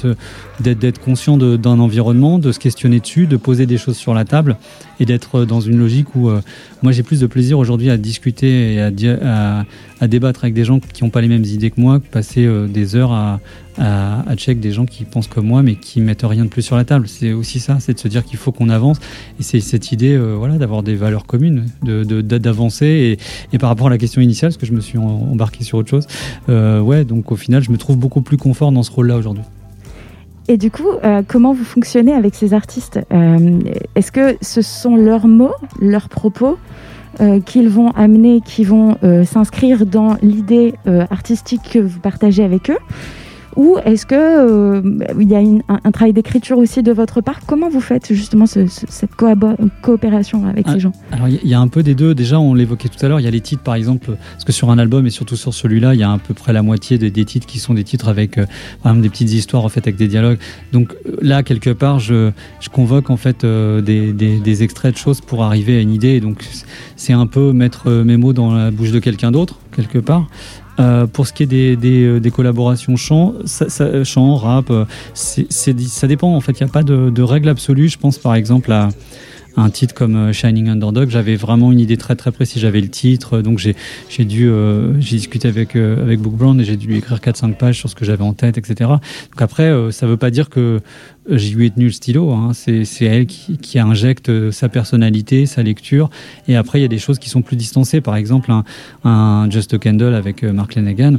d'être 0.61 1.01
conscient 1.01 1.37
d'un 1.37 1.79
environnement, 1.79 2.39
de 2.39 2.53
se 2.53 2.59
questionner 2.59 3.01
dessus, 3.01 3.27
de 3.27 3.37
poser 3.37 3.67
des 3.67 3.79
choses 3.79 3.97
sur 3.97 4.15
la 4.15 4.25
table 4.25 4.57
et 4.99 5.07
d'être 5.07 5.45
dans 5.45 5.61
une 5.61 5.79
logique 5.79 6.15
où 6.15 6.29
euh, 6.29 6.41
moi 6.83 6.93
j'ai 6.93 7.03
plus 7.03 7.21
de 7.21 7.27
plaisir 7.27 7.59
aujourd'hui 7.59 7.91
à 7.91 7.97
discuter 7.97 8.75
et 8.75 8.81
à, 8.81 8.91
à, 9.23 9.65
à 10.01 10.09
débattre 10.09 10.45
avec 10.45 10.55
des 10.55 10.65
gens 10.65 10.81
qui 10.81 11.05
n'ont 11.05 11.11
pas 11.11 11.21
les 11.21 11.29
mêmes 11.29 11.45
idées 11.45 11.71
que 11.71 11.81
moi, 11.81 12.01
passer 12.01 12.47
euh, 12.47 12.67
des 12.67 12.97
heures 12.97 13.13
à, 13.13 13.41
à, 13.79 14.29
à 14.29 14.35
check 14.37 14.59
des 14.61 14.73
gens 14.73 14.87
qui 14.87 15.05
pensent 15.05 15.27
comme 15.29 15.47
moi 15.47 15.63
mais 15.63 15.75
qui 15.75 16.01
mettent 16.01 16.25
rien 16.25 16.45
de 16.45 16.49
plus 16.51 16.63
sur 16.63 16.77
la 16.77 16.85
table. 16.85 17.07
C'est 17.09 17.33
aussi 17.33 17.61
ça, 17.61 17.79
c'est 17.81 17.93
de 17.95 17.99
se 17.99 18.09
dire 18.09 18.25
qu'il 18.25 18.39
faut 18.39 18.51
qu'on 18.53 18.69
avance 18.71 18.99
et 19.39 19.43
c'est 19.43 19.61
cette 19.61 19.93
idée 19.93 20.15
euh, 20.15 20.35
voilà, 20.39 20.57
d'avoir 20.59 20.83
des 20.83 20.95
valeurs 20.95 21.27
communes, 21.27 21.67
de- 21.83 22.05
de- 22.05 22.21
d'avancer 22.39 22.87
et, 22.87 23.19
et 23.55 23.59
par 23.59 23.69
rapport 23.69 23.89
à 23.89 23.91
la 23.91 23.99
question 23.99 24.21
initiale, 24.23 24.51
parce 24.51 24.57
que 24.59 24.67
je 24.67 24.73
me 24.73 24.81
suis 24.81 24.99
embarqué 24.99 25.65
sur 25.65 25.79
autre 25.79 25.91
chose, 25.91 26.07
euh, 26.49 26.81
ouais, 26.81 27.05
donc 27.05 27.31
au 27.31 27.37
final 27.37 27.63
je 27.63 27.71
me 27.71 27.77
trouve 27.77 27.97
beaucoup 27.99 28.23
plus 28.23 28.37
confort 28.39 28.73
dans 28.73 28.83
ce 28.83 28.91
rôle-là 28.91 29.17
aujourd'hui. 29.17 29.45
Et 30.49 30.57
du 30.57 30.71
coup, 30.73 30.89
euh, 31.05 31.23
comment 31.29 31.53
vous 31.53 31.63
fonctionnez 31.63 32.13
avec 32.13 32.35
ces 32.35 32.55
artistes? 32.55 32.99
Est-ce 33.95 34.11
que 34.11 34.37
ce 34.41 34.63
sont 34.63 34.97
leurs 34.97 35.29
mots, 35.29 35.53
leurs 35.81 36.09
propos? 36.09 36.59
Euh, 37.21 37.41
qu'ils 37.41 37.69
vont 37.69 37.91
amener, 37.91 38.41
qui 38.41 38.65
vont 38.65 38.97
euh, 39.03 39.25
s'inscrire 39.25 39.85
dans 39.85 40.17
l'idée 40.23 40.75
euh, 40.87 41.05
artistique 41.11 41.63
que 41.73 41.79
vous 41.79 41.99
partagez 41.99 42.45
avec 42.45 42.71
eux 42.71 42.79
ou 43.57 43.77
est-ce 43.85 44.07
que 44.07 44.15
euh, 44.15 44.83
il 45.19 45.29
y 45.29 45.35
a 45.35 45.41
une- 45.41 45.63
un, 45.69 45.81
un 45.85 45.91
travail 45.91 46.13
d'écriture 46.13 46.59
aussi 46.59 46.83
de 46.83 46.93
votre 46.93 47.21
part? 47.21 47.41
Comment 47.47 47.69
vous 47.69 47.81
faites 47.81 48.13
justement 48.13 48.47
ce- 48.47 48.67
ce- 48.67 48.87
cette 48.89 49.11
coopération 49.83 50.47
avec 50.47 50.65
Ah, 50.69 50.75
ces 50.75 50.81
gens? 50.81 50.93
Alors 51.13 51.29
il 51.29 51.47
y, 51.49 51.55
a 51.55 51.61
un 51.61 51.69
peu 51.69 51.83
des 51.83 51.95
deux. 51.95 52.15
Déjà, 52.15 52.39
on 52.41 52.55
l'évoquait 52.55 52.89
tout 52.89 53.05
à 53.05 53.09
l'heure. 53.09 53.21
Il 53.21 53.25
y 53.25 53.27
a 53.27 53.31
les 53.31 53.41
titres, 53.41 53.63
par 53.63 53.75
exemple, 53.75 54.13
parce 54.33 54.45
que 54.45 54.53
sur 54.53 54.71
un 54.71 54.79
album 54.79 55.07
et 55.07 55.11
surtout 55.11 55.37
sur 55.37 55.53
celui-là, 55.55 55.95
il 55.95 56.01
y 56.01 56.03
a 56.03 56.13
à 56.13 56.19
peu 56.19 56.35
près 56.35 56.53
la 56.53 56.63
moitié 56.63 56.99
des, 56.99 57.11
des 57.11 57.25
titres 57.25 57.47
qui 57.47 57.59
sont 57.59 57.75
des 57.75 57.85
titres 57.85 58.09
avec, 58.09 58.39
euh, 58.39 58.47
par 58.83 58.93
exemple, 58.93 59.03
des 59.03 59.11
petites 59.11 59.33
histoires 59.33 59.65
en 59.65 59.69
fait 59.69 59.81
avec 59.81 59.97
des 59.97 60.09
dialogues. 60.09 60.39
Donc 60.73 60.95
euh, 61.07 61.17
là, 61.21 61.43
quelque 61.43 61.71
part, 61.71 61.99
je, 61.99 62.31
je 62.61 62.69
convoque 62.69 63.11
en 63.11 63.17
fait 63.17 63.45
euh, 63.45 63.81
des, 63.81 64.13
des- 64.13 64.39
des 64.41 64.63
extraits 64.63 64.93
de 64.95 64.99
choses 64.99 65.21
pour 65.21 65.43
arriver 65.45 65.77
à 65.77 65.81
une 65.81 65.93
idée. 65.93 66.11
Et 66.11 66.21
donc 66.21 66.45
c'est 66.97 67.13
un 67.13 67.27
peu 67.27 67.53
mettre 67.53 67.91
mes 67.91 68.17
mots 68.17 68.33
dans 68.33 68.53
la 68.55 68.71
bouche 68.71 68.93
de 68.93 68.99
quelqu'un 68.99 69.31
d'autre 69.31 69.59
quelque 69.75 69.99
part. 69.99 70.27
Euh, 70.81 71.07
pour 71.07 71.27
ce 71.27 71.33
qui 71.33 71.43
est 71.43 71.47
des, 71.47 71.77
des, 71.77 72.05
euh, 72.05 72.21
des 72.21 72.31
collaborations 72.31 72.97
chant, 72.97 73.35
chant, 74.05 74.35
rap, 74.37 74.71
euh, 74.71 74.85
ça 75.15 76.07
dépend 76.07 76.35
en 76.35 76.41
fait. 76.41 76.53
Il 76.59 76.65
n'y 76.65 76.71
a 76.71 76.73
pas 76.73 76.83
de, 76.83 77.11
de 77.11 77.23
règle 77.23 77.49
absolue. 77.51 77.89
Je 77.89 77.99
pense 77.99 78.17
par 78.19 78.35
exemple 78.35 78.73
à 78.73 78.89
un 79.57 79.71
titre 79.71 79.95
comme 79.95 80.17
euh, 80.17 80.33
Shining 80.33 80.69
Underdog, 80.69 81.11
j'avais 81.11 81.37
vraiment 81.37 81.73
une 81.73 81.81
idée 81.81 81.97
très 81.97 82.17
très 82.17 82.33
précise. 82.33 82.63
J'avais 82.63 82.81
le 82.81 82.89
titre, 82.89 83.41
donc 83.41 83.59
j'ai 83.59 84.25
dû 84.25 84.49
euh, 84.49 85.01
j'ai 85.01 85.17
discuté 85.17 85.49
avec 85.49 85.77
euh, 85.77 86.03
avec 86.03 86.21
Book 86.21 86.35
et 86.59 86.65
j'ai 86.65 86.77
dû 86.77 86.87
lui 86.87 86.97
écrire 86.97 87.19
4-5 87.19 87.55
pages 87.55 87.79
sur 87.79 87.91
ce 87.91 87.95
que 87.95 88.05
j'avais 88.05 88.23
en 88.23 88.33
tête, 88.33 88.59
etc. 88.59 88.91
Donc 88.91 89.43
après, 89.43 89.65
euh, 89.65 89.91
ça 89.91 90.07
veut 90.07 90.17
pas 90.17 90.31
dire 90.31 90.49
que 90.49 90.81
euh, 91.31 91.37
j'ai 91.37 91.55
lui 91.55 91.67
ai 91.67 91.71
tenu 91.71 91.87
le 91.87 91.93
stylo. 91.93 92.31
Hein. 92.31 92.53
C'est 92.55 93.05
elle 93.05 93.27
qui, 93.27 93.79
injecte 93.79 94.51
sa 94.51 94.69
personnalité, 94.69 95.47
sa 95.47 95.63
lecture. 95.63 96.11
Et 96.49 96.57
après, 96.57 96.79
il 96.79 96.83
y 96.83 96.85
a 96.85 96.89
des 96.89 96.99
choses 96.99 97.19
qui 97.19 97.29
sont 97.29 97.43
plus 97.43 97.57
distancées. 97.57 98.01
Par 98.01 98.17
exemple, 98.17 98.53
un, 99.05 99.51
Just 99.51 99.75
a 99.75 99.79
Candle 99.79 100.15
avec 100.15 100.43
Mark 100.43 100.75
Lanegan. 100.75 101.19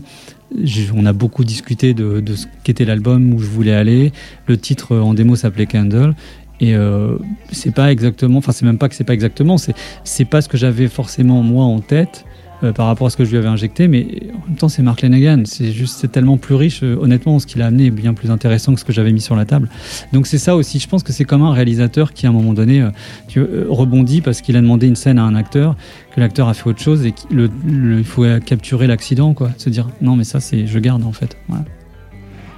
On 0.93 1.05
a 1.05 1.13
beaucoup 1.13 1.45
discuté 1.45 1.93
de, 1.93 2.19
de 2.19 2.35
ce 2.35 2.45
qu'était 2.63 2.83
l'album, 2.83 3.33
où 3.33 3.39
je 3.39 3.47
voulais 3.47 3.73
aller. 3.73 4.11
Le 4.47 4.57
titre 4.57 4.97
en 4.97 5.13
démo 5.13 5.35
s'appelait 5.35 5.65
Candle. 5.65 6.13
Et 6.61 6.75
euh, 6.75 7.17
c'est 7.51 7.73
pas 7.73 7.91
exactement, 7.91 8.37
enfin 8.37 8.51
c'est 8.51 8.65
même 8.65 8.77
pas 8.77 8.87
que 8.87 8.95
c'est 8.95 9.03
pas 9.03 9.15
exactement, 9.15 9.57
c'est 9.57 9.73
c'est 10.03 10.25
pas 10.25 10.41
ce 10.41 10.47
que 10.47 10.57
j'avais 10.57 10.87
forcément 10.87 11.41
moi 11.41 11.65
en 11.65 11.79
tête 11.79 12.23
euh, 12.63 12.71
par 12.71 12.85
rapport 12.85 13.07
à 13.07 13.09
ce 13.09 13.17
que 13.17 13.25
je 13.25 13.31
lui 13.31 13.37
avais 13.37 13.47
injecté, 13.47 13.87
mais 13.87 14.05
en 14.31 14.47
même 14.47 14.57
temps 14.57 14.69
c'est 14.69 14.83
Mark 14.83 15.01
Lanegan, 15.01 15.41
c'est 15.45 15.71
juste 15.71 15.97
c'est 15.99 16.11
tellement 16.11 16.37
plus 16.37 16.53
riche. 16.53 16.83
euh, 16.83 16.95
honnêtement, 17.01 17.39
ce 17.39 17.47
qu'il 17.47 17.63
a 17.63 17.65
amené 17.65 17.87
est 17.87 17.91
bien 17.91 18.13
plus 18.13 18.29
intéressant 18.29 18.75
que 18.75 18.79
ce 18.79 18.85
que 18.85 18.93
j'avais 18.93 19.11
mis 19.11 19.21
sur 19.21 19.35
la 19.35 19.45
table. 19.45 19.69
Donc 20.13 20.27
c'est 20.27 20.37
ça 20.37 20.55
aussi. 20.55 20.77
Je 20.77 20.87
pense 20.87 21.01
que 21.01 21.11
c'est 21.11 21.25
comme 21.25 21.41
un 21.41 21.51
réalisateur 21.51 22.13
qui 22.13 22.27
à 22.27 22.29
un 22.29 22.33
moment 22.33 22.53
donné 22.53 22.81
euh, 22.81 23.65
rebondit 23.67 24.21
parce 24.21 24.41
qu'il 24.41 24.55
a 24.55 24.61
demandé 24.61 24.87
une 24.87 24.95
scène 24.95 25.17
à 25.17 25.23
un 25.23 25.33
acteur, 25.33 25.75
que 26.13 26.19
l'acteur 26.19 26.47
a 26.47 26.53
fait 26.53 26.69
autre 26.69 26.81
chose 26.81 27.03
et 27.07 27.11
qu'il 27.11 28.03
faut 28.03 28.25
capturer 28.45 28.85
l'accident 28.85 29.33
quoi, 29.33 29.49
se 29.57 29.71
dire 29.71 29.87
non 29.99 30.15
mais 30.15 30.25
ça 30.25 30.39
c'est 30.39 30.67
je 30.67 30.77
garde 30.77 31.03
en 31.03 31.11
fait. 31.11 31.35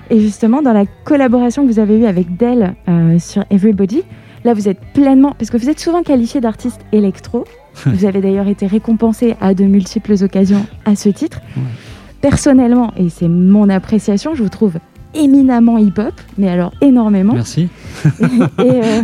Et 0.09 0.19
justement, 0.19 0.61
dans 0.61 0.73
la 0.73 0.85
collaboration 1.03 1.65
que 1.65 1.71
vous 1.71 1.79
avez 1.79 1.99
eue 1.99 2.05
avec 2.05 2.35
Dell 2.37 2.75
euh, 2.87 3.19
sur 3.19 3.43
Everybody, 3.49 4.03
là 4.43 4.53
vous 4.53 4.67
êtes 4.67 4.79
pleinement, 4.93 5.33
parce 5.37 5.49
que 5.49 5.57
vous 5.57 5.69
êtes 5.69 5.79
souvent 5.79 6.03
qualifié 6.03 6.41
d'artiste 6.41 6.81
électro. 6.91 7.45
vous 7.85 8.05
avez 8.05 8.21
d'ailleurs 8.21 8.47
été 8.47 8.67
récompensé 8.67 9.35
à 9.41 9.53
de 9.53 9.63
multiples 9.63 10.13
occasions 10.23 10.65
à 10.85 10.95
ce 10.95 11.09
titre. 11.09 11.41
Personnellement, 12.21 12.93
et 12.95 13.09
c'est 13.09 13.27
mon 13.27 13.67
appréciation, 13.69 14.35
je 14.35 14.43
vous 14.43 14.49
trouve 14.49 14.77
éminemment 15.14 15.78
hip-hop, 15.78 16.14
mais 16.38 16.49
alors 16.49 16.74
énormément. 16.82 17.34
Merci. 17.34 17.70
et, 18.05 18.11
euh, 18.59 19.03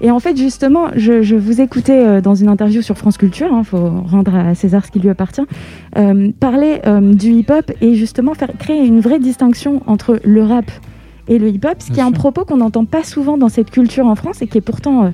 et 0.00 0.10
en 0.10 0.20
fait, 0.20 0.36
justement, 0.36 0.88
je, 0.94 1.22
je 1.22 1.36
vous 1.36 1.60
écoutais 1.60 2.04
euh, 2.04 2.20
dans 2.20 2.34
une 2.34 2.48
interview 2.48 2.82
sur 2.82 2.98
France 2.98 3.16
Culture, 3.16 3.48
il 3.56 3.64
faut 3.64 3.88
rendre 4.06 4.34
à 4.34 4.54
César 4.54 4.84
ce 4.84 4.90
qui 4.90 4.98
lui 4.98 5.08
appartient, 5.08 5.42
euh, 5.96 6.30
parler 6.38 6.80
euh, 6.86 7.14
du 7.14 7.32
hip-hop 7.32 7.72
et 7.80 7.94
justement 7.94 8.34
faire 8.34 8.50
créer 8.58 8.84
une 8.84 9.00
vraie 9.00 9.18
distinction 9.18 9.82
entre 9.86 10.20
le 10.24 10.42
rap 10.42 10.70
et 11.28 11.38
le 11.38 11.48
hip-hop, 11.48 11.76
ce 11.78 11.90
qui 11.90 12.00
est 12.00 12.04
un 12.04 12.12
propos 12.12 12.44
qu'on 12.44 12.58
n'entend 12.58 12.84
pas 12.84 13.02
souvent 13.02 13.36
dans 13.38 13.48
cette 13.48 13.70
culture 13.70 14.06
en 14.06 14.14
France 14.14 14.42
et 14.42 14.46
qui 14.46 14.58
est 14.58 14.62
pourtant 14.62 15.12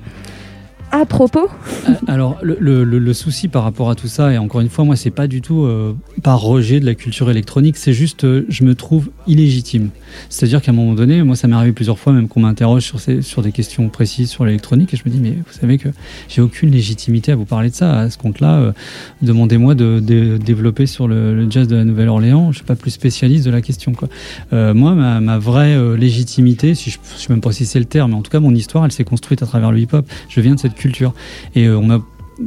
à 0.93 1.05
propos. 1.05 1.49
Euh, 1.89 1.93
Alors, 2.07 2.37
le, 2.43 3.13
souci 3.13 3.47
par 3.47 3.63
rapport 3.63 3.89
à 3.89 3.95
tout 3.95 4.07
ça, 4.07 4.31
et 4.31 4.37
encore 4.37 4.61
une 4.61 4.69
fois, 4.69 4.85
moi, 4.85 4.95
c'est 4.95 5.11
pas 5.11 5.27
du 5.27 5.41
tout 5.41 5.63
euh, 5.63 5.95
par 6.21 6.39
rejet 6.39 6.79
de 6.79 6.85
la 6.85 6.93
culture 6.93 7.29
électronique, 7.31 7.77
c'est 7.77 7.93
juste, 7.93 8.23
euh, 8.23 8.45
je 8.47 8.63
me 8.63 8.75
trouve 8.75 9.09
illégitime. 9.27 9.89
C'est-à-dire 10.29 10.61
qu'à 10.61 10.71
un 10.71 10.75
moment 10.75 10.93
donné, 10.93 11.23
moi, 11.23 11.35
ça 11.35 11.47
m'est 11.47 11.55
arrivé 11.55 11.73
plusieurs 11.73 11.97
fois, 11.97 12.13
même 12.13 12.27
qu'on 12.27 12.41
m'interroge 12.41 12.93
sur, 13.21 13.41
des 13.41 13.51
questions 13.51 13.89
précises 13.89 14.29
sur 14.29 14.45
l'électronique, 14.45 14.93
et 14.93 14.97
je 14.97 15.01
me 15.05 15.09
dis, 15.09 15.19
mais 15.19 15.31
vous 15.31 15.59
savez 15.59 15.79
que 15.79 15.89
j'ai 16.29 16.41
aucune 16.41 16.69
légitimité 16.69 17.31
à 17.31 17.35
vous 17.35 17.45
parler 17.45 17.71
de 17.71 17.75
ça. 17.75 17.99
À 17.99 18.09
ce 18.11 18.19
compte-là, 18.19 18.73
demandez-moi 19.23 19.73
de, 19.73 19.99
développer 20.37 20.85
sur 20.85 21.07
le, 21.07 21.49
jazz 21.49 21.67
de 21.67 21.75
la 21.75 21.85
Nouvelle-Orléans, 21.85 22.51
je 22.51 22.57
suis 22.57 22.65
pas 22.65 22.75
plus 22.75 22.91
spécialiste 22.91 23.45
de 23.45 23.51
la 23.51 23.61
question. 23.61 23.93
Moi, 24.51 24.93
ma, 24.93 25.37
vraie 25.39 25.97
légitimité, 25.97 26.75
si 26.75 26.91
je, 26.91 26.99
je 27.17 27.23
sais 27.23 27.33
même 27.33 27.41
pas 27.41 27.51
si 27.51 27.65
c'est 27.65 27.79
le 27.79 27.85
terme, 27.85 28.11
mais 28.11 28.17
en 28.17 28.21
tout 28.21 28.31
cas, 28.31 28.39
mon 28.39 28.53
histoire, 28.53 28.85
elle 28.85 28.91
s'est 28.91 29.03
construite 29.03 29.41
à 29.41 29.47
travers 29.47 29.71
le 29.71 29.79
hip-hop. 29.79 30.05
Je 30.29 30.39
viens 30.39 30.53
de 30.53 30.59
cette 30.59 30.75
culture. 30.83 31.13
Et 31.55 31.65
euh, 31.65 31.77
on 31.77 31.85
m'a 31.85 31.99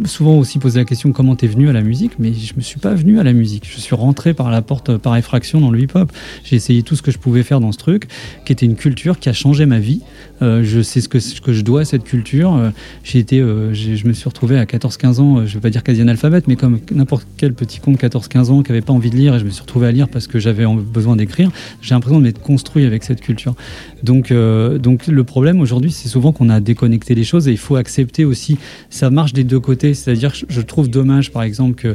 souvent 0.04 0.38
aussi 0.38 0.58
posé 0.58 0.78
la 0.78 0.84
question 0.84 1.12
comment 1.12 1.36
t'es 1.36 1.46
venu 1.46 1.68
à 1.68 1.72
la 1.72 1.82
musique, 1.82 2.12
mais 2.18 2.32
je 2.32 2.54
me 2.56 2.60
suis 2.60 2.78
pas 2.78 2.94
venu 2.94 3.18
à 3.18 3.22
la 3.22 3.32
musique. 3.32 3.68
Je 3.70 3.80
suis 3.80 3.94
rentré 3.94 4.34
par 4.34 4.50
la 4.50 4.62
porte 4.62 4.96
par 4.96 5.16
effraction 5.16 5.60
dans 5.60 5.70
le 5.70 5.80
hip-hop. 5.80 6.10
J'ai 6.44 6.56
essayé 6.56 6.82
tout 6.82 6.96
ce 6.96 7.02
que 7.02 7.10
je 7.10 7.18
pouvais 7.18 7.42
faire 7.42 7.60
dans 7.60 7.72
ce 7.72 7.78
truc, 7.78 8.08
qui 8.44 8.52
était 8.52 8.66
une 8.66 8.76
culture 8.76 9.18
qui 9.18 9.28
a 9.28 9.32
changé 9.32 9.66
ma 9.66 9.78
vie. 9.78 10.02
Euh, 10.42 10.62
je 10.64 10.82
sais 10.82 11.00
ce 11.00 11.08
que, 11.08 11.18
ce 11.18 11.40
que 11.40 11.52
je 11.52 11.62
dois 11.62 11.82
à 11.82 11.84
cette 11.84 12.04
culture. 12.04 12.54
Euh, 12.54 12.70
j'ai 13.04 13.18
été, 13.18 13.40
euh, 13.40 13.72
je 13.72 14.06
me 14.06 14.12
suis 14.12 14.28
retrouvé 14.28 14.58
à 14.58 14.64
14-15 14.64 15.20
ans, 15.20 15.46
je 15.46 15.54
vais 15.54 15.60
pas 15.60 15.70
dire 15.70 15.82
quasi 15.82 16.00
analphabète, 16.00 16.48
mais 16.48 16.56
comme 16.56 16.80
n'importe 16.92 17.26
quel 17.36 17.54
petit 17.54 17.80
con 17.80 17.92
de 17.92 17.96
14-15 17.96 18.50
ans 18.50 18.62
qui 18.62 18.72
avait 18.72 18.80
pas 18.80 18.92
envie 18.92 19.10
de 19.10 19.16
lire, 19.16 19.34
et 19.34 19.38
je 19.38 19.44
me 19.44 19.50
suis 19.50 19.62
retrouvé 19.62 19.86
à 19.86 19.92
lire 19.92 20.08
parce 20.08 20.26
que 20.26 20.38
j'avais 20.38 20.66
besoin 20.66 21.16
d'écrire. 21.16 21.50
J'ai 21.80 21.94
l'impression 21.94 22.18
de 22.18 22.24
m'être 22.24 22.40
construit 22.40 22.84
avec 22.84 23.04
cette 23.04 23.20
culture. 23.20 23.54
Donc, 24.02 24.32
donc 24.32 25.06
le 25.06 25.24
problème 25.24 25.60
aujourd'hui, 25.60 25.90
c'est 25.90 26.08
souvent 26.08 26.32
qu'on 26.32 26.48
a 26.48 26.60
déconnecté 26.60 27.14
les 27.14 27.24
choses 27.24 27.48
et 27.48 27.52
il 27.52 27.58
faut 27.58 27.76
accepter 27.76 28.24
aussi. 28.24 28.58
Ça 28.90 29.10
marche 29.10 29.32
des 29.32 29.44
deux 29.44 29.60
côtés, 29.60 29.75
c'est-à-dire, 29.80 30.34
je- 30.34 30.44
je 30.48 30.60
trouve 30.60 30.88
dommage, 30.88 31.30
par 31.32 31.42
exemple, 31.42 31.74
que 31.74 31.94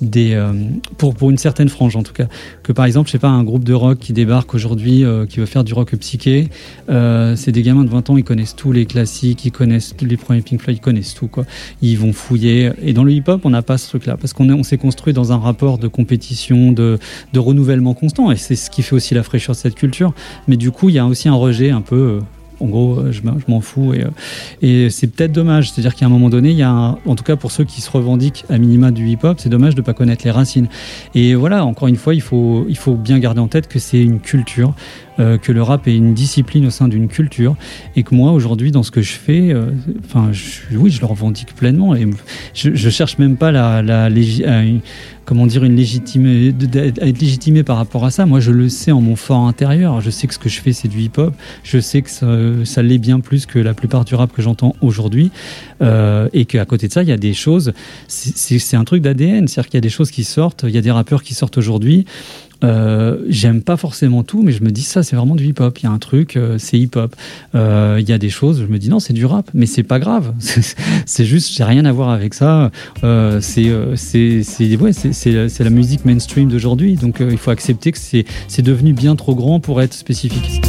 des 0.00 0.32
euh, 0.32 0.52
pour 0.96 1.14
pour 1.14 1.30
une 1.30 1.36
certaine 1.38 1.68
frange 1.68 1.94
en 1.94 2.02
tout 2.02 2.12
cas, 2.14 2.26
que 2.62 2.72
par 2.72 2.86
exemple, 2.86 3.08
je 3.08 3.12
sais 3.12 3.18
pas, 3.18 3.28
un 3.28 3.44
groupe 3.44 3.64
de 3.64 3.74
rock 3.74 3.98
qui 3.98 4.12
débarque 4.14 4.54
aujourd'hui, 4.54 5.04
euh, 5.04 5.26
qui 5.26 5.40
veut 5.40 5.46
faire 5.46 5.62
du 5.64 5.74
rock 5.74 5.94
psyché, 5.96 6.48
euh, 6.88 7.36
c'est 7.36 7.52
des 7.52 7.62
gamins 7.62 7.84
de 7.84 7.90
20 7.90 8.08
ans, 8.10 8.16
ils 8.16 8.24
connaissent 8.24 8.56
tous 8.56 8.72
les 8.72 8.86
classiques, 8.86 9.44
ils 9.44 9.52
connaissent 9.52 9.94
les 10.00 10.16
premiers 10.16 10.40
Pink 10.40 10.60
Floyd, 10.62 10.78
ils 10.78 10.80
connaissent 10.80 11.14
tout 11.14 11.28
quoi. 11.28 11.44
Ils 11.82 11.98
vont 11.98 12.12
fouiller. 12.14 12.70
Et 12.82 12.92
dans 12.94 13.04
le 13.04 13.12
hip-hop, 13.12 13.42
on 13.44 13.50
n'a 13.50 13.62
pas 13.62 13.76
ce 13.78 13.88
truc-là 13.88 14.16
parce 14.16 14.32
qu'on 14.32 14.48
on 14.50 14.62
s'est 14.62 14.78
construit 14.78 15.12
dans 15.12 15.32
un 15.32 15.38
rapport 15.38 15.76
de 15.78 15.88
compétition, 15.88 16.72
de 16.72 16.98
de 17.32 17.38
renouvellement 17.38 17.92
constant, 17.94 18.30
et 18.32 18.36
c'est 18.36 18.56
ce 18.56 18.70
qui 18.70 18.82
fait 18.82 18.94
aussi 18.94 19.14
la 19.14 19.22
fraîcheur 19.22 19.54
de 19.54 19.60
cette 19.60 19.74
culture. 19.74 20.14
Mais 20.48 20.56
du 20.56 20.70
coup, 20.70 20.88
il 20.88 20.94
y 20.94 20.98
a 20.98 21.04
aussi 21.06 21.28
un 21.28 21.34
rejet 21.34 21.70
un 21.70 21.82
peu. 21.82 22.20
En 22.60 22.66
gros, 22.66 22.98
euh, 22.98 23.12
je 23.12 23.22
m'en- 23.48 23.60
fous 23.60 23.94
et, 23.94 24.04
euh, 24.04 24.08
et 24.62 24.90
c'est 24.90 25.06
peut-être 25.06 25.32
dommage. 25.32 25.70
C'est-à-dire 25.70 25.94
qu'à 25.94 26.06
un 26.06 26.08
moment 26.08 26.30
donné, 26.30 26.50
il 26.50 26.56
y 26.56 26.62
a, 26.62 26.70
en 27.04 27.14
tout 27.14 27.24
cas 27.24 27.36
pour 27.36 27.50
ceux 27.50 27.64
qui 27.64 27.80
se 27.80 27.90
revendiquent 27.90 28.44
à 28.48 28.58
minima 28.58 28.90
du 28.90 29.06
hip-hop, 29.08 29.38
c'est 29.40 29.48
dommage 29.48 29.74
de 29.74 29.80
ne 29.80 29.84
pas 29.86 29.92
connaître 29.94 30.24
les 30.24 30.30
racines. 30.30 30.68
Et 31.14 31.34
voilà, 31.34 31.64
encore 31.64 31.88
une 31.88 31.96
fois, 31.96 32.14
il 32.14 32.20
faut 32.22 32.66
bien 32.94 33.18
garder 33.18 33.40
en 33.40 33.48
tête 33.48 33.68
que 33.68 33.78
c'est 33.78 34.02
une 34.02 34.20
culture, 34.20 34.74
euh, 35.20 35.38
que 35.38 35.52
le 35.52 35.62
rap 35.62 35.86
est 35.86 35.94
une 35.96 36.14
discipline 36.14 36.66
au 36.66 36.70
sein 36.70 36.88
d'une 36.88 37.06
culture, 37.08 37.54
et 37.94 38.02
que 38.02 38.14
moi 38.14 38.32
aujourd'hui, 38.32 38.72
dans 38.72 38.82
ce 38.82 38.90
que 38.90 39.02
je 39.02 39.12
fais, 39.12 39.52
euh, 39.52 39.70
enfin, 40.04 40.30
oui, 40.72 40.90
je 40.90 41.00
le 41.00 41.06
revendique 41.06 41.54
pleinement 41.54 41.94
et 41.94 42.06
je, 42.54 42.74
je 42.74 42.90
cherche 42.90 43.18
même 43.18 43.36
pas 43.36 43.52
la, 43.52 44.08
une- 44.08 44.80
comment 45.24 45.46
dire 45.46 45.62
une 45.62 45.76
légitime 45.76 46.26
à 46.26 47.06
être 47.06 47.20
légitimé 47.20 47.62
par 47.62 47.76
rapport 47.76 48.04
à 48.04 48.10
ça. 48.10 48.26
Moi, 48.26 48.40
je 48.40 48.50
le 48.50 48.68
sais 48.68 48.90
en 48.90 49.00
mon 49.00 49.14
fort 49.14 49.46
intérieur. 49.46 50.00
Je 50.00 50.10
sais 50.10 50.26
que 50.26 50.34
ce 50.34 50.40
que 50.40 50.48
je 50.48 50.60
fais, 50.60 50.72
c'est 50.72 50.88
du 50.88 50.98
hip-hop. 51.02 51.32
Je 51.62 51.78
sais 51.78 52.02
que 52.02 52.10
ça, 52.64 52.82
l'est 52.82 52.98
bien 52.98 53.20
plus 53.20 53.46
que 53.46 53.60
la 53.60 53.72
plupart 53.74 54.04
du 54.04 54.16
rap 54.16 54.32
que 54.32 54.42
j'entends 54.42 54.74
aujourd'hui, 54.80 55.30
euh, 55.82 56.28
et 56.32 56.46
qu'à 56.46 56.64
côté 56.64 56.88
de 56.88 56.92
ça, 56.92 57.02
il 57.04 57.08
y 57.08 57.12
a 57.12 57.16
des 57.16 57.34
choses. 57.34 57.72
c'est 58.08 58.76
un 58.76 58.84
truc 58.84 59.02
d'ADN, 59.02 59.46
c'est-à-dire 59.46 59.68
qu'il 59.70 59.76
y 59.76 59.78
a 59.78 59.82
des 59.82 59.88
choses 59.88 60.10
qui 60.10 60.24
sortent. 60.24 60.64
Il 60.66 60.74
y 60.74 60.78
a 60.78 60.82
des 60.82 60.90
rappeurs 60.90 61.22
qui 61.22 61.34
sortent 61.34 61.58
aujourd'hui. 61.58 62.06
Euh, 62.64 63.18
J'aime 63.28 63.62
pas 63.62 63.76
forcément 63.76 64.22
tout, 64.22 64.42
mais 64.42 64.52
je 64.52 64.62
me 64.62 64.70
dis 64.70 64.82
ça, 64.82 65.02
c'est 65.02 65.16
vraiment 65.16 65.34
du 65.36 65.46
hip-hop. 65.46 65.78
Il 65.78 65.84
y 65.84 65.86
a 65.86 65.90
un 65.90 65.98
truc, 65.98 66.36
euh, 66.36 66.56
c'est 66.58 66.78
hip-hop. 66.78 67.14
Euh, 67.54 67.96
Il 68.00 68.08
y 68.08 68.12
a 68.12 68.18
des 68.18 68.28
choses, 68.30 68.60
je 68.60 68.66
me 68.66 68.78
dis 68.78 68.88
non, 68.88 69.00
c'est 69.00 69.12
du 69.12 69.24
rap, 69.26 69.50
mais 69.54 69.66
c'est 69.66 69.82
pas 69.82 69.98
grave. 69.98 70.32
C'est- 71.06 71.24
juste, 71.24 71.52
j'ai 71.54 71.64
rien 71.64 71.84
à 71.84 71.92
voir 71.92 72.10
avec 72.10 72.34
ça. 72.34 72.70
Euh, 73.04 73.40
c'est 73.40 73.70
c'est 73.94 74.76
ouais, 74.76 74.92
c'est- 74.92 75.58
la 75.62 75.70
musique 75.70 76.04
mainstream 76.04 76.48
d'aujourd'hui, 76.48 76.94
donc 76.96 77.16
il 77.20 77.36
faut 77.38 77.50
accepter 77.50 77.92
que 77.92 77.98
c'est 77.98 78.62
devenu 78.62 78.92
bien 78.92 79.16
trop 79.16 79.34
grand 79.34 79.60
pour 79.60 79.80
être 79.82 79.94
spécifique. 79.94 80.60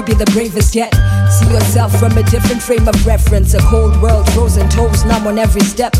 You'll 0.00 0.16
be 0.16 0.24
the 0.24 0.30
bravest 0.32 0.74
yet. 0.74 0.92
See 1.30 1.50
yourself 1.52 1.92
from 1.98 2.16
a 2.16 2.22
different 2.22 2.62
frame 2.62 2.88
of 2.88 3.06
reference. 3.06 3.54
A 3.54 3.60
cold 3.60 4.00
world, 4.00 4.30
frozen 4.32 4.68
toes, 4.70 5.04
numb 5.04 5.26
on 5.26 5.38
every 5.38 5.60
step. 5.60 5.94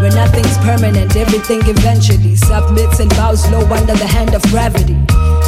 Where 0.00 0.14
nothing's 0.14 0.56
permanent, 0.58 1.16
everything 1.16 1.60
eventually 1.64 2.36
submits 2.36 3.00
and 3.00 3.10
bows 3.10 3.50
low 3.50 3.64
under 3.78 3.94
the 3.94 4.06
hand 4.06 4.34
of 4.34 4.42
gravity. 4.44 4.96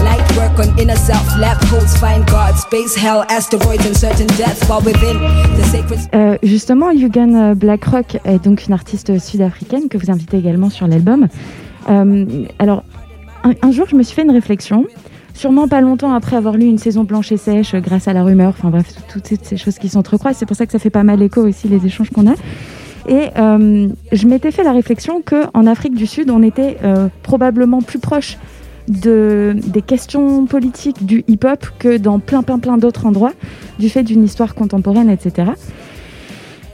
Light 0.02 0.26
work 0.36 0.58
on 0.58 0.76
inner 0.78 0.96
self, 0.96 1.24
lab 1.38 1.58
codes 1.70 1.96
find 1.98 2.26
God, 2.26 2.56
space, 2.56 2.94
hell, 2.94 3.24
asteroids, 3.28 3.86
and 3.86 3.96
certain 3.96 4.26
death 4.36 4.68
while 4.68 4.82
within 4.82 5.18
the 5.56 5.64
sacred. 5.70 6.00
Euh, 6.12 6.36
justement, 6.42 6.90
Yugan 6.90 7.54
Blackrock 7.54 8.18
est 8.24 8.44
donc 8.44 8.66
une 8.66 8.74
artiste 8.74 9.18
sud-africaine 9.18 9.88
que 9.88 9.96
vous 9.96 10.10
invitez 10.10 10.38
également 10.38 10.70
sur 10.70 10.88
l'album. 10.88 11.28
Euh, 11.88 12.46
alors, 12.58 12.82
un 13.44 13.70
jour, 13.70 13.86
je 13.88 13.96
me 13.96 14.02
suis 14.02 14.14
fait 14.14 14.22
une 14.22 14.32
réflexion, 14.32 14.86
sûrement 15.34 15.68
pas 15.68 15.80
longtemps 15.80 16.12
après 16.14 16.36
avoir 16.36 16.56
lu 16.56 16.66
Une 16.66 16.78
saison 16.78 17.04
blanche 17.04 17.32
et 17.32 17.36
sèche, 17.36 17.74
euh, 17.74 17.80
grâce 17.80 18.08
à 18.08 18.12
la 18.12 18.22
rumeur, 18.22 18.50
enfin 18.50 18.70
bref, 18.70 18.86
toutes 19.12 19.26
ces- 19.26 19.56
choses 19.56 19.78
qui 19.78 19.88
s'entrecroisent. 19.88 20.36
C'est 20.36 20.46
pour 20.46 20.56
ça 20.56 20.66
que 20.66 20.72
ça 20.72 20.78
fait 20.78 20.90
pas 20.90 21.02
mal 21.04 21.20
écho 21.22 21.40
aussi, 21.46 21.68
les 21.68 21.84
échanges 21.86 22.10
qu'on 22.10 22.26
a. 22.30 22.34
Et 23.08 23.28
euh, 23.36 23.88
je 24.12 24.26
m'étais 24.28 24.50
fait 24.52 24.62
la 24.62 24.72
réflexion 24.72 25.22
qu'en 25.22 25.66
Afrique 25.66 25.94
du 25.94 26.06
Sud, 26.06 26.30
on 26.30 26.42
était 26.42 26.78
euh, 26.84 27.08
probablement 27.22 27.82
plus 27.82 27.98
proche 27.98 28.38
de, 28.88 29.56
des 29.66 29.82
questions 29.82 30.46
politiques 30.46 31.04
du 31.06 31.24
hip-hop 31.28 31.66
que 31.78 31.96
dans 31.98 32.18
plein, 32.18 32.42
plein, 32.42 32.58
plein 32.58 32.78
d'autres 32.78 33.06
endroits, 33.06 33.32
du 33.78 33.88
fait 33.88 34.02
d'une 34.02 34.24
histoire 34.24 34.54
contemporaine, 34.54 35.08
etc. 35.10 35.52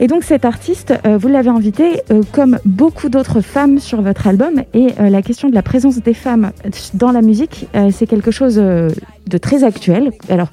Et 0.01 0.07
donc 0.07 0.23
cet 0.23 0.45
artiste, 0.45 0.93
euh, 1.05 1.17
vous 1.17 1.27
l'avez 1.27 1.49
invité 1.49 2.01
euh, 2.09 2.21
comme 2.31 2.57
beaucoup 2.63 3.09
d'autres 3.09 3.41
femmes 3.41 3.79
sur 3.79 4.01
votre 4.01 4.27
album. 4.27 4.63
Et 4.73 4.93
euh, 4.99 5.09
la 5.09 5.21
question 5.21 5.49
de 5.49 5.55
la 5.55 5.61
présence 5.61 5.97
des 5.97 6.13
femmes 6.13 6.51
dans 6.93 7.11
la 7.11 7.21
musique, 7.21 7.67
c'est 7.91 8.07
quelque 8.07 8.31
chose 8.31 8.55
de 8.55 9.37
très 9.37 9.63
actuel. 9.63 10.11
Alors, 10.29 10.47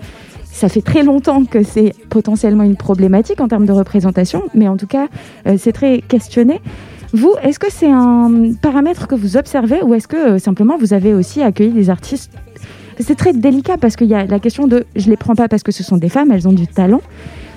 ça 0.44 0.68
fait 0.68 0.82
très 0.82 1.03
longtemps 1.03 1.44
que 1.44 1.62
c'est 1.62 1.92
potentiellement 2.09 2.64
une 2.64 2.76
problématique 2.76 3.40
en 3.40 3.49
termes 3.49 3.66
de 3.66 3.72
représentation, 3.72 4.42
mais 4.55 4.68
en 4.68 4.76
tout 4.76 4.86
cas, 4.86 5.09
c'est 5.59 5.72
très 5.72 6.01
questionné. 6.01 6.61
Vous, 7.12 7.34
est-ce 7.42 7.59
que 7.59 7.70
c'est 7.70 7.90
un 7.90 8.53
paramètre 8.61 9.07
que 9.07 9.14
vous 9.14 9.36
observez 9.36 9.82
ou 9.82 9.94
est-ce 9.94 10.09
que 10.09 10.38
simplement 10.38 10.76
vous 10.78 10.92
avez 10.92 11.14
aussi 11.14 11.42
accueilli 11.42 11.72
des 11.72 11.90
artistes? 11.90 12.32
C'est 12.99 13.16
très 13.16 13.32
délicat 13.32 13.76
parce 13.76 13.97
qu'il 13.97 14.09
y 14.09 14.14
a 14.14 14.24
la 14.24 14.38
question 14.38 14.66
de 14.66 14.86
je 14.97 15.11
les 15.11 15.16
prends 15.16 15.34
pas 15.34 15.49
parce 15.49 15.62
que 15.62 15.72
ce 15.72 15.82
sont 15.82 15.99
des 15.99 16.09
femmes, 16.09 16.32
elles 16.32 16.49
ont 16.49 16.53
du 16.53 16.66
talent. 16.66 17.03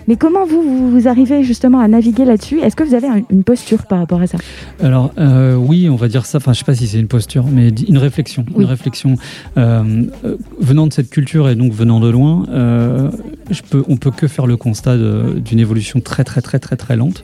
Mais 0.09 0.15
comment 0.15 0.43
vous, 0.43 0.89
vous, 0.89 1.07
arrivez 1.07 1.43
justement 1.43 1.79
à 1.79 1.87
naviguer 1.87 2.25
là-dessus? 2.25 2.59
Est-ce 2.61 2.75
que 2.75 2.83
vous 2.83 2.95
avez 2.95 3.07
un- 3.07 3.21
une 3.29 3.43
posture 3.43 3.85
par 3.85 3.99
rapport 3.99 4.19
à 4.19 4.25
ça? 4.25 4.39
Alors 4.81 5.13
euh, 5.19 5.53
oui, 5.53 5.87
on 5.87 5.97
va 5.97 6.07
dire 6.07 6.25
ça. 6.25 6.39
Enfin, 6.39 6.51
je 6.51 6.57
sais 6.57 6.65
pas 6.65 6.73
si 6.73 6.87
c'est 6.87 6.99
une 6.99 7.07
posture, 7.07 7.45
mais 7.45 7.69
une 7.69 7.99
réflexion, 7.99 8.43
Oui. 8.55 8.63
une 8.63 8.69
réflexion 8.69 9.17
euh, 9.57 10.05
euh, 10.25 10.35
venant 10.59 10.87
de 10.87 10.93
cette 10.93 11.11
culture 11.11 11.47
et 11.47 11.53
donc 11.53 11.73
venant 11.73 11.99
de 11.99 12.09
loin. 12.09 12.47
Euh, 12.49 13.11
je 13.51 13.61
peux, 13.61 13.83
on 13.87 13.97
peut 13.97 14.09
que 14.09 14.25
faire 14.27 14.47
le 14.47 14.57
constat 14.57 14.97
d'une 14.97 15.59
évolution 15.59 15.99
très 15.99 16.23
très 16.23 16.41
très 16.41 16.57
très 16.57 16.75
très 16.75 16.95
lente. 16.95 17.23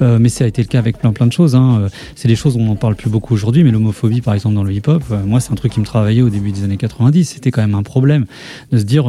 Mais 0.00 0.30
ça 0.30 0.44
a 0.44 0.46
été 0.46 0.62
le 0.62 0.68
cas 0.68 0.78
avec 0.78 0.98
plein 0.98 1.12
plein 1.12 1.26
de 1.26 1.32
choses. 1.32 1.54
hein. 1.54 1.88
C'est 2.16 2.28
des 2.28 2.34
choses 2.36 2.56
dont 2.56 2.62
on 2.62 2.66
n'en 2.68 2.76
parle 2.76 2.96
plus 2.96 3.10
beaucoup 3.10 3.34
aujourd'hui, 3.34 3.62
mais 3.62 3.70
l'homophobie 3.72 4.22
par 4.22 4.32
exemple 4.32 4.54
dans 4.54 4.64
le 4.64 4.72
hip-hop, 4.72 5.02
moi 5.26 5.38
c'est 5.40 5.52
un 5.52 5.54
truc 5.54 5.72
qui 5.72 5.80
me 5.80 5.84
travaillait 5.84 6.22
au 6.22 6.30
début 6.30 6.50
des 6.50 6.64
années 6.64 6.78
90. 6.78 7.24
C'était 7.26 7.50
quand 7.50 7.60
même 7.60 7.74
un 7.74 7.82
problème 7.82 8.24
de 8.72 8.78
se 8.78 8.84
dire 8.84 9.04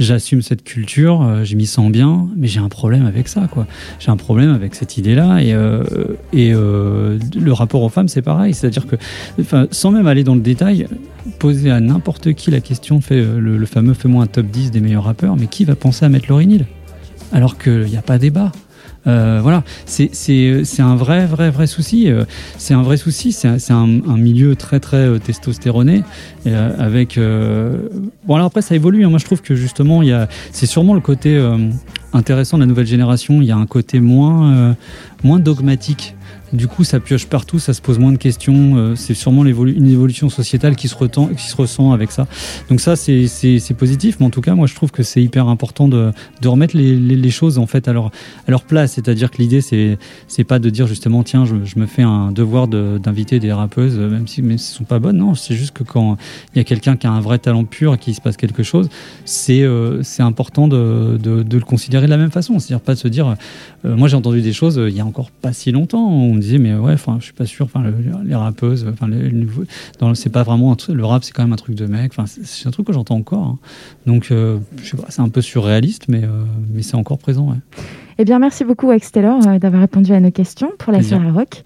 j'assume 0.00 0.42
cette 0.42 0.64
culture, 0.64 1.44
je 1.44 1.54
m'y 1.54 1.66
sens 1.66 1.92
bien, 1.92 2.28
mais 2.40 2.48
j'ai 2.48 2.58
un 2.58 2.68
problème 2.68 3.06
avec 3.06 3.28
ça 3.28 3.46
quoi. 3.52 3.66
J'ai 4.00 4.10
un 4.10 4.16
problème 4.16 4.52
avec 4.52 4.74
cette 4.74 4.96
idée-là 4.96 5.40
et, 5.42 5.52
euh, 5.52 5.84
et 6.32 6.52
euh, 6.54 7.18
le 7.38 7.52
rapport 7.52 7.82
aux 7.82 7.88
femmes 7.90 8.08
c'est 8.08 8.22
pareil, 8.22 8.54
c'est-à-dire 8.54 8.86
que 8.86 8.96
sans 9.70 9.92
même 9.92 10.06
aller 10.06 10.24
dans 10.24 10.34
le 10.34 10.40
détail, 10.40 10.86
poser 11.38 11.70
à 11.70 11.80
n'importe 11.80 12.32
qui 12.32 12.50
la 12.50 12.60
question 12.60 13.00
fait 13.00 13.20
euh, 13.20 13.38
le, 13.38 13.66
fameux 13.66 13.94
fais-moi 13.94 14.24
un 14.24 14.26
top 14.26 14.46
10 14.46 14.70
des 14.70 14.80
meilleurs 14.80 15.04
rappeurs, 15.04 15.36
mais 15.36 15.46
qui 15.46 15.64
va 15.64 15.76
penser 15.76 16.06
à 16.06 16.08
mettre 16.08 16.26
Lauryn 16.28 16.50
Hill? 16.50 16.66
Alors 17.30 17.58
qu'il 17.58 17.84
n'y 17.84 17.96
a 17.96 18.02
pas 18.02 18.18
débat. 18.18 18.50
Voilà, 19.04 19.64
c'est 19.86 20.10
un 20.80 20.94
vrai 20.94 21.26
vrai 21.26 21.50
vrai 21.50 21.66
souci. 21.66 22.08
C'est 22.58 22.74
un 22.74 22.82
vrai 22.82 22.96
souci. 22.96 23.32
C'est 23.32 23.48
un, 23.48 23.56
un, 23.72 24.16
milieu 24.16 24.56
très 24.56 24.78
très 24.78 25.18
testostéroné 25.20 26.02
avec. 26.44 27.18
Bon 28.26 28.34
alors 28.34 28.46
après 28.46 28.62
ça 28.62 28.74
évolue. 28.74 29.04
hein. 29.04 29.10
Moi 29.10 29.18
je 29.18 29.24
trouve 29.24 29.42
que 29.42 29.54
justement 29.54 30.02
c'est 30.52 30.66
sûrement 30.66 30.94
le 30.94 31.00
côté 31.00 31.40
intéressant 32.12 32.58
la 32.58 32.66
nouvelle 32.66 32.86
génération. 32.86 33.40
Il 33.40 33.46
y 33.46 33.52
a 33.52 33.56
un 33.56 33.66
côté 33.66 34.00
moins 34.00 34.52
euh, 34.52 34.74
moins 35.22 35.38
dogmatique. 35.38 36.14
Du 36.52 36.66
coup, 36.66 36.82
ça 36.82 36.98
pioche 36.98 37.26
partout, 37.26 37.58
ça 37.60 37.72
se 37.74 37.80
pose 37.80 37.98
moins 37.98 38.12
de 38.12 38.16
questions. 38.18 38.76
euh, 38.76 38.94
c'est 38.96 39.14
sûrement 39.14 39.44
l'évolu- 39.44 39.74
une 39.76 39.88
évolution 39.88 40.28
sociétale 40.28 40.74
qui 40.74 40.88
se, 40.88 40.94
retend, 40.96 41.26
qui 41.28 41.46
se 41.46 41.54
ressent 41.56 41.92
avec 41.92 42.10
ça. 42.10 42.26
Donc 42.68 42.80
ça, 42.80 42.96
c'est- 42.96 43.28
positif. 43.74 44.16
Mais 44.18 44.26
en 44.26 44.30
tout 44.30 44.40
cas, 44.40 44.54
moi, 44.56 44.66
je 44.66 44.74
trouve 44.74 44.90
que 44.90 45.02
c'est 45.04 45.22
hyper 45.22 45.46
important 45.48 45.86
de, 45.86 46.10
de 46.42 46.48
remettre 46.48 46.76
les, 46.76 46.96
les- 46.96 47.30
choses 47.30 47.58
en 47.58 47.66
fait 47.66 47.86
à 47.86 47.92
leur, 47.92 48.06
à 48.46 48.50
leur 48.50 48.62
place. 48.62 48.92
C'est-à-dire 48.94 49.30
que 49.30 49.38
l'idée, 49.38 49.60
c'est 49.60 49.98
c'est 50.26 50.42
pas 50.42 50.58
de 50.58 50.68
dire 50.70 50.86
justement, 50.88 51.22
tiens, 51.22 51.44
je, 51.44 51.54
je 51.64 51.78
me 51.78 51.86
fais 51.86 52.02
un 52.02 52.32
devoir 52.32 52.66
de- 52.66 52.98
d'inviter 53.02 53.38
des 53.38 53.52
rappeuses, 53.52 53.96
euh, 53.96 54.08
même 54.10 54.26
si 54.26 54.42
mais 54.42 54.58
ce 54.58 54.74
sont 54.74 54.84
pas 54.84 54.98
bonnes. 54.98 55.18
Non, 55.18 55.34
c'est 55.36 55.54
juste 55.54 55.72
que 55.72 55.84
quand 55.84 56.16
il 56.54 56.58
y 56.58 56.60
a 56.60 56.64
quelqu'un 56.64 56.96
qui 56.96 57.06
a 57.06 57.12
un 57.12 57.20
vrai 57.20 57.38
talent 57.38 57.64
pur 57.64 57.94
et 57.94 57.98
qu'il 57.98 58.14
se 58.14 58.20
passe 58.20 58.36
quelque 58.36 58.64
chose, 58.64 58.88
c'est 59.24 59.62
euh, 59.62 60.02
c'est 60.02 60.22
important 60.24 60.66
de, 60.66 61.16
de, 61.22 61.44
de 61.44 61.56
le 61.56 61.64
considérer 61.64 62.06
de 62.06 62.10
la 62.10 62.16
même 62.16 62.32
façon. 62.32 62.58
C'est-à-dire 62.58 62.80
pas 62.84 62.94
de 62.94 62.98
se 62.98 63.08
dire, 63.08 63.36
euh, 63.84 63.94
moi 63.96 64.08
j'ai 64.08 64.16
entendu 64.16 64.42
des 64.42 64.52
choses 64.52 64.78
euh, 64.78 64.90
il 64.90 64.96
y 64.96 65.00
a 65.00 65.06
encore 65.06 65.30
pas 65.30 65.52
si 65.52 65.70
longtemps. 65.70 66.10
On 66.10 66.36
me 66.40 66.42
disait 66.44 66.58
mais 66.58 66.74
ouais, 66.74 66.92
enfin 66.92 67.16
je 67.20 67.24
suis 67.24 67.32
pas 67.32 67.46
sûr. 67.46 67.64
Enfin 67.66 67.82
le- 67.82 67.94
les 68.24 68.34
rappeuses, 68.34 68.86
enfin 68.92 69.06
le, 69.08 69.30
c'est 70.14 70.30
pas 70.30 70.42
vraiment 70.42 70.72
un 70.72 70.76
truc- 70.76 70.96
le 70.96 71.04
rap, 71.04 71.22
c'est 71.24 71.32
quand 71.32 71.42
même 71.42 71.52
un 71.52 71.56
truc 71.56 71.74
de 71.74 71.86
mec. 71.86 72.12
Enfin 72.14 72.26
c'est- 72.26 72.66
un 72.66 72.70
truc 72.70 72.86
que 72.86 72.92
j'entends 72.92 73.16
encore. 73.16 73.44
hein. 73.46 73.58
Donc 74.06 74.28
euh, 74.30 74.58
je 74.82 74.90
sais 74.90 74.96
pas, 74.96 75.06
c'est 75.10 75.22
un 75.22 75.28
peu 75.28 75.40
surréaliste, 75.42 76.06
mais 76.08 76.24
euh, 76.24 76.44
mais 76.72 76.82
c'est 76.82 76.96
encore 76.96 77.18
présent. 77.18 77.48
Ouais. 77.50 77.56
Eh 78.18 78.24
bien, 78.26 78.38
merci 78.38 78.64
beaucoup, 78.64 78.88
Wax 78.88 79.12
Taylor, 79.12 79.40
euh, 79.46 79.58
d'avoir 79.58 79.80
répondu 79.80 80.12
à 80.12 80.20
nos 80.20 80.30
questions 80.30 80.70
pour 80.78 80.92
la 80.92 80.98
soirée 81.02 81.30
rock. 81.30 81.62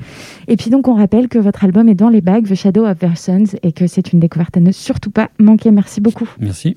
Et 0.47 0.57
puis, 0.57 0.71
donc, 0.71 0.87
on 0.87 0.95
rappelle 0.95 1.27
que 1.27 1.41
votre 1.41 1.65
album 1.65 1.89
est 1.89 1.97
dans 1.97 2.11
les 2.11 2.21
bagues, 2.21 2.47
The 2.49 2.55
Shadow 2.55 2.87
of 2.87 2.97
Their 3.01 3.19
Sons, 3.19 3.57
et 3.65 3.73
que 3.73 3.89
c'est 3.89 4.13
une 4.13 4.21
découverte 4.21 4.57
à 4.57 4.61
ne 4.61 4.71
surtout 4.71 5.11
pas 5.11 5.31
manquer. 5.41 5.73
Merci 5.73 6.01
beaucoup. 6.01 6.29
Merci. 6.39 6.77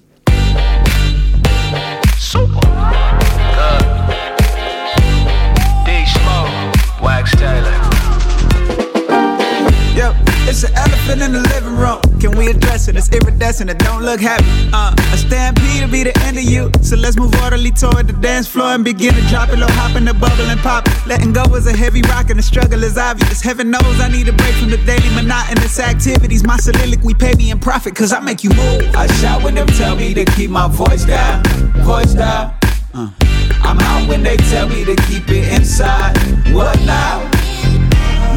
Elephant 11.17 11.35
in 11.35 11.41
the 11.41 11.49
living 11.49 11.77
room. 11.77 12.19
Can 12.19 12.37
we 12.37 12.47
address 12.47 12.87
it? 12.87 12.95
It's 12.95 13.09
iridescent, 13.11 13.69
it 13.69 13.79
don't 13.79 14.03
look 14.03 14.19
happy. 14.19 14.45
Uh, 14.73 14.93
a 15.13 15.17
stampede 15.17 15.81
to 15.81 15.87
be 15.87 16.03
the 16.03 16.17
end 16.23 16.37
of 16.37 16.43
you. 16.43 16.71
So 16.81 16.95
let's 16.95 17.17
move 17.17 17.33
orderly 17.41 17.71
toward 17.71 18.07
the 18.07 18.13
dance 18.13 18.47
floor 18.47 18.73
and 18.73 18.83
begin 18.83 19.13
to 19.13 19.21
drop 19.27 19.49
it 19.49 19.59
low, 19.59 19.67
hop 19.69 19.95
in 19.95 20.05
the 20.05 20.13
bubble 20.13 20.49
and 20.49 20.59
pop. 20.59 20.87
it. 20.87 21.07
Letting 21.07 21.33
go 21.33 21.43
is 21.55 21.67
a 21.67 21.75
heavy 21.75 22.01
rock 22.03 22.29
and 22.29 22.39
the 22.39 22.43
struggle 22.43 22.83
is 22.83 22.97
obvious. 22.97 23.41
Heaven 23.41 23.71
knows 23.71 23.99
I 23.99 24.09
need 24.09 24.27
a 24.27 24.33
break 24.33 24.55
from 24.55 24.69
the 24.69 24.77
daily 24.77 25.09
monotonous 25.15 25.79
activities. 25.79 26.43
My 26.43 26.57
soliloquy 26.57 27.13
pay 27.13 27.33
me 27.33 27.51
in 27.51 27.59
profit, 27.59 27.95
cause 27.95 28.11
I 28.11 28.19
make 28.19 28.43
you 28.43 28.49
move. 28.51 28.95
I 28.95 29.07
shout 29.19 29.43
when 29.43 29.55
them 29.55 29.67
tell 29.67 29.95
me 29.95 30.13
to 30.13 30.25
keep 30.25 30.49
my 30.49 30.67
voice 30.67 31.05
down, 31.05 31.43
voice 31.83 32.13
down. 32.13 32.53
Uh, 32.93 33.09
I'm 33.61 33.79
out 33.79 34.07
when 34.07 34.23
they 34.23 34.37
tell 34.37 34.67
me 34.67 34.85
to 34.85 34.95
keep 35.07 35.29
it 35.29 35.53
inside. 35.53 36.17
What 36.53 36.79
now? 36.85 37.36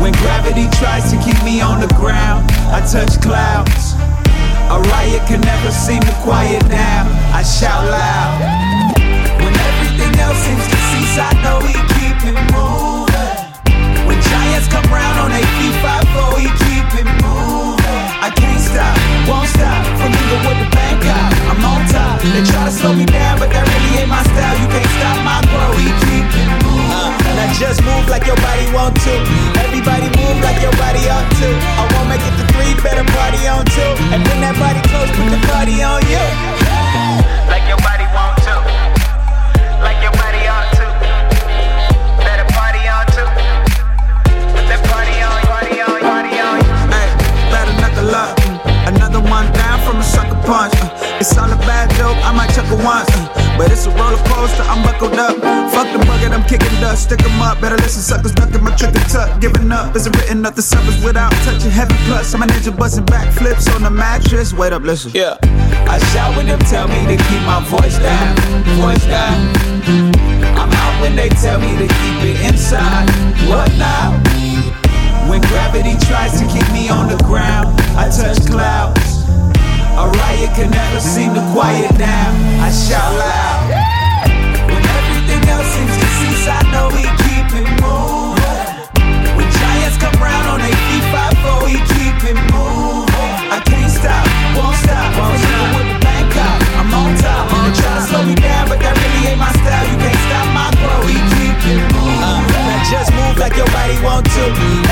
When 0.01 0.13
gravity 0.25 0.65
tries 0.81 1.13
to 1.13 1.21
keep 1.21 1.37
me 1.45 1.61
on 1.61 1.79
the 1.79 1.93
ground, 2.01 2.49
I 2.73 2.81
touch 2.81 3.21
clouds. 3.21 3.93
A 4.73 4.81
riot 4.81 5.21
can 5.29 5.45
never 5.45 5.71
seem 5.71 6.01
to 6.01 6.15
quiet 6.25 6.65
down. 6.73 7.05
I 7.37 7.45
shout 7.45 7.85
loud. 7.85 8.97
When 9.45 9.53
everything 9.53 10.17
else 10.17 10.41
seems 10.41 10.65
to 10.73 10.79
cease, 10.89 11.21
I 11.21 11.29
know 11.45 11.61
we 11.61 11.77
keep 12.01 12.17
it 12.33 12.39
moving. 12.49 14.09
When 14.09 14.17
giants 14.25 14.73
come 14.73 14.89
round 14.89 15.21
on 15.21 15.37
their 15.37 15.45
feet, 15.61 15.77
five 15.85 16.09
four, 16.17 16.33
he 16.41 16.49
keep 16.49 16.89
it 16.97 17.09
moving. 17.21 18.05
I 18.25 18.33
can't 18.33 18.57
stop, 18.57 18.97
won't 19.29 19.53
stop 19.53 19.85
from 20.01 20.17
even 20.17 20.41
with 20.49 20.59
the 20.65 20.69
bank 20.73 21.05
out. 21.13 21.29
I'm 21.53 21.61
on 21.61 21.85
top. 21.93 22.25
They 22.25 22.41
try 22.49 22.65
to 22.65 22.73
slow 22.73 22.97
me 22.97 23.05
down, 23.05 23.37
but 23.37 23.53
that 23.53 23.69
really 23.69 24.01
ain't 24.01 24.09
my 24.09 24.25
style. 24.25 24.57
You 24.65 24.69
can't 24.73 24.93
stop 24.97 25.19
my 25.29 25.45
growth. 25.53 25.77
We 25.77 25.93
keep 26.09 26.25
it 26.41 26.50
now 27.37 27.53
just 27.59 27.83
move 27.85 28.09
like 28.09 28.27
your 28.27 28.37
body 28.37 28.67
want 28.73 28.95
to. 29.07 29.15
Everybody 29.65 30.09
move 30.19 30.39
like 30.43 30.61
your 30.63 30.75
body 30.81 31.03
ought 31.11 31.29
to. 31.41 31.49
I 31.81 31.85
won't 31.95 32.09
make 32.09 32.23
it 32.25 32.35
to 32.39 32.45
three, 32.55 32.75
better 32.83 33.05
party 33.17 33.47
on 33.49 33.65
two. 33.67 33.91
And 34.13 34.23
bring 34.25 34.41
that 34.43 34.57
body 34.59 34.81
close, 34.91 35.11
put 35.15 35.29
the 35.31 35.41
party 35.51 35.83
on 35.83 36.01
you. 36.11 36.25
Like 37.51 37.65
your 37.69 37.81
body 37.83 38.07
want 38.15 38.37
to. 38.47 38.55
Like 39.85 39.99
your 40.05 40.15
body 40.17 40.43
ought 40.51 40.71
to. 40.79 40.87
Better 42.25 42.47
party 42.55 42.83
on 42.89 43.05
two. 43.15 43.29
Put 44.55 44.65
that 44.71 44.81
party 44.91 45.17
on, 45.23 45.39
party 45.51 45.77
on, 45.81 45.99
party 46.01 46.35
on. 46.39 46.59
Hey, 46.93 47.09
better 47.53 47.75
knuckle 47.81 48.11
up. 48.15 48.35
Another 48.91 49.21
one 49.21 49.51
down 49.53 49.79
from 49.87 49.99
a 49.99 50.05
sucker 50.05 50.39
punch. 50.47 50.75
Uh, 50.83 51.19
It's 51.21 51.37
all 51.39 51.51
a 51.51 51.57
bad 51.69 51.91
joke, 51.97 52.17
I 52.25 52.33
might 52.33 52.51
chuckle 52.55 52.79
once. 52.79 53.09
uh, 53.15 53.40
But 53.61 53.73
it's 53.73 53.85
a 53.85 53.91
roller 53.91 54.17
coaster, 54.25 54.63
I'm 54.73 54.83
buckled 54.83 55.21
up. 55.21 55.37
Fuck 55.71 55.93
the 55.93 55.99
bucket 56.09 56.33
I'm 56.33 56.43
kicking 56.45 56.81
dust. 56.81 57.03
Stick 57.05 57.23
'em 57.23 57.43
up, 57.43 57.61
better 57.61 57.77
listen, 57.77 58.01
suckers 58.01 58.33
ducking 58.33 58.65
my 58.65 58.75
trick 58.75 58.97
and 58.97 59.07
tuck. 59.11 59.39
Giving 59.39 59.71
up 59.71 59.95
isn't 59.95 60.17
written 60.17 60.47
up 60.47 60.55
the 60.55 60.63
suckers 60.63 60.97
without 61.05 61.31
touching 61.45 61.71
heavy 61.71 61.95
plus. 62.07 62.33
I'm 62.33 62.43
a 62.43 62.47
ninja 62.47 62.75
busting 62.75 63.05
backflips 63.05 63.69
on 63.75 63.83
the 63.83 63.91
mattress. 63.91 64.55
Wait 64.55 64.73
up, 64.73 64.83
listen. 64.83 65.11
Yeah. 65.13 65.37
I 65.93 65.99
shout 66.11 66.35
when 66.39 66.47
them 66.47 66.59
tell 66.73 66.89
me 66.89 67.05
to 67.05 67.23
keep 67.29 67.43
my 67.45 67.61
voice 67.69 67.99
down, 67.99 68.35
voice 68.81 69.05
down. 69.05 69.37
I'm 70.57 70.73
out 70.73 70.95
when 71.03 71.15
they 71.15 71.29
tell 71.29 71.61
me 71.61 71.77
to 71.83 71.87
keep 72.01 72.19
it 72.31 72.41
inside. 72.49 73.11
What 73.47 73.69
now? 73.77 74.17
When 75.29 75.43
gravity 75.53 75.99
tries 76.09 76.33
to 76.41 76.47
keep 76.49 76.67
me 76.73 76.89
on 76.89 77.09
the 77.13 77.23
ground, 77.25 77.79
I 77.95 78.09
touch 78.09 78.41
clouds. 78.47 79.10
Can 80.57 80.69
never 80.69 80.99
seem 80.99 81.33
to 81.35 81.45
quiet 81.55 81.95
down. 81.97 82.35
I 82.59 82.75
shout 82.75 83.15
loud. 83.15 83.71
When 84.67 84.83
everything 84.83 85.43
else 85.47 85.69
seems 85.71 85.95
to 85.95 86.09
cease, 86.19 86.47
I 86.51 86.59
know 86.75 86.91
we 86.91 87.07
keep 87.23 87.47
it 87.55 87.71
moving. 87.79 88.59
When 89.39 89.47
giants 89.47 89.95
come 90.03 90.17
round 90.19 90.51
on 90.51 90.59
their 90.59 90.75
feet, 90.75 91.07
five 91.15 91.39
we 91.63 91.79
keep 91.95 92.19
it 92.27 92.39
moving. 92.51 93.35
I 93.47 93.63
can't 93.63 93.95
stop, 93.95 94.27
won't 94.59 94.75
stop, 94.83 95.09
won't 95.15 95.39
stop. 95.39 95.67
With 95.71 95.87
the 95.87 95.99
bank 96.03 96.35
out, 96.35 96.59
I'm 96.83 96.91
on 96.99 97.15
top. 97.23 97.47
They 97.47 97.71
try 97.79 97.95
to 97.95 98.03
slow 98.11 98.23
me 98.27 98.35
down, 98.35 98.67
but 98.67 98.83
that 98.83 98.95
really 98.99 99.31
ain't 99.31 99.39
my 99.39 99.55
style. 99.55 99.87
You 99.87 99.97
can't 100.03 100.23
stop 100.27 100.47
my 100.51 100.69
growth. 100.83 101.07
We 101.07 101.15
keep 101.31 101.59
it 101.63 101.83
moving. 101.95 102.27
Uh, 102.27 102.83
just 102.91 103.15
move 103.15 103.39
like 103.39 103.55
your 103.55 103.71
body 103.71 103.95
want 104.03 104.27
to. 104.27 104.45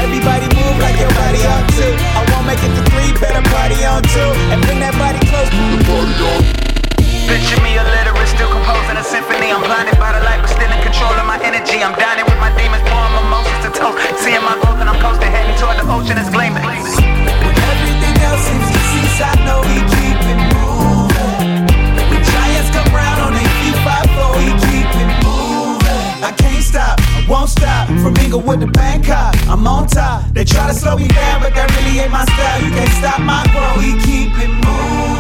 Everybody 0.07 0.47
move 0.55 0.79
like 0.79 1.03
your 1.03 1.11
body 1.19 1.43
ought 1.51 1.67
to. 1.83 2.18
Won't 2.33 2.47
make 2.47 2.63
it 2.63 2.73
to 2.77 2.83
three, 2.93 3.13
better 3.21 3.43
party 3.53 3.85
on 3.85 4.03
two. 4.03 4.31
And 4.53 4.61
bring 4.65 4.81
that 4.81 4.95
body 4.97 5.21
close. 5.29 5.49
Bring 5.51 5.79
the 5.79 5.85
party 5.85 6.15
on. 6.25 6.43
Picture 7.29 7.61
me 7.61 7.77
illiterate, 7.77 8.29
still 8.29 8.49
composing 8.49 8.97
a 8.97 9.05
symphony. 9.05 9.53
I'm 9.53 9.61
blinded 9.61 10.01
by 10.01 10.17
the 10.17 10.25
light, 10.25 10.41
but 10.41 10.49
still 10.49 10.73
in 10.73 10.81
control 10.81 11.13
of 11.13 11.29
my 11.29 11.37
energy. 11.45 11.85
I'm 11.85 11.93
dining 11.93 12.25
with 12.25 12.41
my 12.41 12.49
demons, 12.57 12.81
pouring 12.89 13.15
mimosas 13.21 13.69
to 13.69 13.71
toast. 13.71 14.01
Seeing 14.25 14.41
my 14.41 14.57
growth 14.65 14.81
and 14.81 14.89
I'm 14.89 14.97
coasting, 14.97 15.29
heading 15.29 15.53
toward 15.61 15.77
the 15.77 15.85
ocean, 15.93 16.17
it's 16.17 16.33
gleaming. 16.33 16.65
When 16.65 17.53
everything 17.53 18.17
else 18.25 18.43
seems 18.49 18.69
to 18.73 18.81
cease, 18.81 19.21
I 19.21 19.33
know 19.45 19.61
we 19.61 19.77
keep 19.93 20.19
it 20.25 20.41
moving. 20.57 21.69
When 22.09 22.23
giants 22.25 22.73
come 22.73 22.89
round 22.97 23.21
on 23.21 23.33
five 23.85 24.09
four, 24.17 24.33
we 24.41 24.49
keep 24.69 24.89
it 24.89 25.11
moving. 25.25 26.25
I 26.25 26.33
can't 26.33 26.65
stop, 26.65 26.98
won't 27.29 27.51
stop. 27.51 27.89
From 28.03 28.17
Inglewood 28.17 28.61
to 28.61 28.67
Bangkok, 28.67 29.35
I'm 29.49 29.67
on 29.67 29.87
top. 29.87 30.25
They 30.33 30.45
try 30.45 30.67
to 30.67 30.75
slow 30.75 30.97
me 30.97 31.09
down, 31.09 31.43
but 31.43 31.55
that 31.55 31.69
really 31.77 32.01
ain't 32.01 32.11
my 32.11 32.25
style. 32.25 32.63
You 32.65 32.71
can't 32.71 32.95
stop 33.01 33.21
my 33.21 33.45
growth, 33.53 33.77
we 33.79 33.93
keep 34.03 34.33
it 34.39 34.51
moving. 34.65 35.18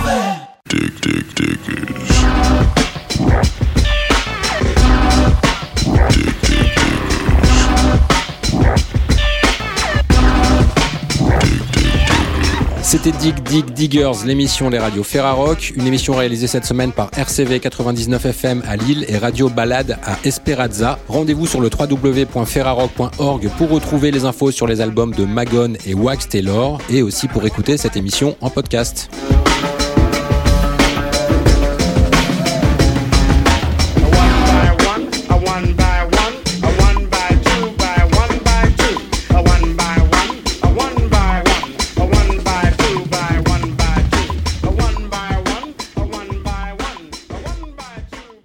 C'était 12.88 13.12
Dig 13.12 13.42
Dig 13.42 13.66
Diggers, 13.74 14.24
l'émission 14.24 14.70
des 14.70 14.78
radios 14.78 15.02
Ferrarock, 15.02 15.74
une 15.76 15.86
émission 15.86 16.14
réalisée 16.14 16.46
cette 16.46 16.64
semaine 16.64 16.90
par 16.90 17.10
RCV 17.14 17.60
99 17.60 18.24
FM 18.24 18.62
à 18.66 18.76
Lille 18.76 19.04
et 19.08 19.18
Radio 19.18 19.50
Balade 19.50 19.98
à 20.02 20.16
Esperanza. 20.24 20.98
Rendez-vous 21.06 21.46
sur 21.46 21.60
le 21.60 21.68
www.ferrarock.org 21.68 23.50
pour 23.58 23.68
retrouver 23.68 24.10
les 24.10 24.24
infos 24.24 24.52
sur 24.52 24.66
les 24.66 24.80
albums 24.80 25.12
de 25.12 25.26
Magon 25.26 25.74
et 25.84 25.92
Wax 25.92 26.30
Taylor 26.30 26.80
et 26.88 27.02
aussi 27.02 27.28
pour 27.28 27.44
écouter 27.44 27.76
cette 27.76 27.98
émission 27.98 28.38
en 28.40 28.48
podcast. 28.48 29.10